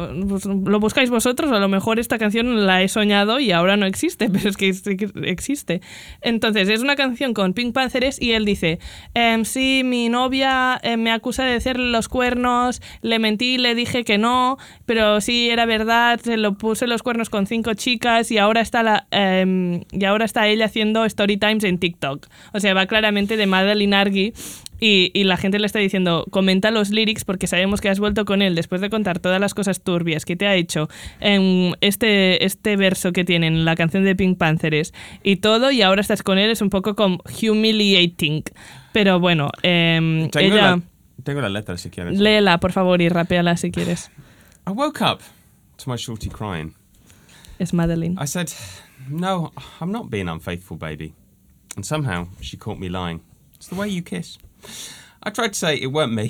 Lo 0.66 0.80
buscáis 0.80 1.10
vosotros, 1.10 1.52
a 1.52 1.58
lo 1.58 1.68
mejor 1.68 1.98
esta 1.98 2.20
canción 2.20 2.68
la 2.68 2.84
he 2.84 2.88
soñado 2.88 3.40
y 3.40 3.52
ahora 3.52 3.76
no 3.76 3.88
existe, 3.88 4.30
pero 4.32 4.48
es 4.50 4.56
que 4.56 4.70
existe. 5.24 5.82
Entonces, 6.22 6.70
es 6.70 6.82
una 6.82 6.96
canción 6.96 7.34
con 7.34 7.54
Pink 7.54 7.74
Panthers 7.74 8.22
y 8.22 8.34
él 8.34 8.46
dice: 8.46 8.78
em, 9.16 9.46
Sí, 9.46 9.82
mi 9.84 10.10
novia 10.10 10.80
eh, 10.84 10.96
me 10.98 11.12
acusa 11.12 11.44
de 11.44 11.56
hacerle 11.56 11.90
los 11.90 12.08
cuernos, 12.08 12.80
le 13.02 13.18
mentí, 13.18 13.58
le 13.58 13.74
dije 13.74 14.04
que 14.04 14.20
no, 14.20 14.58
pero 14.86 15.20
sí 15.22 15.50
era 15.50 15.66
verdad, 15.66 16.20
se 16.22 16.38
lo 16.38 16.54
puse 16.54 16.86
los 16.86 17.02
cuernos 17.02 17.32
con 17.32 17.48
cinco 17.48 17.74
chicas 17.74 18.30
y 18.30 18.38
ahora 18.38 18.62
está, 18.62 18.84
la, 18.84 19.08
em, 19.10 19.82
y 19.92 20.06
ahora 20.06 20.26
está 20.26 20.48
ella 20.48 20.66
haciendo 20.66 21.04
story 21.06 21.38
times 21.38 21.64
en 21.64 21.80
TikTok. 21.80 22.28
O 22.54 22.60
sea, 22.60 22.76
va 22.76 22.86
claramente 22.86 23.38
de 23.38 23.48
Madeline 23.48 23.96
Argy 23.96 24.34
y, 24.84 25.12
y 25.14 25.24
la 25.24 25.38
gente 25.38 25.60
le 25.60 25.66
está 25.66 25.80
diciendo, 25.80 26.26
comenta 26.30 26.70
los 26.70 26.90
lyrics 26.90 27.24
porque 27.24 27.48
sabemos 27.48 27.80
que 27.80 27.88
has 27.88 28.02
vuelto 28.02 28.26
con 28.26 28.42
él 28.42 28.54
después 28.54 28.82
de 28.82 28.90
contar 28.90 29.20
todas 29.20 29.40
las 29.40 29.54
cosas 29.54 29.82
turbias 29.82 30.26
que 30.26 30.36
te 30.36 30.46
ha 30.46 30.56
hecho 30.56 30.90
en 31.22 31.74
este, 31.80 32.44
este 32.44 32.76
verso 32.76 33.14
que 33.14 33.24
tiene 33.24 33.48
en 33.48 33.64
la 33.64 33.78
canción 33.78 34.04
de 34.04 34.14
Pink 34.14 34.38
Panthers 34.38 34.94
y 35.24 35.38
todo, 35.38 35.72
y 35.72 35.82
ahora 35.84 36.02
estás 36.02 36.22
con 36.22 36.38
él, 36.38 36.50
es 36.50 36.62
un 36.62 36.70
poco 36.70 36.98
como 36.98 37.24
humiliating. 37.42 38.44
Pero 38.92 39.22
bueno, 39.22 39.50
em, 39.62 40.30
Tengo, 40.30 40.54
ella... 40.54 40.72
la, 40.72 40.82
tengo 41.24 41.40
la 41.40 41.48
letra 41.48 41.78
si 41.78 41.90
quieres. 41.90 42.20
Léela, 42.20 42.60
por 42.60 42.74
favor, 42.74 43.02
y 43.02 43.08
rapeala 43.08 43.56
si 43.56 43.72
quieres. 43.72 44.12
I 44.68 44.72
woke 44.72 45.02
up 45.02 45.22
to 45.78 45.90
my 45.90 45.96
shorty 45.96 46.28
crying. 46.28 46.74
Es 47.58 47.74
Madeline. 47.74 48.18
I 48.22 48.28
said, 48.28 48.50
No, 49.08 49.54
I'm 49.80 49.94
not 49.94 50.10
being 50.10 50.28
unfaithful, 50.28 50.76
baby. 50.76 51.14
And 51.78 51.86
somehow 51.86 52.28
she 52.42 52.58
caught 52.58 52.80
me 52.80 52.90
lying. 52.90 53.22
It's 53.56 53.70
the 53.70 53.76
way 53.76 53.88
you 53.88 54.02
kiss. 54.02 54.38
I 55.22 55.30
tried 55.30 55.54
to 55.54 55.60
say 55.60 55.76
it 55.76 55.88
weren't 55.88 56.14
me. 56.14 56.26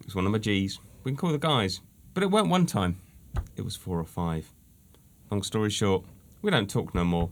It 0.00 0.06
was 0.06 0.14
one 0.14 0.26
of 0.26 0.32
my 0.32 0.38
G's. 0.38 0.78
We 1.04 1.10
can 1.10 1.16
call 1.16 1.32
the 1.32 1.38
guys. 1.38 1.80
But 2.14 2.22
it 2.22 2.30
weren't 2.30 2.48
one 2.48 2.66
time. 2.66 3.00
It 3.56 3.62
was 3.62 3.76
four 3.76 3.98
or 3.98 4.04
five. 4.04 4.50
Long 5.30 5.42
story 5.42 5.70
short, 5.70 6.04
we 6.42 6.50
don't 6.50 6.70
talk 6.70 6.94
no 6.94 7.04
more. 7.04 7.30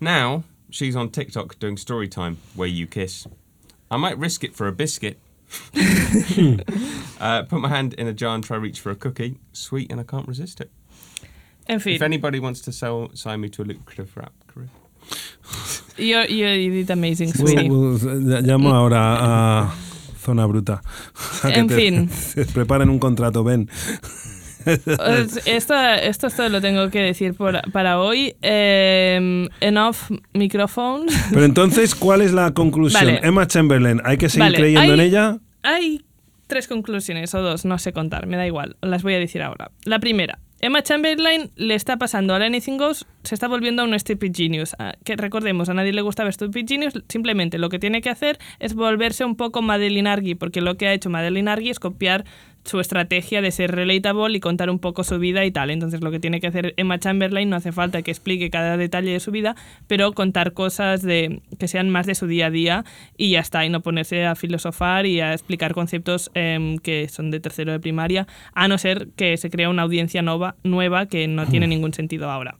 Now, 0.00 0.44
she's 0.70 0.94
on 0.94 1.10
TikTok 1.10 1.58
doing 1.58 1.76
story 1.76 2.08
time, 2.08 2.38
where 2.54 2.68
you 2.68 2.86
kiss. 2.86 3.26
I 3.90 3.96
might 3.96 4.16
risk 4.18 4.44
it 4.44 4.54
for 4.54 4.68
a 4.68 4.72
biscuit. 4.72 5.18
uh, 7.20 7.42
put 7.42 7.60
my 7.60 7.68
hand 7.68 7.94
in 7.94 8.06
a 8.06 8.12
jar 8.12 8.34
and 8.34 8.44
try 8.44 8.56
reach 8.56 8.80
for 8.80 8.90
a 8.90 8.94
cookie. 8.94 9.38
Sweet, 9.52 9.90
and 9.90 10.00
I 10.00 10.04
can't 10.04 10.28
resist 10.28 10.60
it. 10.60 10.70
En 11.66 11.80
If 11.84 12.02
anybody 12.02 12.40
wants 12.40 12.60
to 12.62 12.72
sell, 12.72 13.10
sign 13.14 13.40
me 13.40 13.48
to 13.50 13.62
a 13.62 13.64
lucrative 13.64 14.16
rap 14.16 14.32
career. 14.46 14.68
You're, 15.98 16.26
you 16.30 16.70
did 16.72 16.90
amazing, 16.90 17.32
ya- 17.32 18.40
llamo 18.40 18.74
ahora 18.74 19.16
a 19.64 19.74
Zona 20.24 20.46
Bruta. 20.46 20.80
A 21.42 21.50
En 21.50 21.68
fin. 21.68 22.10
preparen 22.54 22.90
un 22.90 22.98
contrato, 22.98 23.44
ven. 23.44 23.68
Os- 24.66 25.46
Esto, 25.46 25.74
esto 25.74 26.26
es 26.26 26.36
todo 26.36 26.48
lo 26.48 26.60
tengo 26.60 26.90
que 26.90 27.00
decir 27.00 27.34
por- 27.34 27.60
para 27.72 28.00
hoy. 28.00 28.34
Eh, 28.42 29.48
enough 29.60 29.96
microphones. 30.34 31.14
Pero 31.32 31.44
entonces, 31.44 31.94
¿cuál 31.94 32.20
es 32.22 32.32
la 32.32 32.52
conclusión? 32.52 33.04
Vale. 33.06 33.20
Emma 33.22 33.46
Chamberlain, 33.46 34.00
¿hay 34.04 34.18
que 34.18 34.28
seguir 34.28 34.44
Vale, 34.46 34.58
creyendo 34.58 34.94
en 34.94 35.00
hay- 35.00 35.06
ella? 35.08 35.38
Hay 35.62 36.04
tres 36.46 36.66
conclusiones 36.68 37.34
o 37.34 37.42
dos, 37.42 37.64
no 37.64 37.78
sé 37.78 37.92
contar, 37.92 38.26
me 38.26 38.36
da 38.36 38.46
igual, 38.46 38.76
las 38.80 39.02
voy 39.02 39.14
a 39.14 39.18
decir 39.18 39.42
ahora. 39.42 39.70
La 39.84 39.98
primera, 39.98 40.38
Emma 40.60 40.82
Chamberlain 40.82 41.52
le 41.54 41.74
está 41.76 41.98
pasando 41.98 42.34
a 42.34 42.36
Anything 42.38 42.78
Goes, 42.78 43.06
se 43.22 43.36
está 43.36 43.46
volviendo 43.46 43.82
a 43.82 43.84
un 43.84 43.96
Stupid 43.96 44.32
Genius. 44.34 44.74
Ah, 44.80 44.94
Que 45.04 45.14
recordemos, 45.14 45.68
a 45.68 45.74
nadie 45.74 45.92
le 45.92 46.02
gustaba 46.02 46.32
Stupid 46.32 46.66
Genius, 46.66 46.94
simplemente 47.08 47.58
lo 47.58 47.68
que 47.68 47.78
tiene 47.78 48.00
que 48.00 48.10
hacer 48.10 48.38
es 48.58 48.74
volverse 48.74 49.24
un 49.24 49.36
poco 49.36 49.62
Madeline 49.62 50.08
Argy, 50.08 50.34
porque 50.34 50.60
lo 50.60 50.76
que 50.76 50.88
ha 50.88 50.92
hecho 50.92 51.10
Madeline 51.10 51.48
Argy 51.48 51.70
es 51.70 51.78
copiar 51.78 52.24
su 52.68 52.80
estrategia 52.80 53.42
de 53.42 53.50
ser 53.50 53.72
relatable 53.72 54.36
y 54.36 54.40
contar 54.40 54.70
un 54.70 54.78
poco 54.78 55.04
su 55.04 55.18
vida 55.18 55.44
y 55.44 55.50
tal. 55.50 55.70
Entonces 55.70 56.00
lo 56.00 56.10
que 56.10 56.20
tiene 56.20 56.40
que 56.40 56.46
hacer 56.46 56.74
Emma 56.76 56.98
Chamberlain 56.98 57.48
no 57.48 57.56
hace 57.56 57.72
falta 57.72 58.02
que 58.02 58.10
explique 58.10 58.50
cada 58.50 58.76
detalle 58.76 59.12
de 59.12 59.20
su 59.20 59.30
vida, 59.30 59.56
pero 59.86 60.12
contar 60.12 60.52
cosas 60.52 61.02
de, 61.02 61.40
que 61.58 61.68
sean 61.68 61.90
más 61.90 62.06
de 62.06 62.14
su 62.14 62.26
día 62.26 62.46
a 62.46 62.50
día 62.50 62.84
y 63.16 63.30
ya 63.30 63.40
está, 63.40 63.64
y 63.64 63.70
no 63.70 63.80
ponerse 63.80 64.26
a 64.26 64.34
filosofar 64.34 65.06
y 65.06 65.20
a 65.20 65.32
explicar 65.32 65.74
conceptos 65.74 66.30
em, 66.34 66.78
que 66.78 67.08
son 67.08 67.30
de 67.30 67.40
tercero 67.40 67.72
de 67.72 67.80
primaria, 67.80 68.26
a 68.54 68.68
no 68.68 68.78
ser 68.78 69.08
que 69.16 69.36
se 69.36 69.50
crea 69.50 69.70
una 69.70 69.82
audiencia 69.82 70.22
nova, 70.22 70.56
nueva 70.62 71.06
que 71.06 71.26
no 71.28 71.46
tiene 71.46 71.66
ningún 71.66 71.94
sentido 71.94 72.30
ahora. 72.30 72.56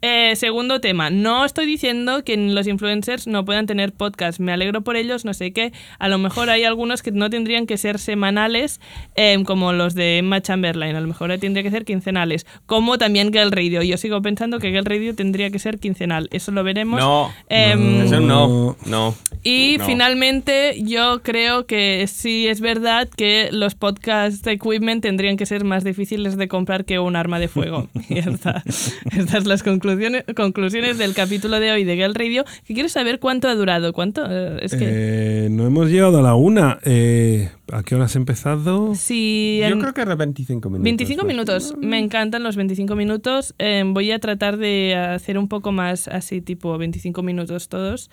Eh, 0.00 0.36
segundo 0.36 0.80
tema, 0.80 1.10
no 1.10 1.44
estoy 1.44 1.66
diciendo 1.66 2.22
que 2.22 2.36
los 2.36 2.68
influencers 2.68 3.26
no 3.26 3.44
puedan 3.44 3.66
tener 3.66 3.92
podcast, 3.92 4.38
me 4.38 4.52
alegro 4.52 4.82
por 4.82 4.96
ellos, 4.96 5.24
no 5.24 5.34
sé 5.34 5.52
qué, 5.52 5.72
a 5.98 6.08
lo 6.08 6.18
mejor 6.18 6.50
hay 6.50 6.62
algunos 6.62 7.02
que 7.02 7.10
no 7.10 7.28
tendrían 7.30 7.66
que 7.66 7.76
ser 7.78 7.98
semanales 7.98 8.80
eh, 9.16 9.36
como 9.44 9.72
los 9.72 9.94
de 9.94 10.18
Emma 10.18 10.40
Chamberlain, 10.40 10.94
a 10.94 11.00
lo 11.00 11.08
mejor 11.08 11.36
tendría 11.38 11.64
que 11.64 11.72
ser 11.72 11.84
quincenales, 11.84 12.46
como 12.66 12.96
también 12.96 13.32
Girl 13.32 13.50
Radio, 13.50 13.82
yo 13.82 13.96
sigo 13.96 14.22
pensando 14.22 14.60
que 14.60 14.70
Girl 14.70 14.84
Radio 14.84 15.16
tendría 15.16 15.50
que 15.50 15.58
ser 15.58 15.80
quincenal, 15.80 16.28
eso 16.30 16.52
lo 16.52 16.62
veremos. 16.62 17.00
No. 17.00 17.32
Em, 17.48 18.02
Eso 18.02 18.20
no. 18.20 18.76
No. 18.86 19.16
y 19.42 19.78
No. 19.78 19.84
finalmente, 19.84 20.76
yo 20.80 21.22
creo 21.22 21.66
que 21.66 22.06
sí 22.06 22.46
es 22.46 22.60
verdad 22.60 23.08
que 23.08 23.48
los 23.50 23.74
podcast 23.74 24.46
equipment 24.46 25.02
tendrían 25.02 25.36
que 25.36 25.44
ser 25.46 25.64
más 25.64 25.82
difíciles 25.82 26.36
de 26.36 26.46
comprar 26.46 26.84
que 26.84 27.00
un 27.00 27.16
arma 27.16 27.40
de 27.40 27.48
fuego. 27.48 27.88
y 28.08 28.14
ya 28.16 28.30
está. 28.30 28.62
Estas 29.10 29.42
son 29.42 29.48
las 29.48 29.62
conclusiones, 29.62 29.87
conclusiones 30.34 30.98
del 30.98 31.14
capítulo 31.14 31.60
de 31.60 31.72
hoy 31.72 31.84
de 31.84 31.96
Girl 31.96 32.14
Radio. 32.14 32.44
Que 32.66 32.74
quiero 32.74 32.88
saber 32.88 33.18
cuánto 33.20 33.48
ha 33.48 33.54
durado. 33.54 33.92
¿Cuánto? 33.92 34.24
Eh, 34.28 34.58
es 34.62 34.72
que. 34.74 34.86
Eh, 34.88 35.48
no 35.50 35.66
hemos 35.66 35.88
llegado 35.88 36.18
a 36.18 36.22
la 36.22 36.34
una. 36.34 36.78
Eh, 36.84 37.50
¿A 37.72 37.82
qué 37.82 37.94
hora 37.94 38.04
has 38.06 38.16
empezado? 38.16 38.94
si 38.94 39.58
Yo 39.60 39.66
en- 39.66 39.80
creo 39.80 39.94
que 39.94 40.00
era 40.00 40.14
25 40.14 40.68
minutos. 40.70 40.84
25 40.84 41.22
¿no? 41.22 41.28
minutos, 41.28 41.74
me 41.78 41.98
encantan 41.98 42.42
los 42.42 42.56
25 42.56 42.96
minutos. 42.96 43.54
Eh, 43.58 43.82
voy 43.86 44.10
a 44.12 44.18
tratar 44.18 44.56
de 44.56 44.94
hacer 44.96 45.36
un 45.38 45.48
poco 45.48 45.72
más 45.72 46.08
así, 46.08 46.40
tipo 46.40 46.76
25 46.78 47.22
minutos 47.22 47.68
todos. 47.68 48.10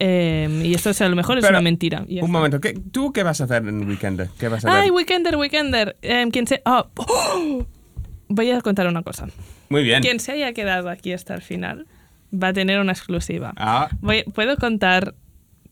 Eh, 0.00 0.48
y 0.64 0.74
esto 0.74 0.90
o 0.90 0.92
sea, 0.92 1.08
a 1.08 1.10
lo 1.10 1.16
mejor 1.16 1.38
es 1.38 1.42
Pero, 1.44 1.54
una 1.56 1.60
mentira. 1.62 2.02
Un 2.02 2.14
está. 2.18 2.26
momento, 2.28 2.60
¿qué- 2.60 2.78
¿tú 2.92 3.12
qué 3.12 3.22
vas 3.24 3.40
a 3.40 3.44
hacer 3.44 3.66
en 3.66 3.88
Weekender? 3.88 4.28
¿Qué 4.38 4.46
vas 4.48 4.64
a 4.64 4.70
ver? 4.72 4.82
Ay, 4.84 4.90
Weekender, 4.90 5.34
Weekender. 5.36 5.96
Em, 6.02 6.30
quien 6.30 6.46
se... 6.46 6.62
oh, 6.66 6.86
¡oh! 6.96 7.66
Voy 8.28 8.50
a 8.50 8.60
contar 8.60 8.86
una 8.86 9.02
cosa. 9.02 9.26
Muy 9.68 9.82
bien. 9.82 10.02
Quien 10.02 10.20
se 10.20 10.32
haya 10.32 10.52
quedado 10.52 10.88
aquí 10.88 11.12
hasta 11.12 11.34
el 11.34 11.42
final 11.42 11.86
va 12.32 12.48
a 12.48 12.52
tener 12.52 12.80
una 12.80 12.92
exclusiva. 12.92 13.52
Ah, 13.56 13.88
Voy- 14.00 14.24
¿Puedo 14.34 14.56
contar 14.56 15.14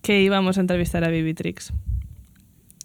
que 0.03 0.21
íbamos 0.23 0.59
a 0.59 0.61
entrevistar 0.61 1.05
a 1.05 1.09
Bibitrix? 1.09 1.73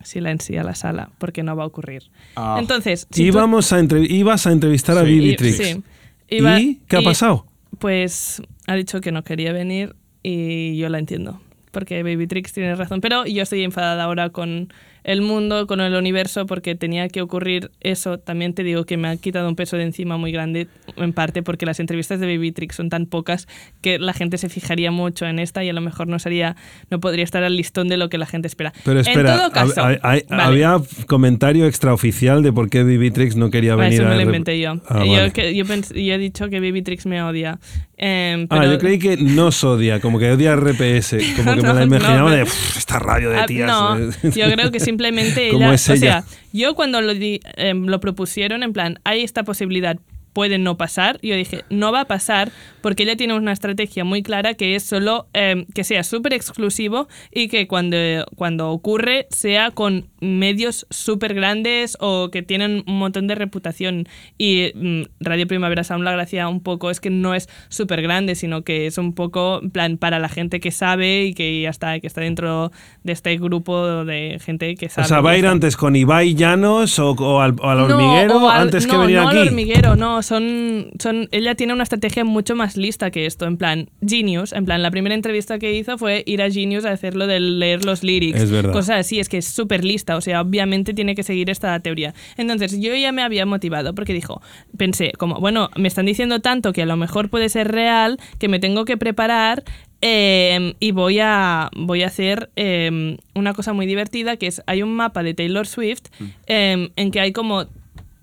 silenci 0.04 0.58
a 0.58 0.64
la 0.64 0.74
sala, 0.74 1.12
porque 1.20 1.44
no 1.44 1.56
va 1.56 1.64
a 1.64 1.68
ocurrir. 1.68 2.04
Ah. 2.36 2.58
Entonces, 2.60 3.02
si 3.12 3.22
tú- 3.24 3.28
Íbamos 3.28 3.72
a 3.72 3.80
entre- 3.80 4.02
ibas 4.02 4.48
a 4.48 4.52
entrevistar 4.52 4.98
a 4.98 5.02
Sí, 5.02 5.08
Bibi 5.12 5.30
y- 5.32 5.36
Trix. 5.36 5.58
sí. 5.58 5.84
Iba- 6.30 6.60
¿Y 6.60 6.80
qué 6.88 6.98
ha 6.98 7.02
y, 7.02 7.06
pasado? 7.06 7.46
Pues 7.78 8.42
ha 8.68 8.76
dicho 8.76 9.00
que 9.02 9.12
no 9.12 9.24
quería 9.24 9.54
venir 9.54 9.96
y 10.24 10.76
yo 10.78 10.90
la 10.90 10.98
entiendo. 10.98 11.40
Porque 11.72 12.02
Baby 12.04 12.26
Trix 12.28 12.52
tiene 12.52 12.74
razón. 12.76 13.00
Pero 13.00 13.26
yo 13.26 13.44
estoy 13.44 13.64
enfadada 13.64 14.04
ahora 14.04 14.30
con 14.32 14.74
el 15.04 15.22
mundo, 15.22 15.68
con 15.68 15.82
el 15.82 15.96
universo, 15.96 16.46
porque 16.46 16.76
tenía 16.76 17.08
que 17.10 17.22
ocurrir 17.22 17.72
eso. 17.82 18.18
También 18.20 18.54
te 18.54 18.64
digo 18.64 18.86
que 18.86 18.98
me 18.98 19.08
ha 19.08 19.18
quitado 19.18 19.48
un 19.50 19.56
peso 19.56 19.78
de 19.78 19.84
encima 19.84 20.18
muy 20.18 20.32
grande, 20.32 20.68
en 20.96 21.14
parte 21.14 21.42
porque 21.44 21.66
las 21.66 21.80
entrevistas 21.80 22.20
de 22.20 22.28
Baby 22.28 22.52
Trix 22.52 22.76
son 22.76 22.90
tan 22.90 23.06
pocas 23.06 23.48
que 23.82 23.98
la 24.00 24.14
gente 24.14 24.38
se 24.38 24.50
fijaría 24.50 24.92
mucho 24.92 25.26
en 25.26 25.40
esta 25.40 25.64
y 25.64 25.70
a 25.70 25.74
lo 25.74 25.82
mejor 25.82 26.08
no 26.08 26.20
sería, 26.20 26.56
no 26.90 27.00
podría 27.00 27.24
estar 27.24 27.44
al 27.44 27.56
listón 27.58 27.88
de 27.88 27.98
lo 27.98 28.10
que 28.10 28.18
la 28.18 28.26
gente 28.26 28.48
espera. 28.48 28.74
Pero 28.86 29.00
espera, 29.00 29.34
en 29.34 29.38
todo 29.40 29.52
caso, 29.52 29.82
hab- 29.82 30.00
hay- 30.04 30.24
vale. 30.30 30.44
había 30.44 30.78
comentario 31.08 31.66
extraoficial 31.66 32.44
de 32.44 32.54
por 32.54 32.70
qué 32.70 32.84
Bibi 32.84 33.12
Trix 33.12 33.36
no 33.36 33.50
quería 33.50 33.74
Ah, 33.74 33.78
venir 33.78 33.94
eso 34.02 34.06
a 34.06 34.10
me 34.10 34.16
lo 34.16 34.22
inventé 34.22 34.60
yo. 34.60 34.74
Ah, 34.88 35.04
yo, 35.06 35.12
vale. 35.14 35.32
que- 35.32 35.56
yo, 35.56 35.66
yo 35.66 36.14
he 36.14 36.18
dicho 36.18 36.50
que 36.50 36.60
Baby 36.60 36.82
Trix 36.84 37.06
me 37.06 37.22
odia. 37.24 37.60
Ah, 38.04 38.46
pero- 38.50 38.72
yo 38.72 38.80
creí 38.80 38.98
que 38.98 39.16
nos 39.18 39.64
odia, 39.64 40.00
como 40.00 40.18
que 40.18 40.32
odia 40.32 40.56
RPS, 40.56 41.18
como 41.36 41.54
que 41.56 41.62
me 41.62 41.74
la 41.74 41.84
imaginaba 41.84 42.30
no. 42.32 42.36
de 42.36 42.46
"Pff, 42.46 42.78
esta 42.78 42.98
radio 43.00 43.30
de 43.30 43.38
Ah, 43.38 43.46
tías. 43.46 43.68
no, 43.70 43.98
eh". 44.00 44.10
yo 44.36 44.52
creo 44.52 44.72
que 44.72 44.80
simplemente 44.92 45.50
¿Cómo 45.52 45.66
ella, 45.66 45.74
o 45.74 45.78
sea, 45.78 46.24
yo 46.52 46.76
cuando 46.76 47.02
lo, 47.02 47.14
di- 47.14 47.40
em, 47.56 47.86
lo 47.88 48.00
propusieron 48.00 48.62
en 48.64 48.74
plan, 48.74 49.00
hay 49.06 49.24
esta 49.24 49.44
posibilidad, 49.44 49.98
puede 50.34 50.58
no 50.58 50.78
pasar, 50.78 51.20
yo 51.22 51.36
dije, 51.36 51.64
no 51.70 51.92
va 51.92 52.02
a 52.02 52.06
pasar 52.06 52.52
porque 52.82 53.04
ella 53.04 53.16
tiene 53.16 53.34
una 53.36 53.52
estrategia 53.52 54.04
muy 54.04 54.24
clara 54.24 54.54
que 54.54 54.76
es 54.76 54.84
solo 54.84 55.28
em, 55.34 55.66
que 55.74 55.84
sea 55.84 56.04
súper 56.04 56.34
exclusivo 56.34 57.08
y 57.32 57.48
que 57.48 57.68
cuando, 57.68 57.98
cuando 58.36 58.70
ocurre 58.72 59.28
sea 59.30 59.72
con 59.72 60.08
medios 60.20 60.88
súper 60.90 61.34
grandes 61.34 61.98
o 62.00 62.30
que 62.32 62.42
tienen 62.44 62.84
un 62.88 62.98
montón 63.00 63.28
de 63.28 63.36
reputación. 63.36 64.08
Y 64.38 64.72
mm, 64.74 65.02
Radio 65.20 65.48
Primavera 65.48 65.84
Sound 65.84 66.04
la 66.04 66.12
gracia 66.14 66.48
un 66.48 66.62
poco 66.62 66.90
es 66.92 67.00
que 67.00 67.10
no 67.10 67.34
es 67.36 67.50
súper 67.70 68.02
grande, 68.02 68.36
sino 68.36 68.64
que 68.64 68.88
es 68.88 68.98
un 68.98 69.14
poco 69.14 69.62
plan 69.74 69.98
para 69.98 70.20
la 70.20 70.30
gente 70.30 70.60
que 70.60 70.72
sabe 70.72 71.26
y 71.26 71.34
que 71.34 71.62
ya 71.62 71.70
está, 71.70 72.00
que 72.00 72.08
está 72.08 72.22
dentro 72.22 72.72
de 73.04 73.14
este 73.14 73.36
grupo 73.38 74.06
de 74.06 74.40
gente 74.44 74.76
que 74.76 74.90
sabe. 74.90 75.06
O 75.06 75.08
sea, 75.08 75.22
¿va 75.22 75.32
a 75.32 75.38
ir 75.38 75.46
antes 75.48 75.76
con 75.78 75.96
Ibai 75.96 76.36
Llanos 76.36 76.98
o, 77.00 77.12
o 77.12 77.42
al, 77.42 77.56
o 77.60 77.70
al 77.70 77.78
No, 77.80 77.84
hormiguero 77.86 78.38
o 78.46 78.50
al- 78.50 78.62
antes 78.62 78.88
que 78.88 78.94
no, 78.94 79.02
venir 79.02 79.18
no 79.18 79.28
aquí? 79.30 79.38
al 79.38 79.48
hormiguero, 79.50 79.96
no. 79.96 80.21
Son, 80.22 80.92
son, 81.00 81.28
ella 81.32 81.56
tiene 81.56 81.74
una 81.74 81.84
estrategia 81.84 82.24
mucho 82.24 82.56
más 82.56 82.78
lista 82.78 83.12
que 83.12 83.26
esto. 83.26 83.46
En 83.46 83.58
plan, 83.58 83.90
Genius. 84.06 84.54
En 84.54 84.66
plan, 84.66 84.82
la 84.82 84.92
primera 84.92 85.16
entrevista 85.16 85.60
que 85.60 85.74
hizo 85.74 85.98
fue 85.98 86.24
ir 86.26 86.42
a 86.42 86.50
Genius 86.50 86.86
a 86.86 86.92
hacerlo 86.92 87.28
de 87.28 87.40
leer 87.40 87.86
los 87.86 88.04
lyrics. 88.04 88.42
Es 88.42 88.52
verdad. 88.52 88.74
Cosas 88.74 89.00
así. 89.02 89.20
Es 89.20 89.30
que 89.30 89.38
es 89.38 89.46
súper 89.48 89.84
lista. 89.84 90.16
O 90.16 90.22
sea, 90.22 90.42
obviamente 90.42 90.94
tiene 90.94 91.16
que 91.16 91.24
seguir 91.24 91.50
esta 91.50 91.80
teoría. 91.80 92.14
Entonces, 92.38 92.80
yo 92.80 92.96
ya 92.96 93.12
me 93.12 93.22
había 93.24 93.46
motivado 93.46 93.94
porque 93.96 94.14
dijo, 94.14 94.42
pensé, 94.78 95.12
como, 95.18 95.40
bueno, 95.40 95.70
me 95.76 95.88
están 95.88 96.06
diciendo 96.06 96.40
tanto 96.40 96.74
que 96.74 96.82
a 96.84 96.86
lo 96.86 96.98
mejor 96.98 97.30
puede 97.30 97.50
ser 97.50 97.72
real, 97.72 98.20
que 98.40 98.48
me 98.48 98.60
tengo 98.60 98.86
que 98.86 98.98
preparar. 98.98 99.64
eh, 100.02 100.74
y 100.80 100.92
voy 100.92 101.20
a, 101.20 101.70
voy 101.76 102.04
a 102.04 102.08
hacer 102.08 102.50
eh, 102.56 103.18
una 103.36 103.54
cosa 103.54 103.74
muy 103.74 103.86
divertida 103.86 104.36
que 104.36 104.48
es, 104.48 104.62
hay 104.66 104.82
un 104.82 104.96
mapa 104.96 105.22
de 105.22 105.34
Taylor 105.36 105.68
Swift 105.68 106.06
eh, 106.48 106.90
en 106.96 107.12
que 107.12 107.20
hay 107.20 107.32
como 107.32 107.66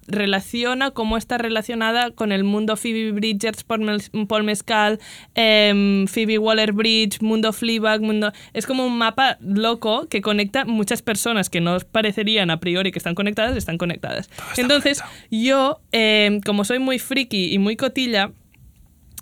relaciona 0.08 0.90
cómo 0.90 1.16
está 1.16 1.38
relacionada 1.38 2.10
con 2.10 2.32
el 2.32 2.42
mundo 2.42 2.76
Phoebe 2.76 3.12
Bridgers, 3.12 3.62
Paul, 3.62 4.44
Mescal, 4.44 4.98
em, 5.34 6.06
Phoebe 6.06 6.38
Waller-Bridge, 6.38 7.20
mundo 7.20 7.52
Fleabag, 7.52 8.00
mundo... 8.00 8.32
Es 8.54 8.66
como 8.66 8.86
un 8.86 8.98
mapa 8.98 9.38
loco 9.40 10.08
que 10.08 10.20
conecta 10.20 10.64
muchas 10.64 11.02
personas 11.02 11.50
que 11.50 11.60
no 11.60 11.74
os 11.74 11.84
parecerían 11.84 12.50
a 12.50 12.58
priori 12.58 12.90
que 12.90 12.98
están 12.98 13.14
conectadas, 13.14 13.56
están 13.56 13.78
conectadas. 13.78 14.30
Entonces, 14.56 15.02
yo, 15.30 15.80
em, 15.92 16.40
como 16.40 16.64
soy 16.64 16.78
muy 16.78 16.98
friki 16.98 17.52
y 17.52 17.58
muy 17.58 17.76
cotilla, 17.76 18.32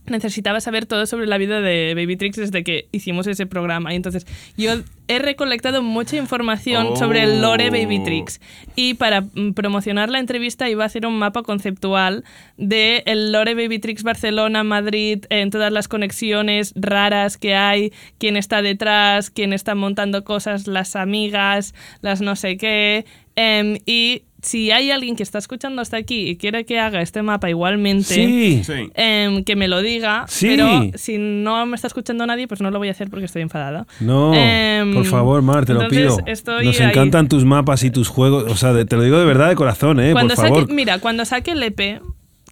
necesitaba 0.09 0.61
saber 0.61 0.87
todo 0.87 1.07
sobre 1.07 1.27
la 1.27 1.39
vida 1.39 1.61
de 1.61 1.95
Baby 1.95 2.17
Trix 2.17 2.37
desde 2.37 2.65
que 2.65 2.89
hicimos 2.93 3.27
ese 3.27 3.47
programa. 3.47 3.93
Y 3.93 3.97
entonces 3.97 4.27
yo 4.57 4.73
he 5.09 5.19
recolectado 5.19 5.83
mucha 5.83 6.17
información 6.17 6.97
sobre 6.97 7.23
el 7.23 7.41
lore 7.41 7.71
Baby 7.71 8.03
Trix. 8.03 8.41
Y 8.75 8.95
para 8.95 9.23
mm, 9.23 9.53
promocionar 9.55 10.11
la 10.11 10.19
entrevista 10.19 10.69
iba 10.69 10.85
a 10.85 10.87
hacer 10.87 11.07
un 11.07 11.19
mapa 11.19 11.43
conceptual 11.43 12.25
de 12.57 13.03
el 13.07 13.33
lore 13.33 13.55
Baby 13.55 13.79
Trix 13.79 14.03
Barcelona, 14.03 14.65
Madrid, 14.65 15.25
en 15.31 15.51
todas 15.51 15.73
las 15.73 15.89
conexiones 15.89 16.73
raras 16.77 17.37
que 17.37 17.55
hay, 17.55 17.93
quién 18.19 18.37
está 18.37 18.63
detrás, 18.63 19.31
quién 19.31 19.53
está 19.53 19.75
montando 19.75 20.25
cosas, 20.25 20.67
las 20.67 20.97
amigas, 20.97 21.75
las 22.01 22.21
no 22.21 22.37
sé 22.37 22.57
qué. 22.57 23.05
Em, 23.37 23.79
y 23.85 24.23
si 24.47 24.71
hay 24.71 24.93
alguien 24.93 25.17
que 25.17 25.23
está 25.25 25.39
escuchando 25.39 25.83
hasta 25.83 25.97
aquí 25.97 26.29
y 26.29 26.37
quiere 26.37 26.65
que 26.65 26.79
haga 26.79 27.01
este 27.03 27.21
mapa 27.23 27.51
igualmente, 27.51 28.05
Sí. 28.15 28.63
Em, 28.95 29.43
que 29.43 29.57
me 29.57 29.67
lo 29.67 29.83
diga, 29.83 30.25
Sí. 30.29 30.47
pero 30.49 30.91
si 30.95 31.19
no 31.19 31.67
me 31.67 31.75
está 31.75 31.89
escuchando 31.89 32.25
nadie, 32.27 32.47
pues 32.47 32.61
no 32.61 32.71
lo 32.71 32.79
voy 32.79 32.89
a 32.89 32.93
hacer 32.93 33.11
porque 33.11 33.27
estoy 33.27 33.43
enfadada. 33.43 33.87
No, 33.99 34.33
Em, 34.35 34.95
por 34.95 35.05
favor, 35.07 35.43
Mar, 35.43 35.65
te 35.67 35.75
lo 35.75 35.89
pido. 35.89 36.17
Nos 36.63 36.81
ahí. 36.81 36.87
encantan 36.89 37.29
tus 37.29 37.45
mapas 37.45 37.83
y 37.83 37.91
tus 37.91 38.09
juegos. 38.09 38.45
O 38.51 38.57
sea, 38.57 38.73
te 38.85 38.97
lo 38.97 39.03
digo 39.03 39.19
de 39.19 39.25
verdad, 39.27 39.49
de 39.49 39.57
corazón, 39.57 39.99
¿eh? 40.01 40.13
Cuando 40.13 40.35
por 40.37 40.47
favor. 40.47 40.73
mira, 40.73 40.99
cuando 41.01 41.25
saque 41.25 41.51
el 41.51 41.63
EP, 41.63 42.01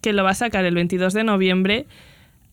que 0.01 0.11
lo 0.13 0.23
va 0.23 0.31
a 0.31 0.35
sacar 0.35 0.65
el 0.65 0.75
22 0.75 1.13
de 1.13 1.23
noviembre, 1.23 1.85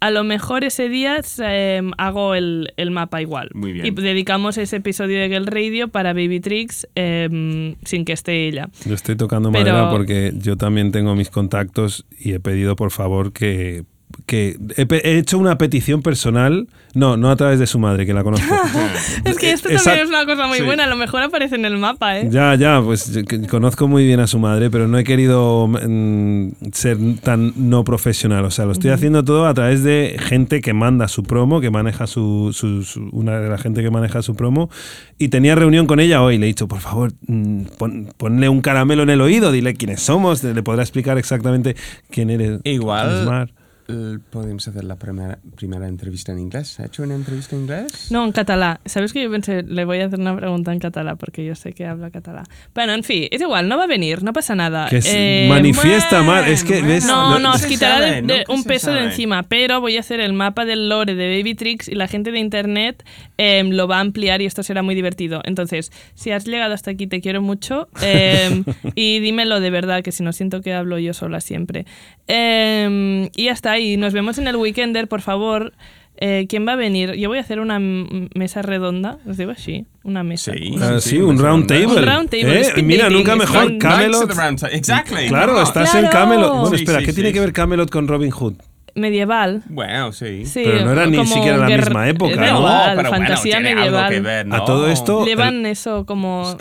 a 0.03 0.11
lo 0.11 0.25
mejor 0.25 0.65
ese 0.65 0.89
día 0.89 1.21
em, 1.39 1.93
hago 1.97 2.35
el, 2.35 2.73
el 2.77 2.91
mapa 2.91 3.23
igual. 3.23 3.51
Muy 3.55 3.73
bien. 3.73 3.87
Y 3.87 3.91
dedicamos 3.93 4.59
ese 4.59 4.77
episodio 4.77 5.21
de 5.21 5.29
Girl 5.29 5.47
Radio 5.47 5.87
para 5.87 6.13
Baby 6.13 6.41
Trix 6.41 6.89
em, 6.97 7.77
sin 7.85 8.05
que 8.05 8.13
esté 8.13 8.49
ella. 8.49 8.69
Yo 8.85 8.95
estoy 8.95 9.15
tocando 9.15 9.53
Pero- 9.53 9.65
madera 9.73 9.91
porque 9.93 10.33
yo 10.37 10.57
también 10.57 10.91
tengo 10.91 11.15
mis 11.15 11.31
contactos 11.31 12.05
y 12.19 12.33
he 12.33 12.41
pedido 12.41 12.75
por 12.75 12.91
favor 12.91 13.33
que, 13.33 13.85
que 14.27 14.57
he, 14.77 15.19
hecho 15.19 15.39
una 15.39 15.59
petición 15.59 16.03
personal, 16.03 16.69
no, 16.95 17.17
no 17.17 17.31
a 17.31 17.37
través 17.37 17.59
de 17.59 17.67
su 17.67 17.79
madre, 17.79 18.07
que 18.07 18.15
la 18.15 18.23
conozco. 18.23 18.47
Es 19.25 19.37
que 19.39 19.53
esto 19.53 19.69
Esa- 19.69 19.85
también 19.85 20.05
es 20.05 20.09
una 20.11 20.25
cosa 20.27 20.47
muy 20.47 20.59
sí. 20.59 20.65
buena, 20.65 20.85
a 20.85 20.87
lo 20.87 20.97
mejor 20.97 21.23
aparece 21.23 21.55
en 21.57 21.65
el 21.65 21.77
mapa, 21.79 22.19
¿eh? 22.19 22.29
Ya, 22.31 22.55
ya, 22.55 22.81
pues 22.83 23.11
conozco 23.51 23.89
muy 23.89 24.05
bien 24.05 24.21
a 24.21 24.27
su 24.27 24.39
madre, 24.39 24.71
pero 24.71 24.89
no 24.89 24.99
he 24.99 25.05
querido 25.05 25.67
mm, 25.69 26.49
ser 26.73 26.99
tan 27.23 27.53
no 27.57 27.85
profesional. 27.85 28.45
O 28.45 28.51
sea, 28.51 28.65
lo 28.65 28.73
estoy 28.73 28.91
haciendo 28.91 29.25
todo 29.25 29.47
a 29.47 29.55
través 29.55 29.83
de 29.83 30.17
gente 30.19 30.61
que 30.61 30.73
manda 30.73 31.09
su 31.09 31.23
promo, 31.23 31.61
que 31.61 31.71
maneja 31.71 32.07
su, 32.07 32.51
su- 32.53 32.83
su- 32.83 33.09
una 33.13 33.39
de 33.41 33.49
la 33.49 33.59
gente 33.59 33.83
que 33.83 33.91
maneja 33.91 34.23
su 34.23 34.35
promo. 34.35 34.71
Y 35.19 35.29
tenía 35.29 35.55
reunión 35.55 35.87
con 35.87 36.01
ella 36.01 36.23
hoy. 36.23 36.39
Le 36.39 36.47
he 36.47 36.49
dicho, 36.49 36.69
por 36.69 36.81
favor, 36.81 37.13
mm, 37.27 37.63
pon- 37.79 38.09
ponle 38.17 38.49
un 38.49 38.61
caramelo 38.61 39.03
en 39.03 39.11
el 39.11 39.21
oído, 39.21 39.53
dile 39.53 39.75
quiénes 39.75 40.01
somos, 40.03 40.43
le 40.43 40.63
podrá 40.63 40.83
explicar 40.83 41.17
exactamente 41.19 41.77
quién 42.11 42.31
eres. 42.31 42.61
quién 42.61 42.61
es 42.65 42.75
Igual 42.75 43.25
Mar. 43.27 43.51
Eh, 43.89 44.19
podemos 44.31 44.67
hacer 44.69 44.85
la 44.85 44.97
primera, 44.97 45.39
primera 45.57 45.89
entrevista 45.89 46.33
en 46.33 46.39
inglés. 46.39 46.79
¿Ha 46.81 46.87
hecho 46.87 47.03
una 47.03 47.15
entrevista 47.15 47.55
en 47.57 47.63
inglés? 47.63 48.11
No, 48.11 48.25
en 48.25 48.33
català. 48.33 48.81
¿Sabes 48.85 49.13
que 49.13 49.23
yo 49.23 49.31
pensé, 49.31 49.63
le 49.63 49.85
voy 49.85 50.01
a 50.01 50.07
hacer 50.07 50.19
una 50.21 50.37
pregunta 50.37 50.73
en 50.73 50.79
català 50.79 51.17
porque 51.17 51.45
yo 51.45 51.55
sé 51.55 51.73
que 51.73 51.87
habla 51.87 52.11
català? 52.11 52.45
Bueno, 52.75 52.93
en 52.95 53.05
fin, 53.05 53.29
es 53.31 53.41
igual, 53.41 53.69
no 53.69 53.77
va 53.77 53.85
a 53.85 53.87
venir, 53.87 54.23
no 54.23 54.33
pasa 54.33 54.55
nada. 54.55 54.89
Que 54.89 55.01
Eh, 55.05 55.47
manifiesta, 55.49 56.23
Mar. 56.23 56.49
Es 56.49 56.65
que, 56.65 56.75
bueno, 56.75 56.89
¿ves? 56.89 57.05
No, 57.07 57.39
no, 57.39 57.53
os 57.53 57.61
se 57.61 57.69
quitará 57.69 58.01
de- 58.01 58.09
sabe, 58.09 58.15
de 58.23 58.39
nunca 58.39 58.53
un 58.53 58.65
peso 58.65 58.91
de 58.91 58.99
sabe. 58.99 59.09
encima, 59.11 59.43
pero 59.45 59.81
voy 59.81 59.97
a 59.97 60.01
hacer 60.01 60.21
el 60.21 60.33
mapa 60.33 60.65
del 60.65 60.89
lore 60.89 61.15
de 61.15 61.37
Baby 61.39 61.55
Tricks 61.55 61.89
y 61.89 61.95
la 61.95 62.09
gente 62.09 62.31
de 62.33 62.39
internet 62.39 63.05
em, 63.39 63.71
lo 63.71 63.89
va 63.89 63.97
a 63.99 64.01
ampliar 64.01 64.41
y 64.43 64.47
esto 64.47 64.63
será 64.63 64.83
muy 64.83 64.95
divertido. 64.95 65.41
Entonces, 65.45 65.91
si 66.15 66.31
has 66.31 66.45
llegado 66.47 66.75
hasta 66.75 66.91
aquí, 66.93 67.07
te 67.07 67.21
quiero 67.21 67.43
mucho 67.43 67.89
em, 68.03 68.65
y 68.95 69.19
dímelo 69.21 69.61
de 69.61 69.71
verdad, 69.71 70.03
que 70.03 70.13
si 70.13 70.23
no 70.23 70.33
siento 70.33 70.61
que 70.61 70.73
hablo 70.75 70.99
yo 70.99 71.13
sola 71.15 71.41
siempre. 71.41 71.85
Em, 72.29 73.25
y 73.37 73.45
ya 73.47 73.53
está, 73.53 73.79
y 73.83 73.97
nos 73.97 74.13
vemos 74.13 74.39
en 74.39 74.49
el 74.49 74.57
Weekender, 74.57 75.09
por 75.09 75.21
favor. 75.21 75.73
Eh, 76.19 76.47
¿Quién 76.49 76.67
va 76.69 76.73
a 76.73 76.77
venir? 76.77 77.15
Yo 77.15 77.29
voy 77.31 77.39
a 77.39 77.41
hacer 77.41 77.59
una 77.59 77.79
mesa 77.81 78.63
redonda, 78.63 79.19
os 79.27 79.39
digo 79.39 79.51
así, 79.51 79.87
una 80.05 80.23
mesa. 80.23 80.53
Sí. 80.53 80.75
Ah, 80.81 80.99
sí, 81.01 81.11
Sí, 81.11 81.17
un 81.19 81.39
round 81.39 81.67
table. 81.67 81.87
Un 81.87 82.03
round 82.07 82.29
table, 82.31 82.61
¿Eh? 82.61 82.83
Mira, 82.83 83.05
dating, 83.05 83.19
nunca 83.19 83.35
mejor. 83.35 83.79
Camelot. 83.79 84.31
Exactly. 84.71 85.29
Claro, 85.29 85.61
estás 85.63 85.91
Claro. 85.91 86.07
en 86.07 86.13
Camelot. 86.13 86.57
Bueno, 86.61 86.77
espera, 86.77 86.99
sí, 87.01 87.07
¿qué 87.07 87.11
sí. 87.13 87.17
tiene 87.17 87.33
que 87.33 87.41
ver 87.41 87.53
Camelot 87.53 87.91
con 87.91 88.07
Robin 88.07 88.31
Hood? 88.31 88.55
Medieval. 88.95 89.63
Bueno, 89.69 90.13
sí. 90.13 90.45
Sí, 90.47 90.63
Pero 90.65 90.85
no 90.85 90.93
era 90.93 91.07
ni 91.07 91.27
siquiera 91.27 91.57
la 91.57 91.67
misma 91.77 92.09
época, 92.09 92.37
¿no? 92.37 92.59
igual, 92.59 92.97
pero 92.97 93.11
bueno, 93.11 93.27
fantasía 93.27 93.57
tiene 93.59 93.75
medieval. 93.75 94.05
Algo 94.05 94.11
que 94.15 94.21
ver, 94.21 94.47
¿no? 94.47 94.57
A 94.57 94.65
todo 94.65 94.89
esto- 94.89 95.25
Llevan 95.25 95.65
eso 95.67 96.05
como... 96.07 96.57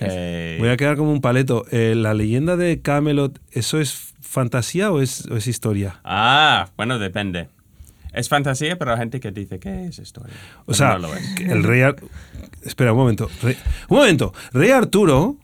Voy 0.59 0.69
a 0.69 0.77
quedar 0.77 0.95
como 0.97 1.11
un 1.11 1.21
paleto. 1.21 1.65
Eh, 1.71 1.93
¿La 1.95 2.13
leyenda 2.13 2.55
de 2.57 2.81
Camelot, 2.81 3.39
eso 3.51 3.79
es 3.79 4.13
fantasía 4.21 4.91
o 4.91 5.01
es, 5.01 5.25
o 5.27 5.35
es 5.37 5.47
historia? 5.47 5.99
Ah, 6.03 6.69
bueno, 6.77 6.99
depende. 6.99 7.49
Es 8.13 8.27
fantasía, 8.29 8.77
pero 8.77 8.91
hay 8.91 8.97
gente 8.99 9.19
que 9.19 9.31
dice 9.31 9.59
que 9.59 9.85
es 9.87 9.99
historia. 9.99 10.35
O 10.61 10.65
Pero 10.67 10.77
sea, 10.77 10.93
no 10.93 10.99
lo 11.07 11.15
es. 11.15 11.27
que 11.35 11.45
el 11.45 11.63
rey... 11.63 11.81
Ar- 11.81 11.95
Espera, 12.63 12.91
un 12.93 12.99
momento. 12.99 13.29
Rey- 13.41 13.57
Un 13.89 13.97
momento. 13.97 14.33
Rey 14.53 14.69
Arturo 14.71 15.35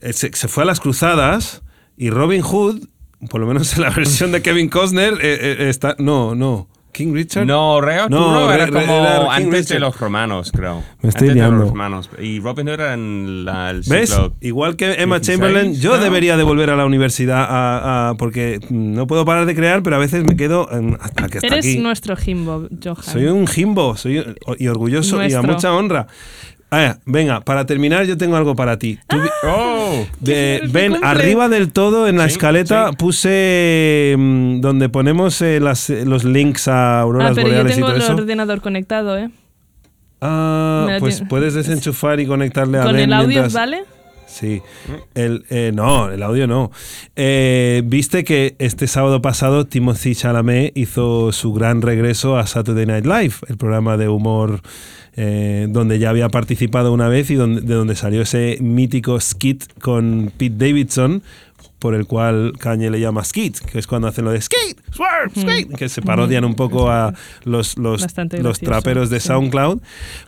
eh, 0.00 0.12
se, 0.12 0.30
se 0.32 0.48
fue 0.48 0.64
a 0.64 0.66
las 0.66 0.78
cruzadas 0.80 1.62
y 1.96 2.10
Robin 2.10 2.42
Hood, 2.42 2.86
por 3.28 3.40
lo 3.40 3.46
menos 3.46 3.72
en 3.76 3.82
la 3.82 3.90
versión 3.90 4.32
de 4.32 4.42
Kevin 4.42 4.68
Costner, 4.68 5.14
eh, 5.14 5.56
eh, 5.60 5.68
está... 5.68 5.94
No, 5.98 6.34
no. 6.34 6.68
King 6.92 7.14
Richard. 7.14 7.46
No, 7.46 7.80
Rey 7.80 7.98
Arturo 7.98 8.20
No, 8.20 8.52
era 8.52 8.66
Re- 8.66 8.72
como 8.72 8.82
era 8.98 9.32
antes 9.32 9.52
Richard. 9.60 9.74
de 9.76 9.78
los 9.78 10.00
romanos, 10.00 10.50
creo. 10.52 10.82
Me 11.02 11.10
estoy 11.10 11.28
antes 11.28 11.28
de 11.28 11.34
liando. 11.34 11.58
los 11.58 11.68
romanos. 11.70 12.10
Y 12.20 12.40
Robin 12.40 12.66
Hood 12.66 12.72
era 12.74 12.94
en 12.94 13.44
la, 13.44 13.70
el 13.70 13.82
¿Ves? 13.86 14.18
Igual 14.40 14.74
que 14.74 14.94
Emma 14.94 15.20
16, 15.20 15.38
Chamberlain, 15.38 15.74
yo 15.80 15.96
¿no? 15.96 16.02
debería 16.02 16.36
de 16.36 16.42
volver 16.42 16.68
a 16.70 16.74
la 16.74 16.84
universidad 16.84 17.46
a- 17.48 18.08
a- 18.08 18.14
porque 18.16 18.58
no 18.70 19.06
puedo 19.06 19.24
parar 19.24 19.46
de 19.46 19.54
crear, 19.54 19.84
pero 19.84 19.94
a 19.94 19.98
veces 20.00 20.24
me 20.24 20.34
quedo 20.34 20.68
en- 20.72 20.98
hasta 21.00 21.28
que 21.28 21.38
hasta 21.38 21.46
Eres 21.46 21.64
aquí. 21.64 21.78
nuestro 21.78 22.16
Jimbo, 22.16 22.66
Johan. 22.82 23.04
Soy 23.04 23.26
un 23.26 23.46
jimbo, 23.46 23.96
soy 23.96 24.24
y 24.58 24.66
orgulloso 24.66 25.18
y 25.18 25.32
a 25.32 25.40
Nuestro. 25.42 25.42
mucha 25.52 25.72
honra. 25.72 26.08
Ah, 26.72 26.98
venga, 27.04 27.40
para 27.40 27.66
terminar 27.66 28.04
yo 28.06 28.16
tengo 28.16 28.36
algo 28.36 28.54
para 28.54 28.78
ti. 28.78 28.98
Tú 29.08 29.20
vi- 29.20 29.28
¡Oh! 29.44 30.06
de- 30.20 30.60
ven, 30.70 30.92
cumple. 30.92 31.08
arriba 31.08 31.48
del 31.48 31.72
todo 31.72 32.06
en 32.06 32.16
la 32.16 32.26
Sí, 32.28 32.32
escaleta 32.34 32.90
sí. 32.90 32.96
puse 32.96 34.14
mm, 34.16 34.60
donde 34.60 34.88
ponemos 34.88 35.42
eh, 35.42 35.58
las- 35.60 35.90
eh, 35.90 36.04
los 36.04 36.22
links 36.24 36.68
a 36.68 36.98
Ah, 36.98 37.00
auroras 37.00 37.32
pero 37.34 37.48
yo 37.48 37.52
boreales 37.54 37.72
y 37.72 37.74
tengo 37.74 37.86
todo 37.88 37.96
el 37.96 38.02
eso. 38.02 38.14
ordenador 38.14 38.60
conectado, 38.60 39.18
¿eh? 39.18 39.30
Ah, 40.20 40.96
pues 41.00 41.22
puedes 41.28 41.54
desenchufar 41.54 42.20
y 42.20 42.26
conectarle 42.26 42.78
a 42.78 42.82
Con 42.82 42.92
Ben 42.92 43.04
el 43.04 43.12
audio, 43.14 43.28
mientras- 43.28 43.52
¿vale? 43.52 43.84
Sí. 44.30 44.62
El, 45.14 45.44
eh, 45.50 45.72
no, 45.74 46.10
el 46.10 46.22
audio 46.22 46.46
no. 46.46 46.70
Eh, 47.16 47.82
Viste 47.84 48.24
que 48.24 48.54
este 48.58 48.86
sábado 48.86 49.20
pasado 49.20 49.66
Timothy 49.66 50.14
Chalamet 50.14 50.76
hizo 50.76 51.32
su 51.32 51.52
gran 51.52 51.82
regreso 51.82 52.38
a 52.38 52.46
Saturday 52.46 52.86
Night 52.86 53.06
Live, 53.06 53.34
el 53.48 53.56
programa 53.56 53.96
de 53.96 54.08
humor 54.08 54.62
eh, 55.16 55.66
donde 55.68 55.98
ya 55.98 56.10
había 56.10 56.28
participado 56.28 56.92
una 56.92 57.08
vez 57.08 57.30
y 57.30 57.34
de 57.34 57.74
donde 57.74 57.96
salió 57.96 58.22
ese 58.22 58.58
mítico 58.60 59.18
skit 59.20 59.64
con 59.80 60.32
Pete 60.36 60.66
Davidson, 60.66 61.22
por 61.80 61.96
el 61.96 62.06
cual 62.06 62.52
Kanye 62.58 62.90
le 62.90 63.00
llama 63.00 63.24
skit, 63.24 63.58
que 63.58 63.80
es 63.80 63.88
cuando 63.88 64.06
hacen 64.06 64.24
lo 64.24 64.30
de 64.30 64.40
skate, 64.40 64.78
swerve, 64.92 65.32
skate, 65.34 65.74
que 65.76 65.88
se 65.88 66.02
parodian 66.02 66.44
un 66.44 66.54
poco 66.54 66.88
a 66.90 67.12
los, 67.44 67.76
los, 67.76 68.06
los 68.42 68.60
traperos 68.60 69.10
de 69.10 69.18
sí. 69.18 69.26
SoundCloud. 69.26 69.80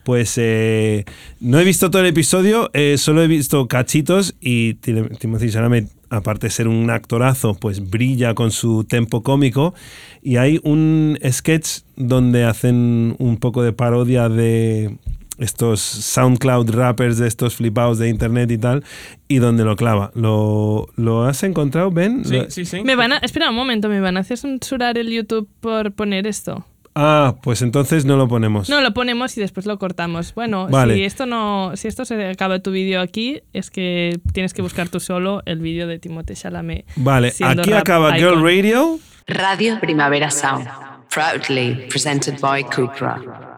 Pues 0.02 0.34
eh, 0.38 1.04
no 1.38 1.60
he 1.60 1.64
visto 1.64 1.90
todo 1.90 2.02
el 2.02 2.08
episodio, 2.08 2.70
eh, 2.72 2.96
solo 2.98 3.22
he 3.22 3.28
visto 3.28 3.68
cachitos 3.68 4.34
y 4.40 4.74
Tim- 4.74 5.16
Timothy 5.18 5.50
Chalamet, 5.50 5.88
aparte 6.10 6.48
de 6.48 6.50
ser 6.50 6.68
un 6.68 6.90
actorazo, 6.90 7.54
pues 7.54 7.88
brilla 7.88 8.34
con 8.34 8.50
su 8.50 8.84
tempo 8.84 9.22
cómico. 9.22 9.74
Y 10.22 10.36
hay 10.36 10.60
un 10.64 11.18
sketch 11.30 11.80
donde 11.96 12.44
hacen 12.44 13.14
un 13.18 13.36
poco 13.36 13.62
de 13.62 13.72
parodia 13.72 14.28
de 14.28 14.96
estos 15.38 15.80
SoundCloud 15.80 16.70
rappers 16.70 17.18
de 17.18 17.28
estos 17.28 17.56
flipados 17.56 17.98
de 17.98 18.08
internet 18.08 18.50
y 18.50 18.58
tal, 18.58 18.84
y 19.28 19.38
donde 19.38 19.64
lo 19.64 19.76
clava. 19.76 20.10
¿Lo, 20.14 20.88
lo 20.96 21.24
has 21.24 21.42
encontrado, 21.42 21.90
Ben? 21.90 22.24
Sí, 22.24 22.42
sí, 22.48 22.64
sí. 22.64 22.82
Me 22.82 22.96
van 22.96 23.12
a, 23.12 23.18
espera 23.18 23.50
un 23.50 23.56
momento, 23.56 23.88
¿me 23.88 24.00
van 24.00 24.16
a 24.16 24.20
hacer 24.20 24.38
censurar 24.38 24.98
el 24.98 25.10
YouTube 25.10 25.48
por 25.60 25.92
poner 25.92 26.26
esto? 26.26 26.64
Ah, 26.94 27.36
pues 27.42 27.62
entonces 27.62 28.04
no 28.04 28.16
lo 28.16 28.28
ponemos. 28.28 28.68
No, 28.68 28.82
lo 28.82 28.92
ponemos 28.92 29.36
y 29.38 29.40
después 29.40 29.64
lo 29.64 29.78
cortamos. 29.78 30.34
Bueno, 30.34 30.68
Vale. 30.68 30.94
si 30.94 31.04
esto 31.04 31.24
no, 31.24 31.72
si 31.74 31.88
esto 31.88 32.04
se 32.04 32.28
acaba 32.28 32.58
tu 32.58 32.70
vídeo 32.70 33.00
aquí, 33.00 33.40
es 33.54 33.70
que 33.70 34.20
tienes 34.34 34.52
que 34.52 34.60
buscar 34.60 34.90
tú 34.90 35.00
solo 35.00 35.42
el 35.46 35.60
vídeo 35.60 35.86
de 35.86 35.98
Timothée 35.98 36.36
Chalamet. 36.36 36.84
Vale, 36.96 37.32
aquí 37.40 37.72
acaba 37.72 38.18
icon. 38.18 38.34
Girl 38.34 38.42
Radio. 38.44 38.98
Radio 39.26 39.80
Primavera 39.80 40.30
Sound. 40.30 40.68
Proudly 41.08 41.86
presented 41.88 42.38
by 42.40 42.62
Cupra. 42.64 43.51